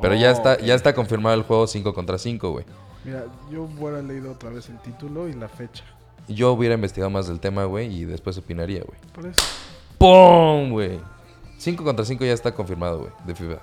Pero 0.00 0.14
ya, 0.14 0.28
Oh, 0.30 0.32
está, 0.32 0.52
ok. 0.54 0.60
ya 0.62 0.74
está 0.74 0.94
confirmado 0.94 1.34
el 1.34 1.42
juego 1.42 1.66
5 1.66 1.94
contra 1.94 2.18
5, 2.18 2.50
güey. 2.50 2.64
Mira, 3.04 3.24
yo 3.50 3.62
hubiera 3.62 4.02
leído 4.02 4.32
otra 4.32 4.50
vez 4.50 4.68
el 4.68 4.78
título 4.80 5.28
y 5.28 5.32
la 5.32 5.48
fecha. 5.48 5.84
Yo 6.28 6.52
hubiera 6.52 6.74
investigado 6.74 7.08
más 7.10 7.28
del 7.28 7.40
tema, 7.40 7.64
güey, 7.64 7.92
y 7.92 8.04
después 8.04 8.36
opinaría, 8.36 8.82
güey. 8.84 8.98
Por 9.14 9.26
eso. 9.26 9.42
¡Pum! 9.98 10.70
Güey. 10.70 11.00
5 11.58 11.82
contra 11.84 12.04
5 12.04 12.24
ya 12.24 12.32
está 12.32 12.52
confirmado, 12.52 12.98
güey, 13.00 13.10
de 13.26 13.34
FIFA. 13.34 13.56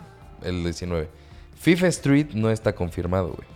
El 0.44 0.64
19. 0.64 1.08
FIFA 1.60 1.88
Street 1.88 2.28
no 2.34 2.50
está 2.50 2.74
confirmado, 2.76 3.28
güey. 3.30 3.48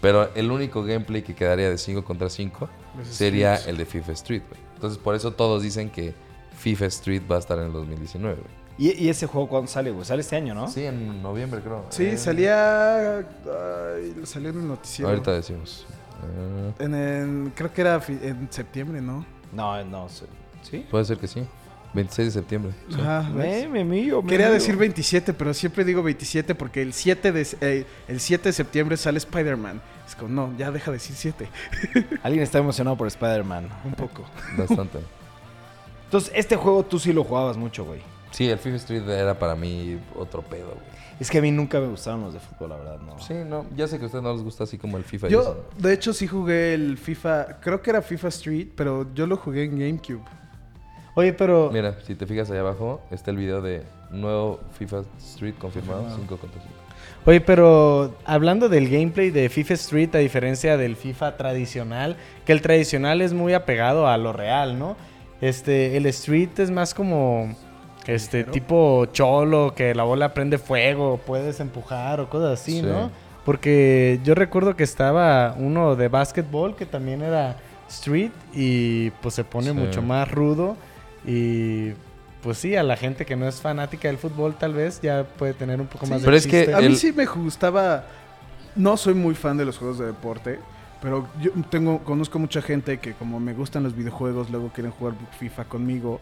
Pero 0.00 0.30
el 0.34 0.50
único 0.50 0.82
gameplay 0.84 1.22
que 1.22 1.34
quedaría 1.34 1.70
de 1.70 1.78
5 1.78 2.04
contra 2.04 2.28
5 2.28 2.68
Los 2.98 3.08
sería 3.08 3.56
el 3.56 3.76
de 3.78 3.86
FIFA 3.86 4.12
Street, 4.12 4.42
güey. 4.48 4.60
Entonces, 4.74 4.98
por 4.98 5.14
eso 5.14 5.32
todos 5.32 5.62
dicen 5.62 5.88
que 5.90 6.12
FIFA 6.58 6.86
Street 6.86 7.22
va 7.30 7.36
a 7.36 7.38
estar 7.38 7.58
en 7.58 7.66
el 7.66 7.72
2019, 7.72 8.36
güey. 8.36 8.64
¿Y, 8.76 9.04
y 9.04 9.08
ese 9.08 9.26
juego 9.26 9.48
cuándo 9.48 9.68
sale, 9.70 9.90
güey? 9.92 10.04
Sale 10.04 10.20
este 10.20 10.36
año, 10.36 10.52
¿no? 10.54 10.68
Sí, 10.68 10.84
en 10.84 11.22
noviembre, 11.22 11.60
creo. 11.60 11.86
Sí, 11.90 12.06
Eh, 12.06 12.18
salía. 12.18 13.18
ay, 13.18 14.14
salió 14.24 14.50
en 14.50 14.60
el 14.60 14.68
noticiero. 14.68 15.08
Ahorita 15.10 15.32
decimos. 15.32 15.86
Eh, 16.22 16.72
En, 16.80 16.94
en- 16.94 17.52
creo 17.54 17.72
que 17.72 17.80
era 17.80 18.02
en 18.08 18.48
septiembre, 18.50 19.00
¿no? 19.00 19.24
No, 19.52 19.82
no. 19.84 20.08
¿Sí? 20.62 20.84
puede 20.90 21.04
ser 21.04 21.18
que 21.18 21.28
sí. 21.28 21.44
26 21.94 22.26
de 22.26 22.32
septiembre. 22.32 22.72
sí. 22.88 23.00
Ajá, 23.00 23.30
¿ves? 23.34 23.68
Me, 23.68 23.84
me 23.84 23.84
mío, 23.84 24.20
me 24.22 24.28
Quería 24.30 24.46
mío. 24.46 24.54
decir 24.54 24.76
27, 24.76 25.32
pero 25.32 25.54
siempre 25.54 25.84
digo 25.84 26.02
27 26.02 26.54
porque 26.54 26.82
el 26.82 26.92
7 26.92 27.32
de, 27.32 27.46
eh, 27.60 27.86
el 28.08 28.20
7 28.20 28.48
de 28.48 28.52
septiembre 28.52 28.96
sale 28.96 29.18
Spider-Man. 29.18 29.80
Es 30.06 30.14
como, 30.16 30.28
no, 30.28 30.56
ya 30.58 30.70
deja 30.70 30.90
de 30.90 30.96
decir 30.96 31.14
7. 31.16 31.48
Alguien 32.22 32.42
está 32.42 32.58
emocionado 32.58 32.96
por 32.96 33.06
Spider-Man. 33.06 33.68
Un 33.84 33.92
poco. 33.92 34.24
Bastante. 34.56 34.98
Entonces, 36.06 36.32
este 36.34 36.56
juego 36.56 36.84
tú 36.84 36.98
sí 36.98 37.12
lo 37.12 37.24
jugabas 37.24 37.56
mucho, 37.56 37.84
güey. 37.84 38.00
Sí, 38.30 38.48
el 38.48 38.58
FIFA 38.58 38.76
Street 38.76 39.08
era 39.08 39.38
para 39.38 39.54
mí 39.54 39.98
otro 40.16 40.42
pedo, 40.42 40.66
güey. 40.66 40.94
Es 41.20 41.30
que 41.30 41.38
a 41.38 41.42
mí 41.42 41.52
nunca 41.52 41.78
me 41.78 41.86
gustaron 41.86 42.22
los 42.22 42.34
de 42.34 42.40
fútbol, 42.40 42.70
la 42.70 42.76
verdad, 42.76 42.98
no. 42.98 43.18
Sí, 43.20 43.34
no, 43.46 43.64
ya 43.76 43.86
sé 43.86 43.98
que 43.98 44.02
a 44.02 44.06
ustedes 44.06 44.24
no 44.24 44.32
les 44.32 44.42
gusta 44.42 44.64
así 44.64 44.78
como 44.78 44.96
el 44.96 45.04
FIFA. 45.04 45.28
y 45.28 45.30
Yo, 45.30 45.64
de 45.78 45.92
hecho, 45.92 46.12
sí 46.12 46.26
jugué 46.26 46.74
el 46.74 46.98
FIFA. 46.98 47.60
Creo 47.60 47.80
que 47.80 47.90
era 47.90 48.02
FIFA 48.02 48.28
Street, 48.28 48.68
pero 48.74 49.06
yo 49.14 49.26
lo 49.28 49.36
jugué 49.36 49.62
en 49.62 49.78
GameCube. 49.78 50.22
Oye, 51.14 51.32
pero 51.32 51.70
Mira, 51.72 51.94
si 52.04 52.14
te 52.14 52.26
fijas 52.26 52.50
ahí 52.50 52.58
abajo, 52.58 53.00
está 53.10 53.30
el 53.30 53.36
video 53.36 53.62
de 53.62 53.82
nuevo 54.10 54.60
FIFA 54.78 55.02
Street 55.18 55.54
confirmado, 55.58 56.04
5 56.16 56.36
contra 56.36 56.60
5. 56.60 56.74
Oye, 57.26 57.40
pero 57.40 58.14
hablando 58.24 58.68
del 58.68 58.88
gameplay 58.88 59.30
de 59.30 59.48
FIFA 59.48 59.74
Street, 59.74 60.14
a 60.14 60.18
diferencia 60.18 60.76
del 60.76 60.96
FIFA 60.96 61.36
tradicional, 61.36 62.16
que 62.44 62.52
el 62.52 62.60
tradicional 62.62 63.20
es 63.22 63.32
muy 63.32 63.54
apegado 63.54 64.08
a 64.08 64.16
lo 64.18 64.32
real, 64.32 64.78
¿no? 64.78 64.96
Este, 65.40 65.96
el 65.96 66.06
Street 66.06 66.50
es 66.58 66.70
más 66.70 66.94
como 66.94 67.54
este 68.06 68.38
Ligero. 68.38 68.52
tipo 68.52 69.06
cholo, 69.12 69.72
que 69.74 69.94
la 69.94 70.02
bola 70.02 70.34
prende 70.34 70.58
fuego, 70.58 71.18
puedes 71.24 71.60
empujar 71.60 72.20
o 72.20 72.28
cosas 72.28 72.60
así, 72.60 72.80
Sí. 72.80 72.82
¿no? 72.82 73.10
Porque 73.44 74.20
yo 74.24 74.34
recuerdo 74.34 74.74
que 74.74 74.84
estaba 74.84 75.54
uno 75.58 75.96
de 75.96 76.08
básquetbol 76.08 76.76
que 76.76 76.86
también 76.86 77.22
era 77.22 77.56
Street 77.88 78.30
y 78.54 79.10
pues 79.22 79.34
se 79.34 79.44
pone 79.44 79.68
Sí. 79.68 79.72
mucho 79.74 80.02
más 80.02 80.30
rudo 80.30 80.76
y 81.26 81.92
pues 82.42 82.58
sí, 82.58 82.76
a 82.76 82.82
la 82.82 82.96
gente 82.96 83.24
que 83.24 83.36
no 83.36 83.48
es 83.48 83.60
fanática 83.60 84.08
del 84.08 84.18
fútbol 84.18 84.54
tal 84.56 84.74
vez 84.74 85.00
ya 85.00 85.24
puede 85.24 85.54
tener 85.54 85.80
un 85.80 85.86
poco 85.86 86.04
Sí. 86.06 86.12
más 86.12 86.20
de 86.20 86.26
Pero 86.26 86.36
es 86.36 86.46
que-. 86.46 86.74
A 86.74 86.80
mí 86.80 86.86
El- 86.86 86.96
sí 86.96 87.12
me 87.12 87.24
gustaba. 87.26 88.04
No 88.76 88.96
soy 88.96 89.14
muy 89.14 89.34
fan 89.34 89.56
de 89.56 89.64
los 89.64 89.78
juegos 89.78 89.98
de 89.98 90.06
deporte, 90.06 90.58
pero 91.00 91.28
yo 91.40 91.52
tengo 91.70 92.00
conozco 92.04 92.38
mucha 92.38 92.60
gente 92.60 92.98
que 92.98 93.12
como 93.14 93.38
me 93.40 93.54
gustan 93.54 93.82
los 93.84 93.94
videojuegos, 93.96 94.50
luego 94.50 94.68
quieren 94.74 94.92
jugar 94.92 95.14
FIFA 95.38 95.64
conmigo. 95.64 96.20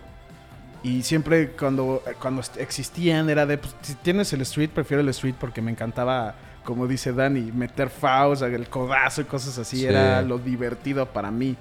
Y 0.84 1.02
siempre 1.02 1.50
cuando, 1.52 2.02
cuando 2.20 2.42
existían 2.58 3.30
era 3.30 3.46
de, 3.46 3.56
pues, 3.58 3.74
si 3.82 3.94
tienes 3.94 4.32
el 4.32 4.40
Street, 4.42 4.70
prefiero 4.70 5.00
el 5.00 5.08
Street 5.10 5.34
porque 5.40 5.62
me 5.62 5.70
encantaba, 5.70 6.34
como 6.64 6.86
dice 6.88 7.12
Dani, 7.12 7.52
meter 7.52 7.88
fouls, 7.88 8.42
el 8.42 8.68
codazo 8.68 9.20
y 9.22 9.24
cosas 9.24 9.56
así. 9.58 9.78
Sí. 9.78 9.86
Era 9.86 10.22
lo 10.22 10.38
divertido 10.38 11.06
para 11.06 11.30
mí, 11.30 11.56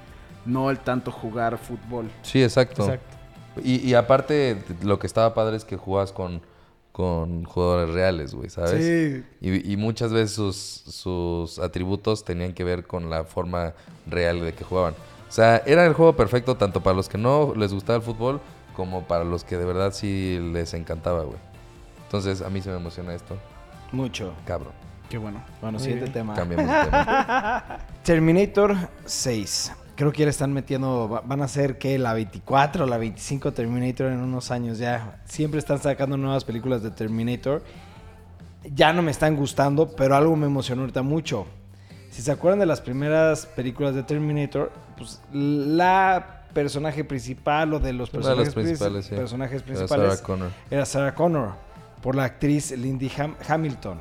no 0.45 0.69
el 0.71 0.79
tanto 0.79 1.11
jugar 1.11 1.57
fútbol. 1.59 2.09
Sí, 2.23 2.43
exacto. 2.43 2.83
Exacto. 2.83 3.17
Y, 3.63 3.87
y 3.87 3.93
aparte, 3.95 4.57
lo 4.83 4.99
que 4.99 5.07
estaba 5.07 5.33
padre 5.33 5.57
es 5.57 5.65
que 5.65 5.75
jugabas 5.77 6.11
con, 6.11 6.41
con 6.91 7.43
jugadores 7.43 7.93
reales, 7.93 8.33
güey, 8.33 8.49
¿sabes? 8.49 8.85
Sí, 8.85 9.23
Y, 9.41 9.73
y 9.73 9.77
muchas 9.77 10.11
veces 10.13 10.31
sus, 10.31 10.55
sus 10.55 11.59
atributos 11.59 12.23
tenían 12.23 12.53
que 12.53 12.63
ver 12.63 12.85
con 12.87 13.09
la 13.09 13.23
forma 13.25 13.73
real 14.07 14.39
de 14.41 14.53
que 14.53 14.63
jugaban. 14.63 14.93
O 15.27 15.31
sea, 15.33 15.57
era 15.65 15.85
el 15.85 15.93
juego 15.93 16.15
perfecto 16.15 16.55
tanto 16.57 16.81
para 16.81 16.95
los 16.95 17.07
que 17.09 17.17
no 17.17 17.53
les 17.55 17.73
gustaba 17.73 17.97
el 17.97 18.03
fútbol 18.03 18.41
como 18.75 19.03
para 19.03 19.23
los 19.23 19.43
que 19.43 19.57
de 19.57 19.65
verdad 19.65 19.93
sí 19.93 20.39
les 20.53 20.73
encantaba, 20.73 21.23
güey. 21.23 21.37
Entonces, 22.03 22.41
a 22.41 22.49
mí 22.49 22.61
se 22.61 22.69
me 22.69 22.75
emociona 22.77 23.13
esto. 23.13 23.37
Mucho. 23.91 24.33
Cabrón. 24.45 24.73
qué 25.09 25.17
bueno. 25.17 25.41
Bueno, 25.61 25.77
Muy 25.77 25.83
siguiente 25.83 26.05
bien. 26.05 26.13
tema. 26.13 26.33
Cambiamos 26.35 26.67
de 26.67 26.83
tema. 26.85 27.77
Terminator 28.03 28.75
6. 29.05 29.71
Creo 30.01 30.11
que 30.11 30.17
ya 30.21 30.25
le 30.25 30.31
están 30.31 30.51
metiendo, 30.51 31.07
va- 31.07 31.21
van 31.23 31.43
a 31.43 31.47
ser 31.47 31.77
que 31.77 31.99
la 31.99 32.13
24 32.15 32.85
o 32.85 32.87
la 32.87 32.97
25 32.97 33.53
Terminator 33.53 34.07
en 34.07 34.17
unos 34.17 34.49
años 34.49 34.79
ya. 34.79 35.21
Siempre 35.25 35.59
están 35.59 35.77
sacando 35.79 36.17
nuevas 36.17 36.43
películas 36.43 36.81
de 36.81 36.89
Terminator. 36.89 37.61
Ya 38.63 38.93
no 38.93 39.03
me 39.03 39.11
están 39.11 39.35
gustando, 39.35 39.91
pero 39.95 40.15
algo 40.15 40.35
me 40.35 40.47
emocionó 40.47 40.81
ahorita 40.81 41.03
mucho. 41.03 41.45
Si 42.09 42.23
se 42.23 42.31
acuerdan 42.31 42.57
de 42.57 42.65
las 42.65 42.81
primeras 42.81 43.45
películas 43.45 43.93
de 43.93 44.01
Terminator, 44.01 44.71
pues 44.97 45.21
la 45.31 46.45
personaje 46.51 47.03
principal 47.03 47.71
o 47.75 47.79
de 47.79 47.93
los 47.93 48.11
de 48.11 48.17
personajes, 48.17 48.55
princi- 48.55 48.63
principales, 48.63 49.05
sí. 49.05 49.13
personajes 49.15 49.57
Era 49.61 49.65
principales 49.67 50.13
Sarah 50.15 50.23
Connor. 50.25 50.49
era 50.71 50.85
Sarah 50.87 51.13
Connor 51.13 51.51
por 52.01 52.15
la 52.15 52.23
actriz 52.23 52.71
Lindy 52.71 53.07
Ham- 53.09 53.35
Hamilton. 53.47 53.99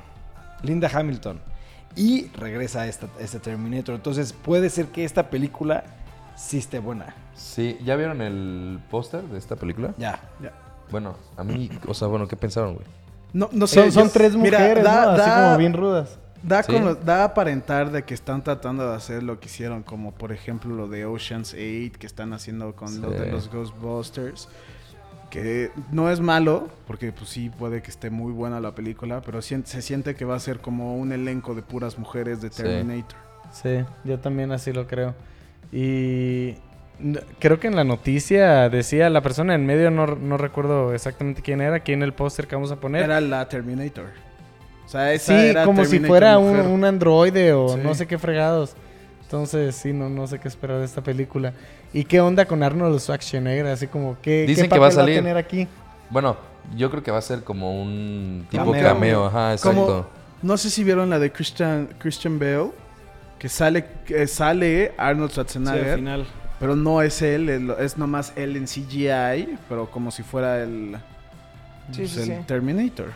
Linda 0.62 0.88
Hamilton. 0.90 1.40
Y 1.96 2.28
regresa 2.36 2.86
esta, 2.86 3.08
este 3.18 3.38
Terminator. 3.40 3.94
Entonces 3.94 4.32
puede 4.32 4.70
ser 4.70 4.86
que 4.86 5.04
esta 5.04 5.28
película 5.30 5.84
sí 6.36 6.58
esté 6.58 6.78
buena. 6.78 7.14
Sí, 7.34 7.78
¿ya 7.84 7.96
vieron 7.96 8.20
el 8.20 8.78
póster 8.90 9.22
de 9.24 9.38
esta 9.38 9.56
película? 9.56 9.92
Ya. 9.98 10.20
Ya. 10.42 10.52
Bueno, 10.90 11.16
a 11.36 11.44
mí, 11.44 11.70
o 11.86 11.94
sea, 11.94 12.08
bueno, 12.08 12.26
¿qué 12.28 12.36
pensaron, 12.36 12.74
güey? 12.74 12.86
No, 13.32 13.48
no 13.52 13.66
sé. 13.66 13.80
Son, 13.82 13.92
son 13.92 14.04
yo- 14.06 14.10
tres 14.12 14.34
mira, 14.36 14.58
mujeres, 14.58 14.84
da- 14.84 15.04
¿no? 15.04 15.10
Así 15.12 15.20
da- 15.30 15.44
como 15.46 15.58
bien 15.58 15.72
rudas. 15.72 16.18
Da, 16.42 16.62
Sí. 16.62 16.72
da 17.04 17.20
a 17.20 17.24
aparentar 17.24 17.90
de 17.92 18.02
que 18.04 18.14
están 18.14 18.42
tratando 18.42 18.88
de 18.88 18.96
hacer 18.96 19.22
lo 19.22 19.38
que 19.40 19.46
hicieron, 19.46 19.82
como 19.82 20.12
por 20.12 20.32
ejemplo 20.32 20.74
lo 20.74 20.88
de 20.88 21.04
Ocean's 21.04 21.52
8, 21.54 21.98
que 21.98 22.06
están 22.06 22.32
haciendo 22.32 22.74
con 22.74 22.98
lo 23.02 23.10
de 23.10 23.30
los 23.30 23.50
Ghostbusters. 23.50 24.48
Que 25.30 25.70
no 25.92 26.10
es 26.10 26.20
malo, 26.20 26.68
porque 26.86 27.12
pues 27.12 27.30
sí 27.30 27.50
puede 27.50 27.82
que 27.82 27.90
esté 27.90 28.10
muy 28.10 28.32
buena 28.32 28.60
la 28.60 28.74
película, 28.74 29.22
pero 29.24 29.40
se 29.40 29.62
siente 29.82 30.14
que 30.14 30.24
va 30.24 30.34
a 30.36 30.40
ser 30.40 30.58
como 30.58 30.96
un 30.96 31.12
elenco 31.12 31.54
de 31.54 31.62
puras 31.62 31.98
mujeres 31.98 32.40
de. 32.42 32.50
Terminator. 32.50 33.16
Sí, 33.52 33.84
yo 34.04 34.18
también 34.18 34.52
así 34.52 34.72
lo 34.72 34.86
creo. 34.86 35.14
Y 35.72 36.54
creo 37.38 37.58
que 37.60 37.68
en 37.68 37.76
la 37.76 37.84
noticia 37.84 38.68
decía 38.68 39.08
la 39.10 39.20
persona 39.22 39.54
en 39.54 39.64
medio, 39.66 39.90
no, 39.90 40.06
no 40.06 40.36
recuerdo 40.36 40.92
exactamente 40.94 41.42
quién 41.42 41.60
era, 41.60 41.80
quién 41.80 42.02
el 42.02 42.12
póster 42.12 42.46
que 42.46 42.56
vamos 42.56 42.72
a 42.72 42.76
poner. 42.76 43.04
Era 43.04 43.20
la 43.20 43.48
Terminator. 43.48 44.06
O 44.84 44.88
sea, 44.88 45.12
esa 45.12 45.38
sí, 45.38 45.46
era 45.46 45.64
como 45.64 45.84
si 45.84 46.00
fuera 46.00 46.38
un, 46.38 46.58
un 46.58 46.84
androide 46.84 47.52
o 47.52 47.68
Sí. 47.70 47.80
no 47.82 47.94
sé 47.94 48.06
qué 48.08 48.18
fregados. 48.18 48.74
Entonces, 49.34 49.76
sí, 49.76 49.92
no, 49.92 50.08
no 50.08 50.26
sé 50.26 50.40
qué 50.40 50.48
esperar 50.48 50.80
de 50.80 50.84
esta 50.84 51.02
película. 51.02 51.52
¿Y 51.92 52.02
qué 52.02 52.20
onda 52.20 52.46
con 52.46 52.64
Arnold 52.64 52.98
Schwarzenegger? 52.98 53.64
Así 53.68 53.86
como, 53.86 54.16
¿qué, 54.20 54.44
Dicen 54.44 54.64
qué 54.64 54.70
que 54.70 54.78
va 54.80 54.88
a 54.88 54.90
salir. 54.90 55.14
tener 55.14 55.36
aquí? 55.36 55.68
Bueno, 56.10 56.36
yo 56.74 56.90
creo 56.90 57.04
que 57.04 57.12
va 57.12 57.18
a 57.18 57.22
ser 57.22 57.44
como 57.44 57.80
un 57.80 58.44
tipo 58.50 58.64
Cameo. 58.72 58.82
cameo, 58.82 59.26
ajá, 59.26 59.56
Como- 59.62 59.82
exacto. 59.82 60.10
No 60.42 60.56
sé 60.56 60.68
si 60.68 60.82
vieron 60.82 61.10
la 61.10 61.20
de 61.20 61.30
Christian, 61.30 61.90
Christian 61.98 62.40
Bale, 62.40 62.72
que 63.38 63.48
sale, 63.48 63.84
que 64.04 64.26
sale 64.26 64.94
Arnold 64.98 65.30
Sí, 65.30 65.38
al 65.40 65.46
Schwarzenegger, 65.46 65.94
final. 65.98 66.26
pero 66.58 66.74
no 66.74 67.00
es 67.00 67.22
él, 67.22 67.70
es 67.78 67.96
nomás 67.98 68.32
él 68.34 68.56
en 68.56 68.66
CGI, 68.66 69.58
pero 69.68 69.88
como 69.92 70.10
si 70.10 70.24
fuera 70.24 70.60
el, 70.60 70.96
Sí, 71.92 71.98
pues, 71.98 72.10
sí, 72.10 72.18
el 72.32 72.38
sí. 72.38 72.44
Terminator. 72.48 73.12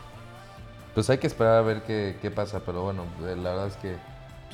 Pues 0.94 1.10
hay 1.10 1.18
que 1.18 1.26
esperar 1.26 1.54
a 1.54 1.62
ver 1.62 1.82
qué, 1.82 2.14
qué 2.22 2.30
pasa, 2.30 2.60
pero 2.64 2.82
bueno, 2.84 3.02
la 3.20 3.34
verdad 3.50 3.66
es 3.66 3.76
que 3.78 3.96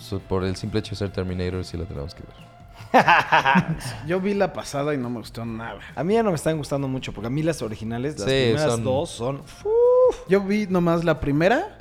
pues, 0.09 0.23
por 0.23 0.45
el 0.45 0.57
simple 0.57 0.81
hecho 0.81 0.91
de 0.91 0.97
ser 0.97 1.11
Terminator 1.11 1.65
sí 1.65 1.77
lo 1.77 1.85
tenemos 1.85 2.15
que 2.15 2.23
ver. 2.23 2.51
Yo 4.07 4.21
vi 4.21 4.35
la 4.35 4.53
pasada 4.53 4.95
y 4.95 4.99
no 4.99 5.11
me 5.11 5.19
gustó 5.19 5.45
nada. 5.45 5.79
A 5.95 6.03
mí 6.05 6.15
ya 6.15 6.23
no 6.23 6.31
me 6.31 6.37
están 6.37 6.57
gustando 6.59 6.89
mucho, 6.89 7.13
porque 7.13 7.29
a 7.29 7.31
mí 7.31 7.43
las 7.43 7.63
originales, 7.63 8.19
las 8.19 8.29
Sí, 8.29 8.37
primeras 8.47 8.73
son- 8.73 8.85
dos 8.85 9.11
son... 9.11 9.43
Yo 10.29 10.41
vi 10.41 10.67
nomás 10.67 11.05
la 11.05 11.21
primera, 11.21 11.79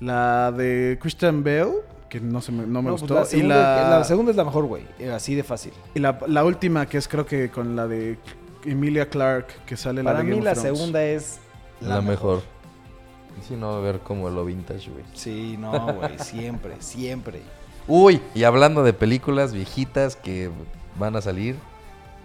la 0.00 0.52
de 0.52 0.98
Christian 1.00 1.42
Bale, 1.42 1.72
que 2.08 2.20
no, 2.20 2.40
se 2.40 2.52
me, 2.52 2.66
no 2.66 2.82
me 2.82 2.90
No, 2.90 2.96
pues 2.96 3.00
gustó, 3.02 3.14
la, 3.14 3.26
y, 3.36 3.42
la, 3.42 3.90
la 3.98 4.04
segunda 4.04 4.30
es 4.30 4.36
la 4.36 4.44
mejor, 4.44 4.66
güey. 4.66 4.84
eh, 4.98 5.10
Así 5.10 5.34
de 5.34 5.42
fácil. 5.42 5.72
y 5.94 5.98
la, 5.98 6.18
la 6.28 6.44
última, 6.44 6.86
que 6.86 6.98
es 6.98 7.08
creo 7.08 7.26
que 7.26 7.50
con 7.50 7.74
la 7.74 7.88
de 7.88 8.18
Emilia 8.64 9.08
Clark, 9.08 9.46
que 9.66 9.76
sale 9.76 10.02
la 10.02 10.10
Para 10.10 10.18
de 10.20 10.24
mí 10.26 10.30
Game 10.30 10.44
la 10.44 10.52
of 10.52 10.58
segunda 10.58 11.02
es 11.02 11.40
La, 11.80 12.00
mejor. 12.00 12.42
Si 13.46 13.54
no, 13.54 13.70
a 13.70 13.80
ver 13.80 14.00
como 14.00 14.28
lo 14.30 14.44
vintage, 14.44 14.90
güey. 14.90 15.04
Sí, 15.14 15.56
no, 15.58 15.94
güey. 15.94 16.18
Siempre, 16.18 16.74
siempre. 16.80 17.40
Uy, 17.86 18.20
y 18.34 18.44
hablando 18.44 18.82
de 18.82 18.92
películas 18.92 19.52
viejitas 19.52 20.16
que 20.16 20.50
van 20.98 21.16
a 21.16 21.22
salir, 21.22 21.56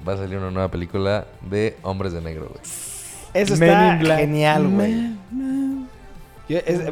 va 0.08 0.14
a 0.14 0.18
salir 0.18 0.38
una 0.38 0.52
nueva 0.52 0.70
película 0.70 1.26
de 1.50 1.78
Hombres 1.84 2.12
de 2.12 2.22
Negro, 2.22 2.50
güey. 2.50 2.62
Eso 3.34 3.56
Men 3.58 4.02
está 4.02 4.18
genial, 4.18 4.68
güey. 4.68 5.14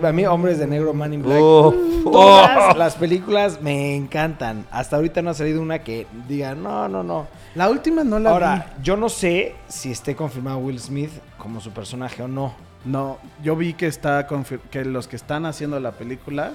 A 0.02 0.12
mí, 0.12 0.26
Hombres 0.26 0.58
de 0.58 0.68
Negro, 0.68 0.94
Man 0.94 1.14
in 1.14 1.22
Black. 1.22 1.40
Oh, 1.42 1.74
Todas 2.04 2.78
las 2.78 2.96
películas 2.96 3.62
me 3.62 3.96
encantan. 3.96 4.66
Hasta 4.72 4.96
ahorita 4.96 5.22
no 5.22 5.32
ha 5.32 5.34
salido 5.34 5.62
una 5.62 5.80
que 5.80 6.08
diga, 6.28 6.56
no, 6.56 6.88
no, 6.88 7.04
no. 7.04 7.28
La 7.54 7.70
última 7.70 8.04
no 8.04 8.18
la 8.18 8.32
Ahora, 8.32 8.74
yo 8.82 8.96
no 8.96 9.10
sé 9.10 9.56
si 9.68 9.92
esté 9.92 10.16
confirmado 10.16 10.58
Will 10.60 10.80
Smith 10.80 11.12
como 11.38 11.60
su 11.60 11.72
personaje 11.72 12.24
o 12.24 12.28
no. 12.28 12.54
No, 12.86 13.20
yo 13.44 13.56
vi 13.56 13.74
que 13.74 13.88
está 13.88 14.28
que 14.72 14.86
los 14.86 15.08
que 15.08 15.16
están 15.16 15.46
haciendo 15.46 15.80
la 15.80 15.92
película 15.92 16.54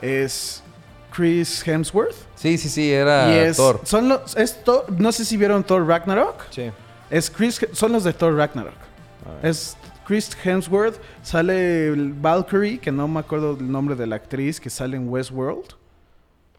es 0.00 0.62
Chris 1.14 1.66
Hemsworth 1.66 2.16
Sí, 2.34 2.58
sí, 2.58 2.68
sí, 2.68 2.90
era 2.92 3.30
y 3.32 3.38
es 3.38 3.56
Thor. 3.56 3.80
son 3.84 4.08
los 4.08 4.36
es 4.36 4.64
Thor- 4.64 4.88
no 4.90 5.12
sé 5.12 5.24
si 5.24 5.36
vieron 5.36 5.62
Thor 5.62 5.86
Ragnarok. 5.86 6.42
Sí. 6.50 6.70
Es 7.10 7.30
Chris 7.30 7.60
son 7.72 7.92
los 7.92 8.02
de 8.04 8.12
Thor 8.12 8.34
Ragnarok. 8.34 8.74
Es 9.42 9.76
Chris 10.04 10.30
Hemsworth, 10.42 10.96
sale 11.22 11.92
Valkyrie, 11.96 12.78
que 12.80 12.90
no 12.90 13.06
me 13.06 13.20
acuerdo 13.20 13.56
el 13.58 13.70
nombre 13.70 13.94
de 13.94 14.06
la 14.08 14.16
actriz 14.16 14.58
que 14.60 14.68
sale 14.68 14.96
en 14.96 15.08
Westworld. 15.08 15.74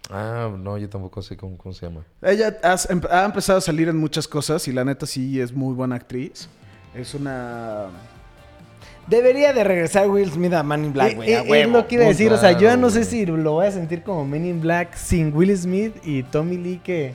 Ah, 0.10 0.49
no, 0.58 0.78
yo 0.78 0.88
tampoco 0.89 1.22
sé 1.22 1.36
cómo, 1.36 1.58
cómo 1.58 1.74
se 1.74 1.86
llama. 1.88 2.01
Ella 2.22 2.58
has- 2.64 2.89
em- 2.89 3.01
ha 3.10 3.26
empezado 3.26 3.58
a 3.58 3.62
salir 3.62 3.89
en 3.89 3.97
muchas 3.97 4.28
cosas 4.28 4.66
y 4.68 4.72
la 4.72 4.86
neta 4.86 5.06
sí 5.06 5.39
es 5.41 5.51
muy 5.51 5.74
buena 5.74 5.95
actriz. 5.95 6.47
Es 6.95 7.14
una 7.14 7.88
Debería 9.08 9.51
de 9.54 9.64
regresar 9.66 10.10
Will 10.10 10.32
Smith 10.32 10.54
a 10.54 10.64
Man 10.64 10.86
in 10.86 10.93
Black, 10.93 11.12
Eh, 11.12 11.16
güey. 11.16 11.30
eh, 11.32 11.38
a 11.38 11.58
es 11.66 11.70
lo 11.70 11.88
que 11.88 11.95
iba 11.95 12.06
a 12.06 12.08
decir, 12.08 12.32
o 12.32 12.38
sea, 12.38 12.54
yo 12.54 12.62
ya 12.62 12.78
no 12.78 12.89
sé 12.89 13.04
si 13.04 13.26
lo 13.26 13.51
voy 13.54 13.68
a 13.68 13.72
sentir 13.72 14.01
como 14.01 14.26
Men 14.26 14.45
in 14.45 14.62
Black 14.62 14.95
sin 14.95 15.36
Will 15.36 15.56
Smith 15.58 15.93
y 16.06 16.24
Tommy 16.24 16.58
Lee 16.58 16.80
que... 16.84 17.12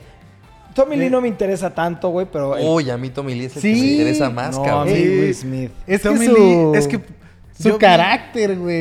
Tommy 0.75 0.95
Lee 0.97 1.07
Eh, 1.07 1.09
no 1.09 1.19
me 1.19 1.27
interesa 1.27 1.73
tanto, 1.73 2.09
güey, 2.09 2.27
pero... 2.31 2.55
Uy, 2.61 2.89
a 2.91 2.97
mí 2.97 3.09
Tommy 3.09 3.33
Lee 3.33 3.45
es 3.45 3.55
el 3.55 3.61
Sí. 3.63 3.73
que 3.73 3.81
me 3.81 3.87
interesa 3.87 4.29
más, 4.29 4.55
no, 4.55 4.63
a 4.63 4.67
cabrón. 4.67 4.93
mí 4.93 4.99
Sí. 4.99 5.07
Will 5.19 5.35
Smith. 5.35 5.71
Es 5.87 6.01
Tommy 6.03 6.19
que 6.19 6.25
su, 6.27 6.35
Lee, 6.35 6.77
es 6.77 6.87
que 6.87 6.99
su 7.59 7.77
carácter, 7.79 8.55
güey. 8.57 8.75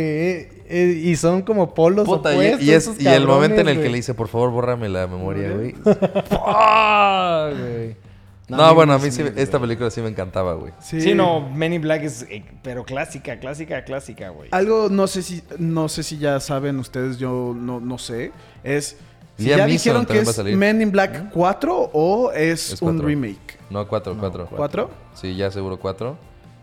eh, 0.71 1.01
y 1.03 1.17
son 1.17 1.41
como 1.41 1.73
polos 1.73 2.05
Puta, 2.05 2.31
opuestos. 2.33 2.63
y 2.63 2.73
es, 2.73 2.91
y 3.01 3.09
el 3.09 3.27
momento 3.27 3.59
en 3.63 3.69
el 3.69 3.81
que 3.81 3.89
le 3.89 3.97
dice, 3.97 4.13
por 4.13 4.29
favor, 4.29 4.51
bórrame 4.51 4.91
la 4.91 5.07
memoria, 5.07 5.51
güey. 5.51 5.75
No, 8.49 8.75
bueno, 8.75 8.95
a 8.95 8.99
mí 8.99 9.11
sí, 9.11 9.23
esta 9.37 9.61
película 9.61 9.91
sí 9.91 10.01
me 10.01 10.09
encantaba, 10.09 10.55
güey. 10.55 10.73
Sí, 10.81 11.15
no, 11.15 11.49
Men 11.51 11.75
in 11.75 11.83
Black 11.83 12.03
es... 12.03 12.23
eh, 12.23 12.45
pero 12.63 12.85
clásica, 12.85 13.39
clásica, 13.39 13.85
clásica, 13.85 14.31
güey. 14.31 14.49
Algo 14.53 14.89
no 14.89 15.07
sé 15.07 15.23
si 15.23 15.43
no 15.59 15.89
sé 15.89 16.03
si 16.03 16.19
ya 16.19 16.41
saben 16.41 16.79
ustedes, 16.79 17.19
yo 17.19 17.55
no, 17.55 17.79
no 17.79 17.99
sé. 17.99 18.33
Es 18.65 18.97
si 19.37 19.45
ya 19.45 19.67
dijeron 19.67 20.03
que 20.07 20.15
también 20.15 20.27
va 20.27 20.43
a 20.43 20.49
es. 20.49 20.57
Men 20.57 20.83
in 20.83 20.91
Black 20.91 21.31
4 21.31 21.91
o 21.93 22.33
es, 22.33 22.73
Es 22.73 22.83
un 22.83 23.01
remake. 23.01 23.59
No, 23.71 23.87
cuatro, 23.87 24.17
cuatro. 24.19 24.47
¿Cuatro? 24.47 24.91
Sí, 25.15 25.37
ya 25.37 25.51
seguro 25.51 25.79
cuatro. 25.79 26.17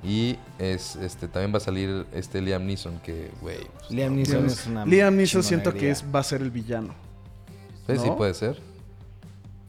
Y 0.04 0.38
es, 0.60 0.96
este, 0.98 1.28
también 1.28 1.54
va 1.54 1.58
a 1.58 1.62
salir 1.62 2.06
este 2.14 2.42
Liam 2.42 2.66
Neeson, 2.66 3.00
que, 3.00 3.32
güey. 3.42 3.58
pues, 3.80 3.92
Liam 3.92 4.16
Neeson 4.16 4.46
es 4.46 4.68
una 4.68 4.86
Liam 4.86 5.16
Neeson 5.16 5.42
siento 5.44 5.74
que 5.74 5.90
es, 5.90 6.04
va 6.14 6.20
a 6.20 6.24
ser 6.24 6.42
el 6.42 6.52
villano. 6.52 6.94
pues 7.86 8.02
sí 8.02 8.08
¿no? 8.08 8.18
puede 8.18 8.34
ser. 8.34 8.60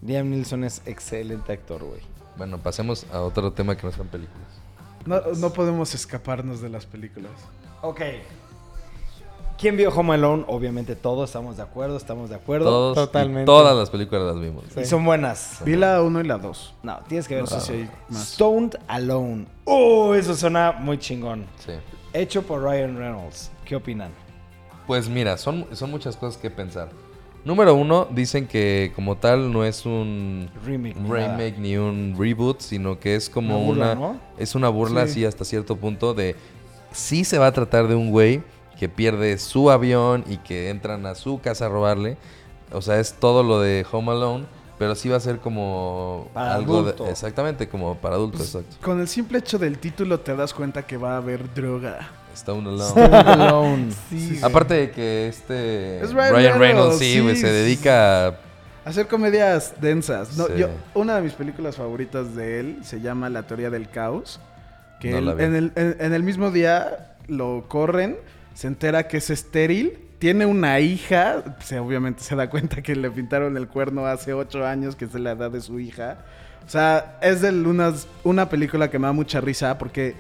Liam 0.03 0.31
Neeson 0.31 0.65
es 0.65 0.83
excelente 0.87 1.53
actor, 1.53 1.83
güey. 1.83 2.01
Bueno, 2.37 2.59
pasemos 2.59 3.07
a 3.13 3.21
otro 3.21 3.53
tema 3.53 3.77
que 3.77 3.87
no 3.87 3.93
son 3.93 4.09
películas. 4.09 4.47
No, 5.07 5.21
no 5.39 5.51
podemos 5.53 5.95
escaparnos 5.95 6.61
de 6.61 6.69
las 6.69 6.85
películas. 6.87 7.33
Ok. 7.83 8.01
¿Quién 9.59 9.77
vio 9.77 9.89
Home 9.91 10.15
Alone? 10.15 10.45
Obviamente 10.49 10.97
todos 10.97 11.31
estamos 11.31 11.57
de 11.57 11.63
acuerdo, 11.63 11.97
estamos 11.97 12.29
de 12.29 12.37
acuerdo. 12.37 12.67
Todos, 12.67 12.97
y 12.97 13.01
totalmente. 13.01 13.47
todas 13.47 13.75
las 13.75 13.89
películas 13.89 14.25
las 14.25 14.39
vimos. 14.39 14.65
Sí. 14.75 14.81
Y 14.81 14.85
son 14.85 15.05
buenas. 15.05 15.63
Vi 15.65 15.77
la 15.77 16.03
1 16.03 16.21
y 16.21 16.25
la 16.25 16.37
2. 16.37 16.75
No, 16.83 16.99
tienes 17.09 17.27
que 17.27 17.37
ver 17.37 17.45
No 17.45 17.49
sé 17.49 17.61
si 17.61 17.73
hay 17.73 17.91
más. 18.11 18.29
Stoned 18.29 18.77
Alone. 18.87 19.47
Oh, 19.65 20.15
eso 20.15 20.35
suena 20.35 20.73
muy 20.73 20.99
chingón. 20.99 21.47
Sí. 21.65 21.73
Hecho 22.13 22.43
por 22.43 22.63
Ryan 22.63 22.99
Reynolds. 22.99 23.51
¿Qué 23.65 23.77
opinan? 23.77 24.11
Pues 24.87 25.09
mira, 25.09 25.39
son, 25.39 25.67
son 25.73 25.91
muchas 25.91 26.17
cosas 26.17 26.39
que 26.41 26.51
pensar. 26.51 26.91
Número 27.47 27.75
uno, 27.77 28.09
dicen 28.11 28.47
que 28.49 28.93
como 28.97 29.17
tal 29.17 29.53
no 29.53 29.65
es 29.65 29.87
un 29.87 30.51
Remake. 30.65 30.97
ni 30.99 31.09
remake 31.09 31.59
ni 31.59 31.77
un 31.77 32.15
reboot, 32.19 32.61
sino 32.61 32.99
que 32.99 33.15
es 33.15 33.31
como 33.31 33.57
Una 33.59 33.67
burla, 33.67 33.93
una... 33.93 33.95
¿no? 33.95 34.21
Es 34.37 34.55
una 34.57 34.69
burla, 34.69 35.05
Sí. 35.07 35.11
así 35.13 35.25
hasta 35.25 35.45
cierto 35.45 35.77
punto, 35.77 36.13
de... 36.13 36.35
Sí 36.91 37.25
se 37.25 37.39
va 37.39 37.47
a 37.47 37.53
tratar 37.53 37.87
de 37.87 37.95
un 37.95 38.11
güey 38.11 38.43
que 38.79 38.89
pierde 38.89 39.39
su 39.39 39.71
avión 39.71 40.25
y 40.29 40.39
que 40.39 40.71
entran 40.71 41.07
a 41.07 41.15
su 41.15 41.41
casa 41.41 41.67
a 41.67 41.69
robarle. 41.69 42.17
O 42.73 42.83
sea, 42.83 42.99
es 42.99 43.15
todo 43.15 43.43
lo 43.45 43.61
de 43.61 43.87
Home 43.93 44.11
Alone, 44.11 44.45
pero 44.77 44.97
sí 44.97 45.09
va 45.09 45.17
a 45.17 45.21
ser 45.21 45.39
como 45.39 46.29
Para 46.35 46.57
algo 46.57 46.81
adulto. 46.81 47.05
de... 47.05 47.11
Exactamente, 47.13 47.69
como 47.69 47.95
para 47.95 48.17
adultos, 48.17 48.51
Pues. 48.53 48.65
Con 48.83 49.01
el 49.01 49.07
simple 49.07 49.39
hecho 49.39 49.57
del 49.59 49.79
título 49.79 50.19
te 50.19 50.35
das 50.35 50.53
cuenta 50.53 50.85
que 50.85 50.97
va 50.97 51.15
a 51.15 51.17
haber 51.19 51.55
droga. 51.55 52.11
Stone 52.37 52.69
Alone. 52.69 53.17
Alone. 53.17 53.89
Sí, 54.11 54.39
Aparte 54.43 54.75
de 54.75 54.91
que 54.91 55.29
este... 55.29 56.01
Es 56.03 56.13
Ryan, 56.13 56.35
Ryan 56.35 56.59
Reynolds, 56.59 56.99
sí, 56.99 57.21
güey, 57.21 57.35
sí. 57.35 57.41
se 57.43 57.49
dedica 57.53 58.29
a... 58.29 58.35
Hacer 58.85 59.09
comedias 59.09 59.75
densas. 59.81 60.37
No, 60.37 60.47
Sí. 60.47 60.53
yo, 60.59 60.69
una 60.95 61.17
de 61.17 61.23
mis 61.23 61.33
películas 61.33 61.75
favoritas 61.77 62.37
de 62.37 62.61
él 62.61 62.79
se 62.83 63.01
llama 63.01 63.29
La 63.31 63.43
teoría 63.45 63.69
del 63.71 63.89
caos. 63.89 64.39
Que 65.01 65.11
No 65.11 65.19
él- 65.19 65.27
la 65.27 65.35
vi. 65.35 65.45
en, 65.45 65.57
el, 65.57 65.73
en- 65.75 65.97
en 65.99 66.13
el 66.15 66.23
mismo 66.23 66.51
día 66.51 67.15
lo 67.27 67.65
corren, 67.69 68.17
se 68.55 68.69
entera 68.69 69.09
que 69.09 69.17
es 69.17 69.29
estéril, 69.31 69.99
tiene 70.21 70.47
una 70.47 70.79
hija, 70.81 71.43
se, 71.65 71.79
obviamente 71.81 72.23
se 72.23 72.37
da 72.37 72.49
cuenta 72.49 72.81
que 72.81 72.95
le 72.95 73.11
pintaron 73.11 73.57
el 73.57 73.67
cuerno 73.69 74.07
hace 74.07 74.33
ocho 74.33 74.65
años, 74.65 74.95
que 74.97 75.07
es 75.07 75.13
de 75.13 75.19
la 75.19 75.33
edad 75.33 75.51
de 75.51 75.61
su 75.61 75.81
hija. 75.81 76.19
O 76.65 76.69
sea, 76.71 77.19
es 77.23 77.41
de 77.43 77.51
unas, 77.51 78.07
una 78.25 78.49
película 78.49 78.89
que 78.91 78.99
me 78.99 79.07
da 79.07 79.13
mucha 79.13 79.41
risa 79.41 79.77
porque 79.79 80.15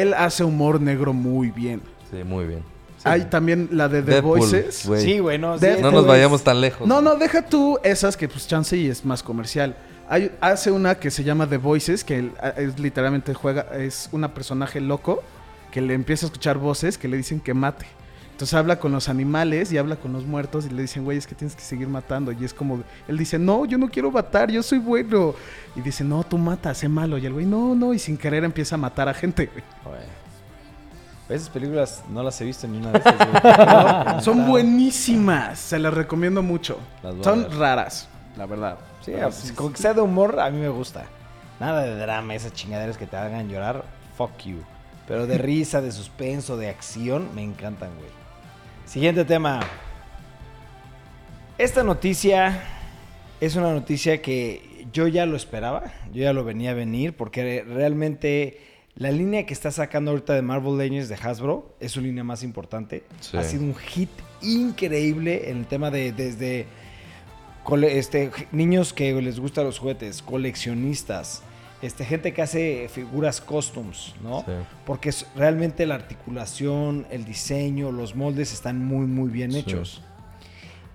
él 0.00 0.14
hace 0.14 0.42
humor 0.44 0.80
negro 0.80 1.12
muy 1.12 1.50
bien. 1.50 1.82
Sí, 2.10 2.24
muy 2.24 2.46
bien. 2.46 2.60
Sí. 2.96 3.04
Hay 3.08 3.22
también 3.26 3.68
la 3.72 3.88
de 3.88 4.02
The 4.02 4.12
Deadpool, 4.12 4.38
Voices. 4.38 4.88
Sí, 5.02 5.18
güey, 5.18 5.38
no. 5.38 5.58
sí, 5.58 5.66
De- 5.66 5.80
No 5.82 5.90
nos 5.90 6.06
vayamos 6.06 6.42
tan 6.42 6.60
lejos. 6.60 6.86
No, 6.86 7.00
no, 7.00 7.16
deja 7.16 7.42
tú 7.42 7.78
esas 7.82 8.16
que 8.16 8.28
pues 8.28 8.46
chance 8.46 8.76
y 8.76 8.86
es 8.88 9.04
más 9.04 9.22
comercial. 9.22 9.76
Hay, 10.08 10.30
hace 10.40 10.70
una 10.70 10.94
que 10.96 11.10
se 11.10 11.24
llama 11.24 11.48
The 11.48 11.56
Voices, 11.56 12.04
que 12.04 12.30
es 12.56 12.78
literalmente 12.78 13.34
juega, 13.34 13.66
es 13.78 14.08
una 14.12 14.34
personaje 14.34 14.80
loco 14.80 15.22
que 15.70 15.80
le 15.80 15.94
empieza 15.94 16.26
a 16.26 16.28
escuchar 16.28 16.58
voces 16.58 16.96
que 16.98 17.08
le 17.08 17.16
dicen 17.16 17.40
que 17.40 17.54
mate. 17.54 17.86
Entonces 18.42 18.58
habla 18.58 18.80
con 18.80 18.90
los 18.90 19.08
animales 19.08 19.70
y 19.70 19.78
habla 19.78 19.94
con 19.94 20.12
los 20.12 20.26
muertos 20.26 20.66
y 20.66 20.70
le 20.70 20.82
dicen, 20.82 21.04
güey, 21.04 21.16
es 21.16 21.28
que 21.28 21.36
tienes 21.36 21.54
que 21.54 21.62
seguir 21.62 21.86
matando. 21.86 22.32
Y 22.32 22.44
es 22.44 22.52
como, 22.52 22.82
él 23.06 23.16
dice, 23.16 23.38
no, 23.38 23.66
yo 23.66 23.78
no 23.78 23.88
quiero 23.88 24.10
matar, 24.10 24.50
yo 24.50 24.64
soy 24.64 24.78
bueno. 24.78 25.36
Y 25.76 25.80
dice, 25.80 26.02
no, 26.02 26.24
tú 26.24 26.38
matas, 26.38 26.78
sé 26.78 26.88
malo. 26.88 27.18
Y 27.18 27.26
el 27.26 27.34
güey, 27.34 27.46
no, 27.46 27.76
no, 27.76 27.94
y 27.94 28.00
sin 28.00 28.16
querer 28.16 28.42
empieza 28.42 28.74
a 28.74 28.78
matar 28.78 29.08
a 29.08 29.14
gente, 29.14 29.46
güey. 29.46 29.62
Güey. 29.84 30.02
Esas 31.28 31.50
películas 31.50 32.02
no 32.10 32.20
las 32.24 32.40
he 32.40 32.44
visto 32.44 32.66
ni 32.66 32.78
una 32.78 32.90
de 32.90 32.98
esas. 32.98 33.14
No, 34.16 34.20
Son 34.20 34.44
buenísimas, 34.44 35.60
se 35.60 35.78
las 35.78 35.94
recomiendo 35.94 36.42
mucho. 36.42 36.80
Las 37.04 37.14
Son 37.22 37.46
raras, 37.56 38.08
la 38.36 38.46
verdad. 38.46 38.76
Sí, 39.02 39.12
pues, 39.22 39.52
con 39.52 39.72
que 39.72 39.80
sea 39.80 39.94
de 39.94 40.00
humor, 40.00 40.40
a 40.40 40.50
mí 40.50 40.58
me 40.58 40.68
gusta. 40.68 41.04
Nada 41.60 41.82
de 41.82 41.96
drama, 41.96 42.34
esas 42.34 42.52
chingaderas 42.54 42.96
que 42.96 43.06
te 43.06 43.16
hagan 43.16 43.48
llorar, 43.48 43.84
fuck 44.18 44.36
you. 44.38 44.64
Pero 45.06 45.28
de 45.28 45.38
risa, 45.38 45.80
de 45.80 45.92
suspenso, 45.92 46.56
de 46.56 46.70
acción, 46.70 47.28
me 47.36 47.44
encantan, 47.44 47.90
güey. 47.94 48.21
Siguiente 48.92 49.24
tema. 49.24 49.60
Esta 51.56 51.82
noticia 51.82 52.62
es 53.40 53.56
una 53.56 53.72
noticia 53.72 54.20
que 54.20 54.86
yo 54.92 55.08
ya 55.08 55.24
lo 55.24 55.34
esperaba, 55.34 55.94
yo 56.12 56.24
ya 56.24 56.34
lo 56.34 56.44
venía 56.44 56.72
a 56.72 56.74
venir, 56.74 57.16
porque 57.16 57.64
realmente 57.66 58.60
la 58.94 59.10
línea 59.10 59.46
que 59.46 59.54
está 59.54 59.70
sacando 59.70 60.10
ahorita 60.10 60.34
de 60.34 60.42
Marvel 60.42 60.76
Legends 60.76 61.08
de 61.08 61.14
Hasbro 61.14 61.74
es 61.80 61.92
su 61.92 62.02
línea 62.02 62.22
más 62.22 62.42
importante. 62.42 63.04
Sí. 63.20 63.34
Ha 63.38 63.44
sido 63.44 63.62
un 63.62 63.74
hit 63.74 64.10
increíble 64.42 65.48
en 65.48 65.60
el 65.60 65.66
tema 65.66 65.90
de 65.90 66.12
desde 66.12 66.66
este, 67.88 68.30
niños 68.52 68.92
que 68.92 69.14
les 69.22 69.40
gustan 69.40 69.64
los 69.64 69.78
juguetes, 69.78 70.20
coleccionistas, 70.20 71.42
este, 71.82 72.04
gente 72.04 72.32
que 72.32 72.42
hace 72.42 72.88
figuras 72.88 73.40
costumes, 73.40 74.14
¿no? 74.22 74.40
Sí. 74.46 74.52
Porque 74.86 75.08
es, 75.10 75.26
realmente 75.36 75.84
la 75.84 75.96
articulación, 75.96 77.06
el 77.10 77.24
diseño, 77.24 77.90
los 77.92 78.14
moldes 78.14 78.52
están 78.52 78.84
muy, 78.84 79.06
muy 79.06 79.30
bien 79.30 79.52
Sí. 79.52 79.58
hechos. 79.58 80.02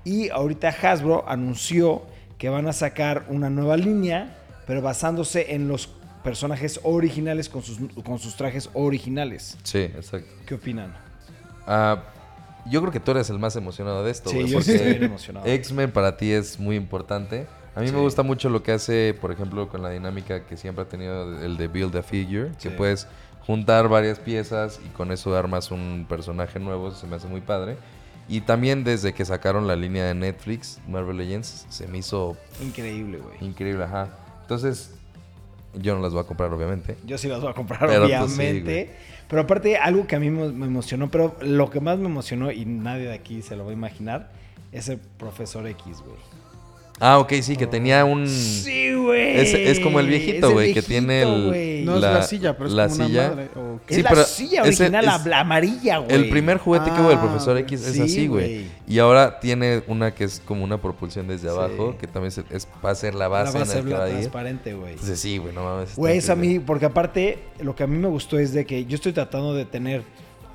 Y 0.03 0.29
ahorita 0.29 0.69
Hasbro 0.69 1.27
anunció 1.27 2.03
que 2.37 2.49
van 2.49 2.67
a 2.67 2.73
sacar 2.73 3.25
una 3.29 3.49
nueva 3.49 3.75
línea, 3.75 4.37
pero 4.65 4.81
basándose 4.81 5.53
en 5.53 5.67
los 5.67 5.89
personajes 6.23 6.79
originales 6.83 7.49
con 7.49 7.61
sus, 7.63 7.77
con 8.03 8.19
sus 8.19 8.35
trajes 8.35 8.69
originales. 8.73 9.57
Sí, 9.63 9.79
exacto. 9.79 10.29
¿Qué 10.45 10.55
opinan? 10.55 10.93
Ah, 11.65 12.03
yo 12.69 12.81
creo 12.81 12.91
que 12.91 12.99
tú 12.99 13.11
eres 13.11 13.29
el 13.29 13.39
más 13.39 13.55
emocionado 13.55 14.03
de 14.03 14.11
esto, 14.11 14.29
Sí, 14.29 14.45
yo 14.47 14.59
estoy 14.59 14.77
bien 14.77 15.03
emocionado. 15.03 15.45
X-Men 15.45 15.91
para 15.91 16.15
ti 16.17 16.31
es 16.31 16.59
muy 16.59 16.75
importante. 16.75 17.47
A 17.77 17.81
mí 17.81 17.89
Sí. 17.89 17.93
me 17.93 17.99
gusta 18.01 18.23
mucho 18.23 18.49
lo 18.49 18.63
que 18.63 18.71
hace, 18.71 19.15
por 19.21 19.31
ejemplo, 19.31 19.69
con 19.69 19.83
la 19.83 19.91
dinámica 19.91 20.45
que 20.45 20.57
siempre 20.57 20.83
ha 20.83 20.87
tenido 20.87 21.39
el 21.43 21.57
de 21.57 21.67
Build 21.67 21.95
a 21.95 22.01
Figure, 22.03 22.51
que 22.59 22.71
puedes 22.71 23.07
juntar 23.45 23.87
varias 23.87 24.17
piezas 24.19 24.79
y 24.83 24.89
con 24.89 25.11
eso 25.11 25.35
armas 25.37 25.69
un 25.71 26.05
personaje 26.09 26.59
nuevo, 26.59 26.89
se 26.91 27.05
me 27.05 27.15
hace 27.17 27.27
muy 27.27 27.41
padre. 27.41 27.77
Y 28.27 28.41
también 28.41 28.83
desde 28.83 29.13
que 29.13 29.23
sacaron 29.25 29.67
la 29.67 29.75
línea 29.75 30.05
de 30.05 30.15
Netflix, 30.15 30.79
Marvel 30.87 31.17
Legends, 31.17 31.65
se 31.69 31.87
me 31.87 31.99
hizo 31.99 32.35
Increíble, 32.61 33.19
güey. 33.19 33.37
increíble, 33.41 33.83
ajá. 33.83 34.09
Entonces, 34.41 34.95
yo 35.75 35.95
no 35.95 36.01
las 36.01 36.13
voy 36.13 36.23
a 36.23 36.25
comprar, 36.27 36.51
obviamente. 36.51 36.97
Yo 37.05 37.17
sí 37.19 37.27
las 37.27 37.39
voy 37.41 37.51
a 37.51 37.53
comprar, 37.53 37.87
Pero, 37.87 38.07
pues, 38.07 38.31
sí, 38.31 38.35
obviamente. 38.41 38.95
pero 39.29 39.43
aparte, 39.43 39.77
algo 39.77 40.07
que 40.07 40.15
a 40.15 40.19
mí 40.19 40.29
me 40.31 40.49
me 40.51 40.65
emocionó, 40.65 41.09
pero 41.11 41.37
lo 41.41 41.69
que 41.69 41.79
más 41.79 41.99
me 41.99 42.07
emocionó, 42.07 42.51
y 42.51 42.65
nadie 42.65 43.03
de 43.07 43.13
aquí 43.13 43.41
se 43.43 43.55
lo 43.55 43.63
va 43.65 43.69
a 43.69 43.73
imaginar, 43.73 44.31
es 44.71 44.89
el 44.89 44.97
Profesor 44.97 45.65
X, 45.67 46.01
güey. 46.01 46.17
Ah, 46.99 47.19
ok, 47.19 47.31
sí, 47.41 47.55
que 47.55 47.67
tenía 47.67 48.03
un... 48.05 48.27
Sí, 48.27 48.93
güey. 48.95 49.37
Es, 49.39 49.53
es 49.53 49.79
como 49.79 49.99
el 49.99 50.07
viejito, 50.07 50.47
Es 50.47 50.53
güey, 50.53 50.73
que 50.73 50.81
tiene 50.81 51.21
el... 51.21 51.47
güey. 51.47 51.83
No 51.85 51.95
es 51.95 52.01
la 52.01 52.23
silla, 52.23 52.57
pero 52.57 52.67
es 52.69 52.73
la 52.75 52.83
como 52.87 52.95
una 52.95 53.07
silla. 53.07 53.29
madre, 53.29 53.49
¿o 53.55 53.79
qué? 53.85 53.93
Es 53.93 53.97
Sí, 53.97 54.03
la 54.03 54.23
silla 54.23 54.61
original, 54.63 55.05
la, 55.05 55.15
es- 55.17 55.25
la 55.27 55.39
amarilla, 55.41 55.97
güey. 55.99 56.11
El 56.15 56.29
primer 56.29 56.57
juguete 56.57 56.85
que 56.91 56.99
hubo 56.99 57.09
del 57.09 57.17
Ah, 57.19 57.21
profesor 57.21 57.55
ok. 57.55 57.61
X 57.63 57.85
es 57.85 57.93
Sí, 57.93 58.01
así, 58.01 58.27
güey. 58.27 58.65
Y 58.87 58.97
ahora 58.99 59.39
tiene 59.39 59.83
una 59.87 60.13
que 60.15 60.23
es 60.23 60.41
como 60.43 60.63
una 60.63 60.81
propulsión 60.81 61.27
desde 61.27 61.49
Sí. 61.49 61.53
abajo, 61.55 61.95
que 61.99 62.07
también 62.07 62.31
se- 62.31 62.43
es, 62.49 62.67
va 62.83 62.89
a 62.91 62.95
ser 62.95 63.13
la 63.13 63.19
La 63.21 63.27
base, 63.27 63.59
base 63.59 63.79
en 63.79 63.89
la 63.89 63.95
que 63.97 64.01
va 64.01 64.07
transparente, 64.09 64.73
güey. 64.73 64.93
Entonces 64.93 65.19
sí, 65.19 65.37
güey, 65.37 65.53
no 65.53 65.63
mames. 65.63 65.95
Güey, 65.95 66.17
eso 66.17 66.33
a 66.33 66.35
mí, 66.35 66.59
porque 66.59 66.85
aparte, 66.87 67.39
lo 67.59 67.75
que 67.75 67.83
a 67.83 67.87
mí 67.87 67.97
me 67.97 68.07
gustó 68.07 68.39
es 68.39 68.53
de 68.53 68.65
que 68.65 68.85
yo 68.85 68.95
estoy 68.95 69.13
tratando 69.13 69.53
de 69.53 69.65
tener 69.65 70.01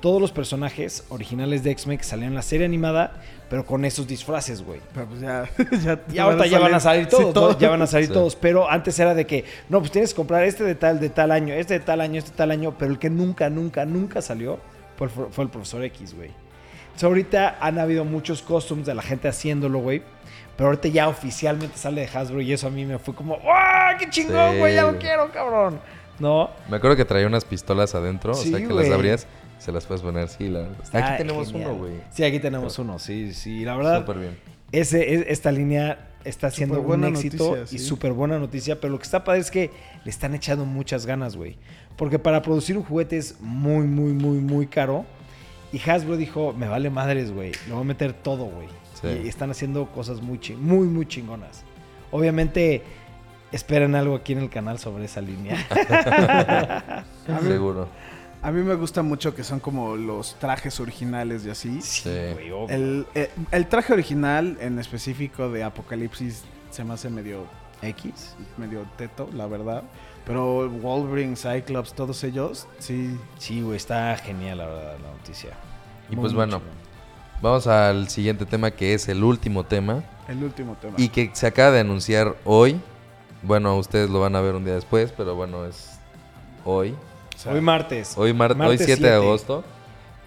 todos 0.03 0.19
los 0.19 0.33
personajes 0.33 1.05
originales 1.07 1.63
de 1.63 1.71
X-Men 1.71 1.97
que 1.97 2.03
salían 2.03 2.31
en 2.31 2.35
la 2.35 2.41
serie 2.41 2.65
animada, 2.65 3.13
pero 3.49 3.65
con 3.65 3.85
esos 3.85 4.05
disfraces, 4.05 4.61
güey. 4.61 4.81
Pero 4.93 5.07
pues 5.07 5.21
ya, 5.21 5.49
ya, 5.81 5.97
Y 6.13 6.19
ahorita 6.19 6.45
ya 6.45 6.59
van 6.59 6.73
a 6.73 6.81
salir 6.81 7.07
todos, 7.07 7.21
Sí, 7.21 7.27
¿no? 7.27 7.33
todos. 7.33 7.57
ya 7.57 7.69
van 7.69 7.81
a 7.83 7.87
salir 7.87 8.07
Sí. 8.07 8.13
todos. 8.13 8.35
Pero 8.35 8.69
antes 8.69 8.99
era 8.99 9.13
de 9.15 9.25
que, 9.25 9.45
no, 9.69 9.79
pues 9.79 9.91
tienes 9.91 10.09
que 10.11 10.17
comprar 10.17 10.43
este 10.43 10.65
de 10.65 10.75
tal, 10.75 10.99
de 10.99 11.07
tal 11.07 11.31
año, 11.31 11.53
este 11.53 11.75
de 11.75 11.79
tal 11.79 12.01
año, 12.01 12.19
este 12.19 12.31
de 12.31 12.35
tal 12.37 12.51
año, 12.51 12.75
pero 12.77 12.91
el 12.91 12.99
que 12.99 13.09
nunca, 13.09 13.49
nunca, 13.49 13.85
nunca 13.85 14.21
salió 14.21 14.59
fue 14.97 15.07
el, 15.07 15.13
fue 15.31 15.43
el 15.45 15.49
profesor 15.49 15.81
X, 15.85 16.13
güey. 16.15 16.31
Entonces, 16.87 17.03
ahorita 17.05 17.57
han 17.61 17.79
habido 17.79 18.03
muchos 18.03 18.41
costumes 18.41 18.85
de 18.85 18.93
la 18.95 19.03
gente 19.03 19.29
haciéndolo, 19.29 19.79
güey. 19.79 20.03
Pero 20.57 20.67
ahorita 20.67 20.89
ya 20.89 21.07
oficialmente 21.07 21.77
sale 21.77 22.01
de 22.01 22.07
Hasbro 22.17 22.41
y 22.41 22.51
eso 22.51 22.67
a 22.67 22.69
mí 22.71 22.83
me 22.85 22.99
fue 22.99 23.15
como, 23.15 23.37
¡ah, 23.49 23.95
qué 23.97 24.09
chingón, 24.09 24.51
Sí, 24.51 24.57
güey! 24.59 24.75
ya 24.75 24.83
lo 24.83 24.99
quiero, 24.99 25.31
cabrón. 25.31 25.79
¿No? 26.19 26.49
Me 26.69 26.75
acuerdo 26.77 26.95
que 26.97 27.05
traía 27.05 27.25
unas 27.25 27.43
pistolas 27.45 27.95
adentro, 27.95 28.33
Sí, 28.35 28.53
o 28.53 28.57
sea 28.57 28.67
que 28.67 28.73
las 28.73 28.89
abrías, 28.91 29.25
se 29.63 29.71
las 29.71 29.85
puedes 29.85 30.01
poner, 30.01 30.27
sí, 30.29 30.49
la 30.49 30.59
verdad. 30.61 30.77
Está 30.83 30.97
Aquí 31.07 31.17
tenemos 31.17 31.51
genial. 31.51 31.69
uno, 31.71 31.79
güey. 31.79 31.93
Sí, 32.11 32.23
aquí 32.23 32.39
tenemos 32.39 32.77
uno, 32.79 32.99
sí, 32.99 33.33
sí. 33.33 33.63
La 33.63 33.75
verdad, 33.75 33.99
Súper 34.01 34.17
bien. 34.19 34.37
ese, 34.71 35.13
es- 35.15 35.25
esta 35.27 35.51
línea 35.51 36.09
está 36.25 36.49
siendo 36.51 36.79
un 36.81 37.03
éxito 37.03 37.55
noticia, 37.55 37.75
y 37.75 37.79
súper 37.79 38.13
buena 38.13 38.39
noticia, 38.39 38.79
pero 38.79 38.91
lo 38.93 38.97
que 38.99 39.03
está 39.03 39.23
padre 39.23 39.41
es 39.41 39.51
que 39.51 39.71
le 40.03 40.09
están 40.09 40.33
echando 40.35 40.65
muchas 40.65 41.05
ganas, 41.05 41.35
güey. 41.35 41.57
Porque 41.97 42.17
para 42.19 42.41
producir 42.41 42.77
un 42.77 42.83
juguete 42.83 43.17
es 43.17 43.39
muy, 43.41 43.85
muy, 43.85 44.13
muy, 44.13 44.37
muy 44.39 44.67
caro. 44.67 45.05
Y 45.71 45.79
Hasbro 45.89 46.17
dijo, 46.17 46.53
me 46.53 46.67
vale 46.67 46.89
madres, 46.89 47.31
güey. 47.31 47.51
Le 47.67 47.73
voy 47.73 47.81
a 47.81 47.85
meter 47.85 48.13
todo, 48.13 48.45
güey. 48.45 48.67
Sí. 49.01 49.21
Y 49.25 49.27
están 49.27 49.49
haciendo 49.51 49.87
cosas 49.91 50.21
muy, 50.21 50.39
muy, 50.57 50.87
muy 50.87 51.05
chingonas. 51.07 51.63
Obviamente, 52.11 52.83
esperen 53.51 53.95
algo 53.95 54.15
aquí 54.15 54.33
en 54.33 54.39
el 54.39 54.49
canal 54.49 54.77
sobre 54.79 55.05
esa 55.05 55.19
línea. 55.21 55.57
Seguro. 57.41 57.87
A 58.43 58.51
mí 58.51 58.61
me 58.61 58.75
gusta 58.75 59.01
mucho 59.01 59.33
que 59.33 59.43
son 59.43 59.61
como 59.61 59.95
los 59.95 60.35
trajes 60.35 60.79
originales 60.81 61.45
y 61.45 61.49
así. 61.49 61.81
Sí. 61.81 62.09
El, 62.67 63.07
eh, 63.15 63.31
el 63.51 63.67
traje 63.67 63.93
original 63.93 64.57
en 64.59 64.79
específico 64.79 65.49
de 65.49 65.63
Apocalipsis 65.63 66.43
se 66.69 66.83
me 66.83 66.93
hace 66.93 67.09
medio 67.09 67.45
X, 67.81 68.35
medio 68.57 68.85
teto, 68.97 69.29
la 69.33 69.47
verdad. 69.47 69.83
Pero 70.25 70.69
Wolverine, 70.69 71.37
Cyclops, 71.37 71.93
todos 71.93 72.21
ellos, 72.25 72.67
sí. 72.79 73.17
Sí, 73.37 73.61
güey, 73.61 73.77
está 73.77 74.15
genial, 74.17 74.57
la 74.57 74.65
verdad, 74.67 74.95
la 75.01 75.11
noticia. 75.11 75.51
Y 76.09 76.15
Muy, 76.15 76.23
pues 76.23 76.33
bueno, 76.33 76.61
vamos 77.41 77.65
al 77.67 78.09
siguiente 78.09 78.45
tema 78.45 78.71
que 78.71 78.93
es 78.93 79.07
el 79.07 79.23
último 79.23 79.63
tema 79.63 80.03
El 80.27 80.43
último 80.43 80.75
tema. 80.75 80.95
y 80.97 81.07
que 81.07 81.31
se 81.33 81.47
acaba 81.47 81.71
de 81.71 81.79
anunciar 81.79 82.35
hoy. 82.43 82.79
Bueno, 83.41 83.77
ustedes 83.77 84.09
lo 84.09 84.19
van 84.19 84.35
a 84.35 84.41
ver 84.41 84.55
un 84.55 84.65
día 84.65 84.75
después, 84.75 85.13
pero 85.15 85.33
bueno, 85.35 85.65
es 85.65 85.91
hoy. 86.65 86.93
Sea, 87.43 87.53
Hoy 87.53 87.61
martes. 87.61 88.13
Hoy, 88.17 88.33
mar- 88.33 88.51
hoy 88.51 88.57
Martes 88.57 88.77
7 88.85 88.91
de 89.01 89.09
7. 89.09 89.13
agosto. 89.15 89.63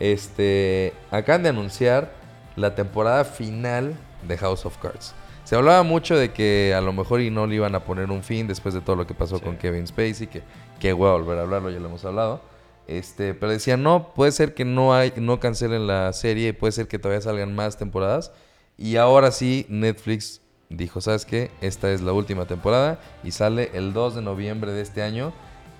Este, 0.00 0.92
acaban 1.10 1.42
de 1.42 1.48
anunciar 1.48 2.12
la 2.56 2.74
temporada 2.74 3.24
final 3.24 3.94
de 4.26 4.36
House 4.38 4.66
of 4.66 4.76
Cards. 4.78 5.14
Se 5.44 5.56
hablaba 5.56 5.82
mucho 5.82 6.16
de 6.16 6.32
que 6.32 6.74
a 6.76 6.80
lo 6.80 6.92
mejor 6.92 7.20
y 7.20 7.30
no 7.30 7.46
le 7.46 7.54
iban 7.54 7.74
a 7.74 7.80
poner 7.84 8.10
un 8.10 8.22
fin 8.22 8.46
después 8.48 8.74
de 8.74 8.80
todo 8.80 8.96
lo 8.96 9.06
que 9.06 9.14
pasó 9.14 9.38
Sí. 9.38 9.44
con 9.44 9.56
Kevin 9.56 9.86
Spacey, 9.86 10.26
que, 10.26 10.42
que 10.80 10.92
voy 10.92 11.08
a 11.08 11.12
volver 11.12 11.38
a 11.38 11.42
hablarlo, 11.42 11.70
ya 11.70 11.78
lo 11.78 11.86
hemos 11.86 12.04
hablado. 12.04 12.40
Este, 12.88 13.32
pero 13.34 13.52
decían, 13.52 13.82
no, 13.82 14.12
puede 14.14 14.32
ser 14.32 14.54
que 14.54 14.64
no 14.64 14.94
hay, 14.94 15.12
no 15.16 15.40
cancelen 15.40 15.86
la 15.86 16.12
serie, 16.12 16.52
puede 16.52 16.72
ser 16.72 16.88
que 16.88 16.98
todavía 16.98 17.20
salgan 17.22 17.54
más 17.54 17.76
temporadas. 17.78 18.32
Y 18.76 18.96
ahora 18.96 19.30
sí, 19.30 19.66
Netflix 19.68 20.40
dijo, 20.68 21.00
¿sabes 21.00 21.24
qué? 21.24 21.50
Esta 21.60 21.90
es 21.92 22.00
la 22.02 22.12
última 22.12 22.46
temporada 22.46 22.98
y 23.24 23.30
sale 23.30 23.70
el 23.74 23.92
2 23.92 24.16
de 24.16 24.22
noviembre 24.22 24.72
de 24.72 24.82
este 24.82 25.02
año, 25.02 25.32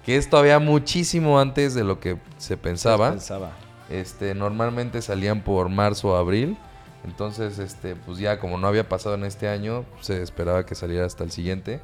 que 0.07 0.17
es 0.17 0.31
todavía 0.31 0.61
muchísimo 0.61 1.41
antes 1.41 1.75
de 1.75 1.83
lo 1.83 1.99
que 1.99 2.17
se 2.39 2.57
pensaba. 2.57 3.11
Pensaba. 3.11 3.51
Este, 3.91 4.37
normalmente 4.37 5.03
salían 5.03 5.43
por 5.43 5.69
marzo 5.69 6.11
o 6.11 6.17
abril. 6.17 6.57
Entonces, 7.05 7.59
este, 7.59 7.97
pues 7.97 8.19
ya 8.19 8.39
como 8.39 8.57
no 8.57 8.69
había 8.69 8.89
pasado 8.89 9.17
en 9.17 9.25
este 9.25 9.49
año, 9.49 9.85
se 10.01 10.23
esperaba 10.23 10.65
que 10.65 10.77
saliera 10.77 11.05
hasta 11.05 11.25
el 11.25 11.33
siguiente. 11.33 11.81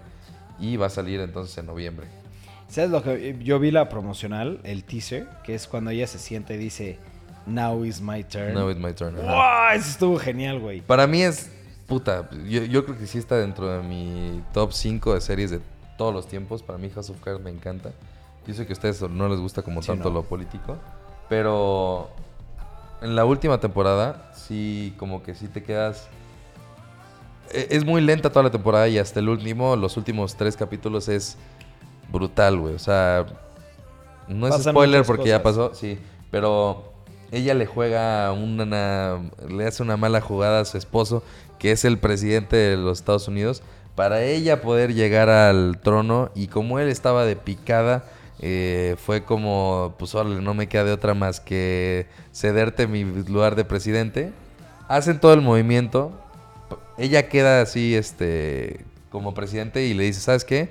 Y 0.60 0.76
va 0.76 0.86
a 0.86 0.90
salir 0.90 1.18
entonces 1.18 1.58
en 1.58 1.66
noviembre. 1.66 2.06
¿Sabes 2.68 2.90
lo 2.90 3.02
que 3.02 3.36
yo 3.42 3.58
vi 3.58 3.72
la 3.72 3.88
promocional, 3.88 4.60
el 4.62 4.84
teaser, 4.84 5.26
que 5.42 5.56
es 5.56 5.66
cuando 5.66 5.90
ella 5.90 6.06
se 6.06 6.20
sienta 6.20 6.54
y 6.54 6.58
dice 6.58 6.98
Now 7.46 7.84
is 7.84 8.00
my 8.00 8.22
turn. 8.22 8.54
Now 8.54 8.70
it's 8.70 8.80
my 8.80 8.92
turn. 8.92 9.16
¡Wow! 9.16 9.72
Eso 9.74 9.90
estuvo 9.90 10.16
genial, 10.16 10.60
güey. 10.60 10.80
Para 10.80 11.08
mí 11.08 11.22
es 11.22 11.50
puta. 11.88 12.30
Yo, 12.48 12.62
yo 12.62 12.84
creo 12.84 12.96
que 12.96 13.08
sí 13.08 13.18
está 13.18 13.36
dentro 13.36 13.68
de 13.68 13.82
mi 13.82 14.40
top 14.52 14.72
5 14.72 15.14
de 15.14 15.20
series 15.20 15.50
de 15.50 15.60
todos 15.96 16.12
los 16.14 16.26
tiempos. 16.26 16.62
Para 16.62 16.78
mí 16.78 16.90
House 16.90 17.10
of 17.10 17.20
Cards 17.20 17.40
me 17.42 17.50
encanta. 17.50 17.92
Yo 18.46 18.54
sé 18.54 18.66
que 18.66 18.72
a 18.72 18.74
ustedes 18.74 19.00
no 19.02 19.28
les 19.28 19.38
gusta 19.40 19.62
como 19.62 19.82
Sí, 19.82 19.88
tanto 19.88 20.08
no. 20.08 20.16
lo 20.16 20.22
político. 20.24 20.76
Pero 21.28 22.10
en 23.00 23.14
la 23.16 23.24
última 23.24 23.58
temporada, 23.58 24.30
sí, 24.34 24.94
como 24.98 25.22
que 25.22 25.34
sí 25.34 25.48
te 25.48 25.62
quedas. 25.62 26.08
e- 27.50 27.68
Es 27.70 27.84
muy 27.84 28.00
lenta 28.00 28.30
toda 28.30 28.42
la 28.44 28.50
temporada 28.50 28.88
y 28.88 28.98
hasta 28.98 29.20
el 29.20 29.28
último, 29.28 29.76
los 29.76 29.96
últimos 29.96 30.34
tres 30.36 30.56
capítulos 30.56 31.08
es 31.08 31.36
brutal, 32.10 32.58
güey. 32.58 32.74
O 32.74 32.78
sea, 32.78 33.26
no 34.28 34.46
es 34.46 34.54
Pasan 34.56 34.72
spoiler 34.74 35.04
porque 35.04 35.28
ya 35.28 35.42
pasó, 35.42 35.74
sí. 35.74 35.98
Pero 36.30 36.92
ella 37.30 37.54
le 37.54 37.66
juega 37.66 38.32
una, 38.32 39.20
le 39.48 39.66
hace 39.66 39.82
una 39.82 39.96
mala 39.96 40.20
jugada 40.20 40.60
a 40.60 40.64
su 40.64 40.76
esposo, 40.78 41.22
que 41.58 41.72
es 41.72 41.84
el 41.84 41.98
presidente 41.98 42.56
de 42.56 42.76
los 42.76 42.98
Estados 42.98 43.28
Unidos, 43.28 43.62
para 43.94 44.22
ella 44.22 44.62
poder 44.62 44.94
llegar 44.94 45.28
al 45.28 45.78
trono 45.82 46.30
y 46.34 46.48
como 46.48 46.78
él 46.78 46.88
estaba 46.88 47.24
de 47.24 47.36
picada, 47.36 48.04
eh, 48.40 48.96
fue 48.98 49.24
como, 49.24 49.94
pues 49.98 50.14
órale, 50.14 50.40
no 50.40 50.54
me 50.54 50.66
queda 50.66 50.84
de 50.84 50.92
otra 50.92 51.14
más 51.14 51.40
que 51.40 52.06
cederte 52.32 52.86
mi 52.86 53.04
lugar 53.04 53.54
de 53.54 53.64
presidente. 53.64 54.32
Hacen 54.88 55.20
todo 55.20 55.34
el 55.34 55.42
movimiento, 55.42 56.12
ella 56.98 57.28
queda 57.28 57.62
así, 57.62 57.94
este, 57.94 58.84
como 59.10 59.34
presidente 59.34 59.84
y 59.84 59.94
le 59.94 60.04
dice, 60.04 60.20
¿sabes 60.20 60.44
qué? 60.44 60.70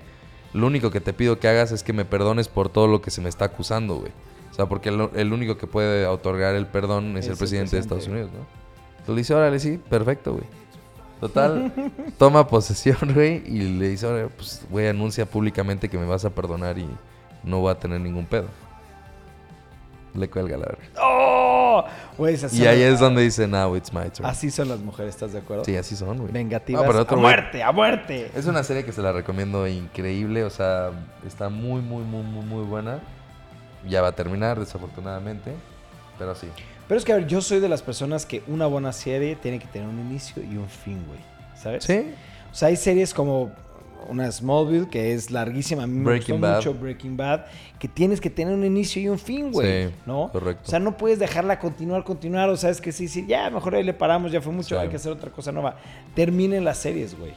Lo 0.54 0.68
único 0.68 0.92
que 0.92 1.00
te 1.00 1.14
pido 1.14 1.40
que 1.40 1.48
hagas 1.48 1.72
es 1.72 1.84
que 1.84 1.94
me 1.94 2.04
perdones 2.04 2.48
por 2.50 2.70
todo 2.70 2.88
lo 2.88 3.02
que 3.02 3.12
se 3.12 3.22
me 3.22 3.30
está 3.30 3.46
acusando, 3.46 3.96
güey. 3.96 4.12
O 4.52 4.54
sea, 4.54 4.66
porque 4.66 4.90
el, 4.90 5.10
el 5.16 5.32
único 5.32 5.58
que 5.58 5.66
puede 5.66 6.06
otorgar 6.08 6.56
el 6.56 6.68
perdón 6.68 7.16
es, 7.16 7.20
Es 7.20 7.26
el 7.28 7.32
el 7.34 7.38
presidente 7.38 7.76
de 7.78 7.82
Estados. 7.82 8.08
Unidos, 8.08 8.32
¿no? 8.34 8.46
Entonces 8.92 9.16
le 9.16 9.22
dice, 9.22 9.34
órale, 9.34 9.60
sí, 9.60 9.80
perfecto, 9.90 10.34
güey. 10.34 10.44
Total, 11.22 11.72
toma 12.18 12.48
posesión, 12.48 12.98
güey, 13.14 13.44
y 13.46 13.78
le 13.78 13.90
dice, 13.90 14.28
pues, 14.36 14.66
güey, 14.72 14.88
anuncia 14.88 15.28
públicamente 15.28 15.88
que 15.88 16.00
me 16.00 16.08
vas 16.08 16.26
a 16.26 16.32
perdonar 16.32 16.80
y 16.80 16.90
no 17.44 17.60
voy 17.60 17.72
a 17.72 17.76
tener 17.76 18.02
ningún 18.02 18.26
pedo. 18.26 18.48
Le 20.16 20.28
cuelga 20.30 20.58
la 20.58 20.66
verga. 20.66 20.84
¡Oh! 21.00 21.86
Y 22.52 22.66
ahí 22.66 22.82
es 22.82 23.00
donde 23.00 23.22
dice, 23.22 23.48
now 23.48 23.76
it's 23.76 23.94
my 23.94 24.10
turn. 24.10 24.26
Así 24.26 24.50
son 24.50 24.68
las 24.68 24.80
mujeres, 24.80 25.14
¿estás 25.14 25.32
de 25.32 25.40
acuerdo? 25.40 25.64
Sí, 25.64 25.78
así 25.78 25.96
son, 25.96 26.18
güey. 26.18 26.32
Vengativas. 26.32 26.84
No, 26.84 27.00
otro 27.00 27.18
¡A 27.18 27.22
muerte! 27.22 27.64
¡A 27.64 27.72
muerte! 27.72 28.32
Es 28.36 28.48
una 28.48 28.64
serie 28.64 28.84
que 28.84 28.92
se 28.92 29.02
la 29.02 29.12
recomiendo 29.12 29.68
increíble, 29.68 30.44
o 30.44 30.50
sea, 30.50 30.90
está 31.26 31.50
muy, 31.50 31.82
muy, 31.82 32.04
muy, 32.04 32.24
muy, 32.24 32.46
muy 32.46 32.66
buena. 32.66 33.00
Ya 33.88 34.02
va 34.02 34.10
a 34.10 34.12
terminar, 34.12 34.60
desafortunadamente, 34.60 35.54
pero 36.18 36.36
sí. 36.36 36.48
Pero 36.88 36.98
es 36.98 37.06
que, 37.06 37.14
a 37.14 37.16
ver, 37.18 37.28
yo 37.28 37.42
soy 37.42 37.60
de 37.60 37.70
las 37.70 37.82
personas 37.82 38.26
que 38.26 38.44
una 38.48 38.66
buena 38.68 38.92
serie 38.92 39.36
tiene 39.36 39.60
que 39.60 39.68
tener 39.68 39.88
un 39.88 40.00
inicio 40.00 40.44
y 40.44 40.58
un 40.58 40.68
fin, 40.68 41.04
güey. 41.08 41.20
¿Sabes? 41.56 41.84
¿Sí? 41.84 42.12
O 42.52 42.56
sea, 42.56 42.68
hay 42.68 42.76
series 42.76 43.14
como 43.14 43.52
una 44.10 44.30
Smallville 44.32 44.90
que 44.90 45.14
es 45.14 45.32
larguísima. 45.32 45.84
A 45.84 45.88
mí 45.88 45.98
me 46.00 46.06
Breaking 46.06 46.36
gustó 46.36 46.48
Bad. 46.48 46.56
mucho 46.58 46.74
Breaking 46.74 47.16
Bad. 47.18 47.46
Que 47.80 47.88
tienes 47.88 48.20
que 48.20 48.30
tener 48.30 48.54
un 48.54 48.66
inicio 48.66 49.02
y 49.02 49.08
un 49.08 49.20
fin, 49.20 49.52
güey. 49.52 49.88
Sí, 49.88 49.94
¿No? 50.06 50.30
correcto. 50.32 50.64
O 50.66 50.70
sea, 50.70 50.80
no 50.80 50.98
puedes 50.98 51.20
dejarla 51.20 51.60
continuar, 51.60 52.04
continuar. 52.04 52.50
O 52.50 52.58
sea, 52.58 52.72
es 52.72 52.82
que 52.82 52.92
sí, 52.92 53.08
sí, 53.08 53.26
ya, 53.28 53.50
mejor 53.50 53.76
ahí 53.76 53.84
le 53.84 53.94
paramos, 53.94 54.32
ya 54.32 54.42
fue 54.42 54.52
mucho, 54.52 54.76
Sí. 54.76 54.82
hay 54.82 54.90
que 54.90 54.96
hacer 54.98 55.12
otra 55.12 55.30
cosa 55.32 55.52
nueva. 55.52 55.78
Terminen 56.16 56.66
las 56.66 56.80
series, 56.80 57.18
güey. 57.18 57.32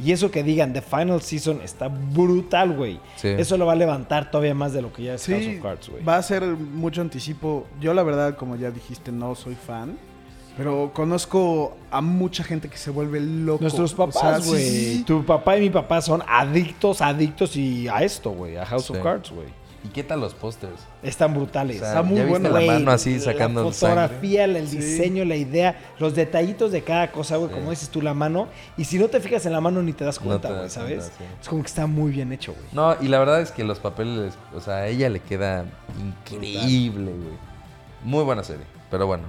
Y 0.00 0.12
eso 0.12 0.30
que 0.30 0.42
digan, 0.44 0.72
The 0.72 0.80
Final 0.82 1.20
Season 1.22 1.60
está 1.62 1.88
brutal, 1.88 2.72
güey. 2.72 3.00
Sí. 3.16 3.28
Eso 3.28 3.56
lo 3.56 3.66
va 3.66 3.72
a 3.72 3.76
levantar 3.76 4.30
todavía 4.30 4.54
más 4.54 4.72
de 4.72 4.82
lo 4.82 4.92
que 4.92 5.02
ya 5.04 5.14
es 5.14 5.26
House 5.26 5.38
Sí, 5.42 5.56
of 5.56 5.62
Cards, 5.62 5.88
güey. 5.88 6.04
va 6.04 6.16
a 6.16 6.22
ser 6.22 6.44
mucho 6.46 7.00
anticipo. 7.00 7.66
Yo 7.80 7.92
la 7.94 8.02
verdad, 8.04 8.36
como 8.36 8.54
ya 8.56 8.70
dijiste, 8.70 9.10
no 9.12 9.34
soy 9.34 9.54
fan. 9.56 9.98
Pero 10.56 10.90
conozco 10.92 11.76
a 11.90 12.00
mucha 12.00 12.42
gente 12.42 12.68
que 12.68 12.76
se 12.76 12.90
vuelve 12.90 13.20
loco. 13.20 13.62
Nuestros 13.62 13.92
O 13.94 13.96
sea, 13.96 14.06
papás, 14.06 14.42
sí, 14.44 14.50
güey. 14.50 14.62
sí, 14.68 14.94
sí. 14.98 15.04
Tu 15.04 15.24
papá 15.24 15.56
y 15.56 15.60
mi 15.60 15.70
papá 15.70 16.00
son 16.02 16.20
adictos, 16.26 17.00
adictos 17.00 17.54
y 17.56 17.86
a 17.86 18.02
esto, 18.02 18.30
güey. 18.30 18.56
A 18.56 18.66
House 18.66 18.90
of. 18.90 18.98
Cards, 19.00 19.30
güey. 19.30 19.46
¿Y 19.84 19.88
qué 19.88 20.02
tal 20.02 20.20
los 20.20 20.34
pósters? 20.34 20.74
Están 21.04 21.34
brutales. 21.34 21.76
O 21.76 21.80
sea, 21.80 21.88
Está 21.90 22.02
muy 22.02 22.16
¿ya 22.16 22.24
viste 22.24 22.40
bueno. 22.40 22.58
la 22.58 22.66
mano 22.72 22.90
así 22.90 23.20
sacando 23.20 23.64
La 23.64 23.70
fotografía, 23.72 24.44
el 24.44 24.66
Sí. 24.68 24.76
diseño, 24.78 25.24
la 25.24 25.36
idea, 25.36 25.78
los 26.00 26.16
detallitos 26.16 26.72
de 26.72 26.82
cada 26.82 27.12
cosa, 27.12 27.36
güey. 27.36 27.48
Sí. 27.50 27.54
Como 27.56 27.70
dices 27.70 27.88
tú, 27.88 28.02
la 28.02 28.12
mano. 28.12 28.48
Y 28.76 28.84
si 28.84 28.98
no 28.98 29.06
te 29.08 29.20
fijas 29.20 29.46
en 29.46 29.52
la 29.52 29.60
mano 29.60 29.80
ni 29.82 29.92
te 29.92 30.04
das 30.04 30.20
No 30.20 30.26
cuenta, 30.26 30.48
güey, 30.52 30.68
¿sabes? 30.68 30.98
cuenta, 31.04 31.16
sí. 31.18 31.24
Es 31.42 31.48
como 31.48 31.62
que 31.62 31.68
está 31.68 31.86
muy 31.86 32.10
bien 32.10 32.32
hecho, 32.32 32.52
güey. 32.54 32.64
No, 32.72 32.96
y 33.00 33.06
la 33.06 33.20
verdad 33.20 33.40
es 33.40 33.52
que 33.52 33.62
los 33.62 33.78
papeles, 33.78 34.34
o 34.52 34.60
sea, 34.60 34.74
a 34.78 34.86
ella 34.88 35.08
le 35.08 35.20
queda 35.20 35.64
increíble, 36.00 37.12
güey. 37.12 37.36
Muy 38.04 38.24
buena 38.24 38.42
serie, 38.44 38.64
pero 38.90 39.06
bueno, 39.06 39.24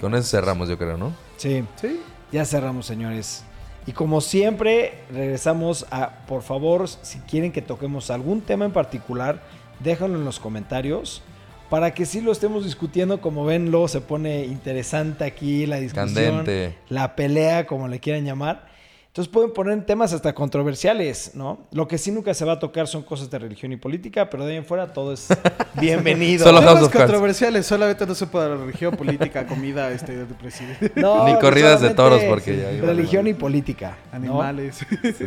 con 0.00 0.14
eso 0.14 0.28
cerramos 0.28 0.68
yo 0.68 0.78
creo, 0.78 0.96
¿no? 0.96 1.12
Sí. 1.36 1.64
Sí. 1.80 2.00
Ya 2.32 2.44
cerramos, 2.44 2.86
señores. 2.86 3.44
Y 3.86 3.92
como 3.92 4.20
siempre, 4.22 5.02
regresamos 5.12 5.86
a, 5.90 6.08
por 6.26 6.42
favor, 6.42 6.88
si 6.88 7.18
quieren 7.20 7.52
que 7.52 7.60
toquemos 7.60 8.10
algún 8.10 8.40
tema 8.40 8.64
en 8.64 8.72
particular, 8.72 9.42
déjenlo 9.80 10.18
en 10.18 10.24
los 10.24 10.40
comentarios 10.40 11.22
para 11.70 11.94
que 11.94 12.06
sí 12.06 12.20
lo 12.20 12.32
estemos 12.32 12.64
discutiendo. 12.64 13.20
Como 13.20 13.44
ven, 13.44 13.70
luego 13.70 13.88
se 13.88 14.00
pone 14.00 14.44
interesante 14.44 15.24
aquí 15.24 15.66
la 15.66 15.80
discusión, 15.80 16.36
Candente. 16.36 16.76
la 16.88 17.16
pelea, 17.16 17.66
como 17.66 17.88
le 17.88 18.00
quieran 18.00 18.24
llamar. 18.24 18.74
Entonces 19.14 19.32
pueden 19.32 19.52
poner 19.52 19.86
temas 19.86 20.12
hasta 20.12 20.34
controversiales, 20.34 21.32
¿no? 21.34 21.68
Lo 21.70 21.86
que 21.86 21.98
sí 21.98 22.10
nunca 22.10 22.34
se 22.34 22.44
va 22.44 22.54
a 22.54 22.58
tocar 22.58 22.88
son 22.88 23.04
cosas 23.04 23.30
de 23.30 23.38
religión 23.38 23.70
y 23.70 23.76
política, 23.76 24.28
pero 24.28 24.44
de 24.44 24.50
ahí 24.50 24.56
en 24.56 24.64
fuera 24.64 24.92
todo 24.92 25.12
es 25.12 25.28
bienvenido. 25.80 26.44
Solo 26.44 26.58
Temas 26.58 26.88
controversiales, 26.88 27.64
solamente 27.64 28.06
no 28.06 28.14
se 28.16 28.26
puede 28.26 28.56
religión, 28.56 28.96
política, 28.96 29.46
comida, 29.48 29.92
este, 29.92 30.16
de 30.16 30.34
presidente, 30.34 30.90
No, 30.96 31.28
Ni 31.28 31.38
corridas 31.38 31.80
de 31.80 31.90
toros, 31.90 32.22
porque 32.28 32.56
ya 32.56 32.84
Religión 32.84 33.28
y 33.28 33.34
política. 33.34 33.96
¿no? 34.10 34.16
animales. 34.16 34.84
Sí. 35.16 35.26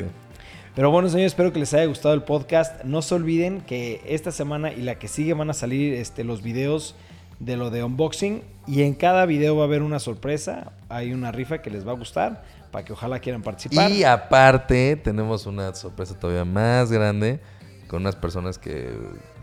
Pero 0.78 0.92
bueno, 0.92 1.10
señores, 1.10 1.32
espero 1.32 1.52
que 1.52 1.58
les 1.58 1.74
haya 1.74 1.86
gustado 1.86 2.14
el 2.14 2.22
podcast. 2.22 2.84
No 2.84 3.02
se 3.02 3.16
olviden 3.16 3.62
que 3.62 4.00
esta 4.06 4.32
semana 4.32 4.72
y 4.72 4.84
la 4.84 5.00
que 5.00 5.08
sigue 5.08 5.34
van 5.34 5.50
a 5.50 5.54
salir 5.54 5.96
este, 5.96 6.24
los 6.24 6.44
videos 6.44 6.94
de 7.40 7.58
lo 7.58 7.72
de 7.72 7.84
unboxing. 7.84 8.44
Y 8.68 8.84
en 8.84 8.94
cada 8.94 9.26
video 9.26 9.56
va 9.56 9.64
a 9.64 9.66
haber 9.66 9.82
una 9.82 9.98
sorpresa. 9.98 10.74
Hay 10.88 11.14
una 11.14 11.32
rifa 11.32 11.64
que 11.64 11.72
les 11.72 11.86
va 11.88 11.94
a 11.94 11.96
gustar 11.96 12.44
para 12.70 12.86
que 12.86 12.94
ojalá 12.94 13.18
quieran 13.18 13.42
participar. 13.42 13.90
Y 13.90 14.04
aparte, 14.04 14.98
tenemos 14.98 15.48
una 15.48 15.74
sorpresa 15.74 16.14
todavía 16.14 16.46
más 16.46 16.92
grande 16.92 17.40
con 17.88 18.02
unas 18.02 18.16
personas 18.16 18.60
que 18.60 18.88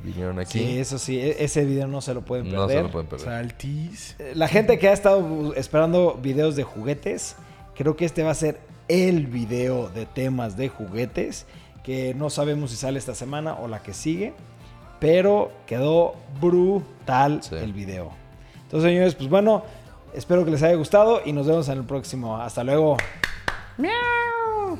vinieron 0.04 0.38
aquí. 0.38 0.60
Sí, 0.60 0.78
eso 0.78 1.00
sí, 1.00 1.18
e- 1.18 1.42
ese 1.42 1.64
video 1.64 1.88
no 1.88 2.00
se 2.00 2.14
lo 2.14 2.24
pueden 2.24 2.44
perder. 2.44 2.60
no 2.60 2.68
se 2.68 2.82
lo 2.82 2.90
pueden 2.92 3.08
perder. 3.08 3.26
Saltis. 3.26 4.14
Eh, 4.20 4.34
La 4.36 4.46
gente 4.46 4.78
que 4.78 4.86
ha 4.88 4.92
estado 4.92 5.52
esperando 5.56 6.14
videos 6.22 6.54
de 6.54 6.62
juguetes, 6.62 7.34
creo 7.74 7.96
que 7.96 8.04
este 8.04 8.22
va 8.22 8.30
a 8.30 8.34
ser 8.34 8.60
el 8.88 9.26
video 9.26 9.88
de 9.88 10.06
temas 10.06 10.56
de 10.56 10.68
juguetes, 10.68 11.46
que 11.82 12.14
no 12.14 12.30
sabemos 12.30 12.70
si 12.70 12.76
sale 12.76 12.98
esta 12.98 13.14
semana 13.14 13.54
o 13.54 13.68
la 13.68 13.82
que 13.82 13.92
sigue, 13.94 14.32
pero 15.00 15.50
quedó 15.66 16.14
brutal 16.40 17.42
Sí. 17.42 17.54
el 17.56 17.72
video. 17.72 18.10
Entonces, 18.62 18.88
señores, 18.90 19.14
pues 19.14 19.28
bueno, 19.28 19.62
espero 20.14 20.44
que 20.44 20.50
les 20.50 20.62
haya 20.62 20.74
gustado 20.76 21.20
y 21.24 21.32
nos 21.32 21.46
vemos 21.46 21.68
en 21.68 21.78
el 21.78 21.84
próximo. 21.84 22.36
Hasta 22.36 22.64
luego. 22.64 22.96
Miau. 23.76 24.78